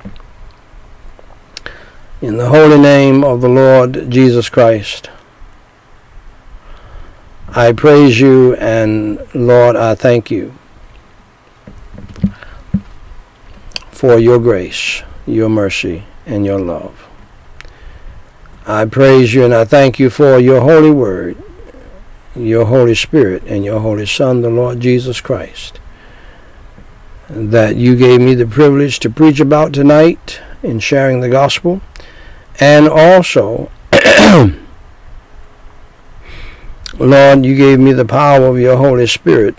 in 2.22 2.38
the 2.38 2.50
holy 2.50 2.80
name 2.80 3.24
of 3.24 3.42
the 3.42 3.50
Lord 3.50 4.10
Jesus 4.10 4.50
Christ. 4.50 5.10
I 7.50 7.72
praise 7.72 8.20
you 8.20 8.56
and 8.56 9.20
Lord, 9.34 9.76
I 9.76 9.96
thank 9.96 10.30
you 10.30 10.54
for 13.92 14.20
your 14.20 14.40
grace, 14.40 15.04
your 15.26 15.50
mercy, 15.50 16.04
and 16.26 16.46
your 16.46 16.60
love. 16.60 17.08
I 18.68 18.86
praise 18.86 19.34
you 19.34 19.46
and 19.46 19.54
I 19.54 19.64
thank 19.64 20.00
you 20.00 20.10
for 20.10 20.40
your 20.40 20.62
holy 20.62 20.92
word, 20.92 21.38
your 22.36 22.66
Holy 22.66 22.96
Spirit, 22.96 23.44
and 23.46 23.64
your 23.64 23.80
Holy 23.80 24.06
Son, 24.06 24.42
the 24.42 24.50
Lord 24.50 24.80
Jesus 24.80 25.22
Christ, 25.22 25.80
that 27.30 27.76
you 27.76 27.96
gave 27.96 28.20
me 28.22 28.34
the 28.34 28.48
privilege 28.48 29.00
to 29.00 29.10
preach 29.10 29.40
about 29.40 29.72
tonight 29.72 30.42
in 30.64 30.80
sharing 30.80 31.22
the 31.22 31.30
gospel, 31.30 31.82
and 32.60 32.90
also, 32.90 33.72
Lord, 36.98 37.46
you 37.46 37.56
gave 37.56 37.80
me 37.80 37.94
the 37.94 38.06
power 38.06 38.46
of 38.46 38.60
your 38.60 38.78
Holy 38.78 39.08
Spirit 39.08 39.56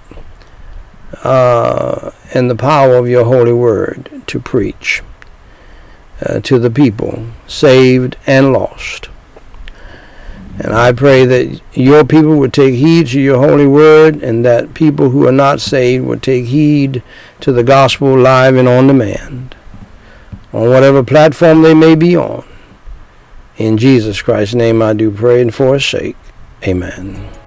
uh, 1.22 2.11
and 2.34 2.51
the 2.51 2.57
power 2.57 2.97
of 2.97 3.09
your 3.09 3.24
holy 3.24 3.53
word 3.53 4.22
to 4.26 4.41
preach 4.41 5.03
uh, 6.22 6.41
to 6.41 6.59
the 6.59 6.70
people, 6.70 7.26
saved 7.47 8.16
and 8.26 8.53
lost. 8.53 9.09
And 10.59 10.72
I 10.72 10.93
pray 10.93 11.26
that 11.26 11.61
your 11.74 12.05
people 12.05 12.37
would 12.39 12.55
take 12.55 12.74
heed 12.74 13.09
to 13.09 13.20
your 13.20 13.39
holy 13.47 13.66
word 13.66 14.22
and 14.22 14.43
that 14.47 14.72
people 14.72 15.11
who 15.11 15.26
are 15.26 15.32
not 15.32 15.61
saved 15.61 16.07
would 16.07 16.22
take 16.22 16.47
heed 16.47 17.03
to 17.41 17.53
the 17.53 17.62
gospel 17.62 18.18
live 18.18 18.57
and 18.57 18.66
on 18.66 18.87
demand 18.87 19.55
on 20.53 20.70
whatever 20.70 21.05
platform 21.05 21.61
they 21.61 21.74
may 21.74 21.95
be 21.95 22.16
on. 22.16 22.43
In 23.59 23.76
Jesus 23.76 24.22
Christ's 24.22 24.55
name 24.55 24.80
I 24.80 24.95
do 24.95 25.11
pray 25.11 25.43
and 25.43 25.55
for 25.55 25.74
his 25.74 25.84
sake. 25.84 26.16
Amen. 26.67 27.45